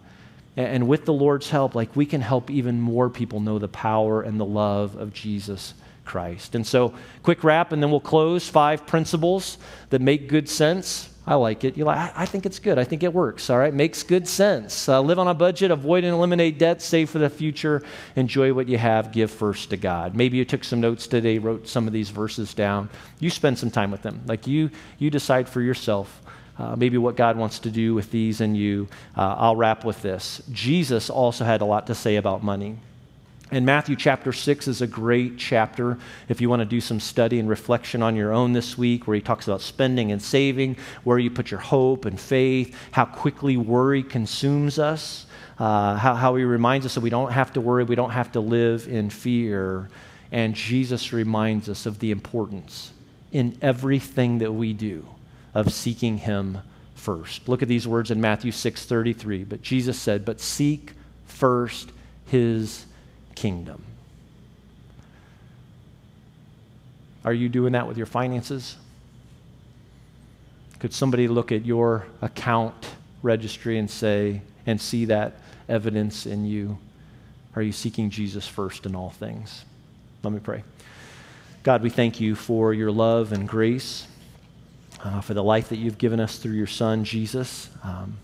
And 0.56 0.86
with 0.86 1.04
the 1.04 1.12
Lord's 1.12 1.50
help, 1.50 1.74
like 1.74 1.94
we 1.96 2.06
can 2.06 2.20
help 2.20 2.50
even 2.50 2.80
more 2.80 3.08
people 3.08 3.40
know 3.40 3.58
the 3.58 3.68
power 3.68 4.22
and 4.22 4.38
the 4.38 4.44
love 4.44 4.96
of 4.96 5.12
Jesus 5.12 5.74
Christ. 6.04 6.54
And 6.54 6.66
so, 6.66 6.94
quick 7.22 7.42
wrap, 7.44 7.72
and 7.72 7.82
then 7.82 7.90
we'll 7.90 8.00
close. 8.00 8.48
Five 8.48 8.86
principles 8.86 9.58
that 9.90 10.00
make 10.00 10.28
good 10.28 10.48
sense 10.48 11.08
I 11.30 11.34
like 11.34 11.62
it. 11.62 11.76
You're 11.76 11.86
like, 11.86 11.96
I, 12.16 12.22
I, 12.22 12.26
think 12.26 12.44
it's 12.44 12.58
good. 12.58 12.76
I 12.76 12.82
think 12.82 13.04
it 13.04 13.14
works. 13.14 13.50
All 13.50 13.58
right, 13.58 13.72
makes 13.72 14.02
good 14.02 14.26
sense. 14.26 14.88
Uh, 14.88 15.00
live 15.00 15.16
on 15.20 15.28
a 15.28 15.34
budget, 15.34 15.70
avoid 15.70 16.02
and 16.02 16.12
eliminate 16.12 16.58
debt, 16.58 16.82
save 16.82 17.08
for 17.08 17.20
the 17.20 17.30
future, 17.30 17.84
enjoy 18.16 18.52
what 18.52 18.68
you 18.68 18.76
have, 18.78 19.12
give 19.12 19.30
first 19.30 19.70
to 19.70 19.76
God. 19.76 20.16
Maybe 20.16 20.38
you 20.38 20.44
took 20.44 20.64
some 20.64 20.80
notes 20.80 21.06
today, 21.06 21.38
wrote 21.38 21.68
some 21.68 21.86
of 21.86 21.92
these 21.92 22.10
verses 22.10 22.52
down. 22.52 22.90
You 23.20 23.30
spend 23.30 23.60
some 23.60 23.70
time 23.70 23.92
with 23.92 24.02
them. 24.02 24.22
Like 24.26 24.48
you, 24.48 24.70
you 24.98 25.08
decide 25.08 25.48
for 25.48 25.60
yourself. 25.60 26.20
Uh, 26.58 26.74
maybe 26.74 26.98
what 26.98 27.14
God 27.14 27.36
wants 27.36 27.60
to 27.60 27.70
do 27.70 27.94
with 27.94 28.10
these 28.10 28.40
and 28.40 28.56
you. 28.56 28.88
Uh, 29.16 29.36
I'll 29.38 29.54
wrap 29.54 29.84
with 29.84 30.02
this. 30.02 30.42
Jesus 30.50 31.10
also 31.10 31.44
had 31.44 31.60
a 31.60 31.64
lot 31.64 31.86
to 31.86 31.94
say 31.94 32.16
about 32.16 32.42
money. 32.42 32.76
And 33.52 33.66
Matthew 33.66 33.96
chapter 33.96 34.32
6 34.32 34.68
is 34.68 34.80
a 34.80 34.86
great 34.86 35.36
chapter 35.36 35.98
if 36.28 36.40
you 36.40 36.48
want 36.48 36.60
to 36.60 36.66
do 36.66 36.80
some 36.80 37.00
study 37.00 37.40
and 37.40 37.48
reflection 37.48 38.00
on 38.00 38.14
your 38.14 38.32
own 38.32 38.52
this 38.52 38.78
week, 38.78 39.06
where 39.06 39.16
he 39.16 39.20
talks 39.20 39.48
about 39.48 39.60
spending 39.60 40.12
and 40.12 40.22
saving, 40.22 40.76
where 41.02 41.18
you 41.18 41.30
put 41.30 41.50
your 41.50 41.58
hope 41.58 42.04
and 42.04 42.20
faith, 42.20 42.76
how 42.92 43.04
quickly 43.04 43.56
worry 43.56 44.04
consumes 44.04 44.78
us, 44.78 45.26
uh, 45.58 45.96
how, 45.96 46.14
how 46.14 46.36
he 46.36 46.44
reminds 46.44 46.86
us 46.86 46.94
that 46.94 47.00
we 47.00 47.10
don't 47.10 47.32
have 47.32 47.52
to 47.54 47.60
worry, 47.60 47.82
we 47.82 47.96
don't 47.96 48.10
have 48.10 48.30
to 48.32 48.40
live 48.40 48.86
in 48.86 49.10
fear. 49.10 49.90
And 50.30 50.54
Jesus 50.54 51.12
reminds 51.12 51.68
us 51.68 51.86
of 51.86 51.98
the 51.98 52.12
importance 52.12 52.92
in 53.32 53.58
everything 53.60 54.38
that 54.38 54.52
we 54.52 54.72
do 54.72 55.04
of 55.54 55.72
seeking 55.72 56.18
him 56.18 56.58
first. 56.94 57.48
Look 57.48 57.62
at 57.62 57.68
these 57.68 57.88
words 57.88 58.12
in 58.12 58.20
Matthew 58.20 58.52
6:33. 58.52 59.42
But 59.42 59.62
Jesus 59.62 59.98
said, 59.98 60.24
"But 60.24 60.40
seek 60.40 60.92
first 61.26 61.90
his 62.26 62.86
kingdom. 63.40 63.82
Are 67.24 67.32
you 67.32 67.48
doing 67.48 67.72
that 67.72 67.88
with 67.88 67.96
your 67.96 68.06
finances? 68.06 68.76
Could 70.78 70.92
somebody 70.92 71.26
look 71.26 71.50
at 71.50 71.64
your 71.64 72.06
account 72.20 72.74
registry 73.22 73.78
and 73.78 73.90
say, 73.90 74.42
and 74.66 74.78
see 74.78 75.06
that 75.06 75.38
evidence 75.70 76.26
in 76.26 76.44
you? 76.44 76.76
Are 77.56 77.62
you 77.62 77.72
seeking 77.72 78.10
Jesus 78.10 78.46
first 78.46 78.84
in 78.84 78.94
all 78.94 79.08
things? 79.08 79.64
Let 80.22 80.34
me 80.34 80.40
pray. 80.40 80.62
God, 81.62 81.82
we 81.82 81.88
thank 81.88 82.20
you 82.20 82.34
for 82.34 82.74
your 82.74 82.90
love 82.90 83.32
and 83.32 83.48
grace, 83.48 84.06
uh, 85.02 85.22
for 85.22 85.32
the 85.32 85.42
life 85.42 85.70
that 85.70 85.76
you've 85.76 85.98
given 85.98 86.20
us 86.20 86.36
through 86.36 86.54
your 86.54 86.66
Son, 86.66 87.04
Jesus. 87.04 87.70
Um, 87.82 88.18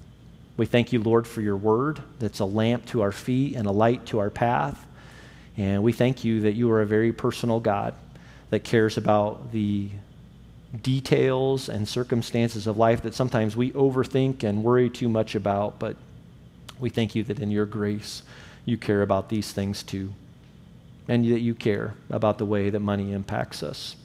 we 0.59 0.67
thank 0.67 0.93
you, 0.93 1.03
Lord, 1.03 1.27
for 1.27 1.41
your 1.41 1.57
word 1.57 2.03
that's 2.19 2.41
a 2.41 2.45
lamp 2.45 2.85
to 2.87 3.01
our 3.01 3.13
feet 3.13 3.57
and 3.57 3.67
a 3.67 3.73
light 3.73 4.05
to 4.07 4.19
our 4.19 4.31
path. 4.31 4.86
And 5.57 5.83
we 5.83 5.93
thank 5.93 6.25
you 6.25 6.43
that 6.43 6.55
you 6.55 6.71
are 6.71 6.83
a 6.83 6.87
very 6.87 7.13
personal 7.13 7.61
God 7.61 7.95
that 8.51 8.65
cares 8.65 8.97
about 8.97 9.53
the 9.53 9.91
details 10.83 11.69
and 11.69 11.89
circumstances 11.89 12.67
of 12.67 12.77
life 12.77 13.03
that 13.03 13.15
sometimes 13.15 13.57
we 13.57 13.71
overthink 13.73 14.43
and 14.43 14.63
worry 14.63 14.91
too 14.91 15.09
much 15.09 15.35
about. 15.35 15.79
But 15.79 15.97
we 16.79 16.91
thank 16.91 17.15
you 17.15 17.25
that 17.25 17.41
in 17.41 17.51
your 17.51 17.67
grace, 17.67 18.23
you 18.65 18.77
care 18.77 19.03
about 19.03 19.29
these 19.29 19.53
things 19.53 19.83
too. 19.83 20.13
And 21.09 21.25
that 21.31 21.41
you 21.41 21.55
care 21.55 21.95
about 22.11 22.39
the 22.39 22.45
way 22.45 22.69
that 22.71 22.81
money 22.81 23.13
impacts 23.13 23.63
us 23.63 23.97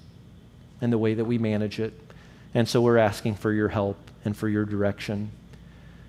and 0.80 0.94
the 0.94 0.98
way 0.98 1.16
that 1.16 1.26
we 1.26 1.38
manage 1.38 1.80
it. 1.80 1.94
And 2.54 2.70
so 2.70 2.82
we're 2.82 2.98
asking 2.98 3.36
for 3.36 3.52
your 3.52 3.70
help 3.70 3.98
and 4.24 4.38
for 4.38 4.48
your 4.48 4.66
direction 4.66 5.32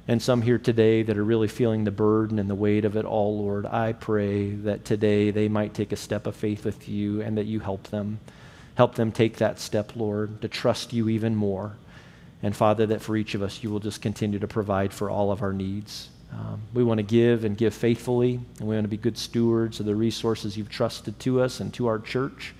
and 0.08 0.20
some 0.20 0.42
here 0.42 0.58
today 0.58 1.02
that 1.04 1.16
are 1.16 1.24
really 1.24 1.46
feeling 1.46 1.84
the 1.84 1.92
burden 1.92 2.38
and 2.40 2.50
the 2.50 2.56
weight 2.56 2.84
of 2.84 2.96
it 2.96 3.04
all, 3.04 3.38
Lord, 3.38 3.66
I 3.66 3.92
pray 3.92 4.50
that 4.50 4.84
today 4.84 5.30
they 5.30 5.48
might 5.48 5.74
take 5.74 5.92
a 5.92 5.96
step 5.96 6.26
of 6.26 6.34
faith 6.34 6.64
with 6.64 6.88
you 6.88 7.22
and 7.22 7.38
that 7.38 7.46
you 7.46 7.60
help 7.60 7.84
them. 7.84 8.18
Help 8.74 8.96
them 8.96 9.12
take 9.12 9.36
that 9.36 9.60
step, 9.60 9.92
Lord, 9.94 10.42
to 10.42 10.48
trust 10.48 10.92
you 10.92 11.08
even 11.08 11.36
more. 11.36 11.76
And 12.42 12.56
Father, 12.56 12.86
that 12.86 13.00
for 13.00 13.16
each 13.16 13.36
of 13.36 13.42
us, 13.42 13.62
you 13.62 13.70
will 13.70 13.78
just 13.78 14.02
continue 14.02 14.40
to 14.40 14.48
provide 14.48 14.92
for 14.92 15.08
all 15.08 15.30
of 15.30 15.42
our 15.42 15.52
needs. 15.52 16.08
Um, 16.32 16.62
we 16.74 16.82
want 16.82 16.98
to 16.98 17.04
give 17.04 17.44
and 17.44 17.56
give 17.56 17.72
faithfully, 17.72 18.40
and 18.58 18.68
we 18.68 18.74
want 18.74 18.84
to 18.84 18.88
be 18.88 18.96
good 18.96 19.18
stewards 19.18 19.78
of 19.78 19.86
the 19.86 19.94
resources 19.94 20.56
you've 20.56 20.70
trusted 20.70 21.20
to 21.20 21.40
us 21.40 21.60
and 21.60 21.72
to 21.74 21.86
our 21.86 22.00
church. 22.00 22.54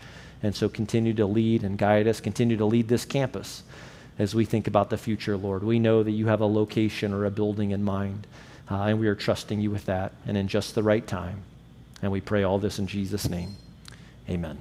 And 0.45 0.55
so 0.55 0.69
continue 0.69 1.15
to 1.15 1.27
lead 1.27 1.65
and 1.65 1.77
guide 1.77 2.07
us, 2.07 2.21
continue 2.21 2.57
to 2.59 2.67
lead 2.67 2.87
this 2.87 3.05
campus 3.05 3.65
as 4.19 4.35
we 4.35 4.45
think 4.45 4.67
about 4.67 4.91
the 4.91 4.99
future, 4.99 5.37
Lord. 5.37 5.63
We 5.63 5.79
know 5.79 6.03
that 6.03 6.11
you 6.11 6.27
have 6.27 6.41
a 6.41 6.47
location 6.47 7.13
or 7.13 7.25
a 7.25 7.31
building 7.31 7.71
in 7.71 7.83
mind, 7.83 8.27
uh, 8.71 8.83
and 8.83 9.01
we 9.01 9.09
are 9.09 9.15
trusting 9.15 9.61
you 9.61 9.71
with 9.71 9.87
that 9.87 10.13
and 10.27 10.37
in 10.37 10.49
just 10.49 10.75
the 10.75 10.83
right 10.83 11.07
time. 11.07 11.43
And 12.03 12.11
we 12.13 12.21
pray 12.21 12.43
all 12.43 12.59
this 12.59 12.79
in 12.79 12.87
Jesus' 12.87 13.29
name. 13.29 13.57
Amen. 14.29 14.61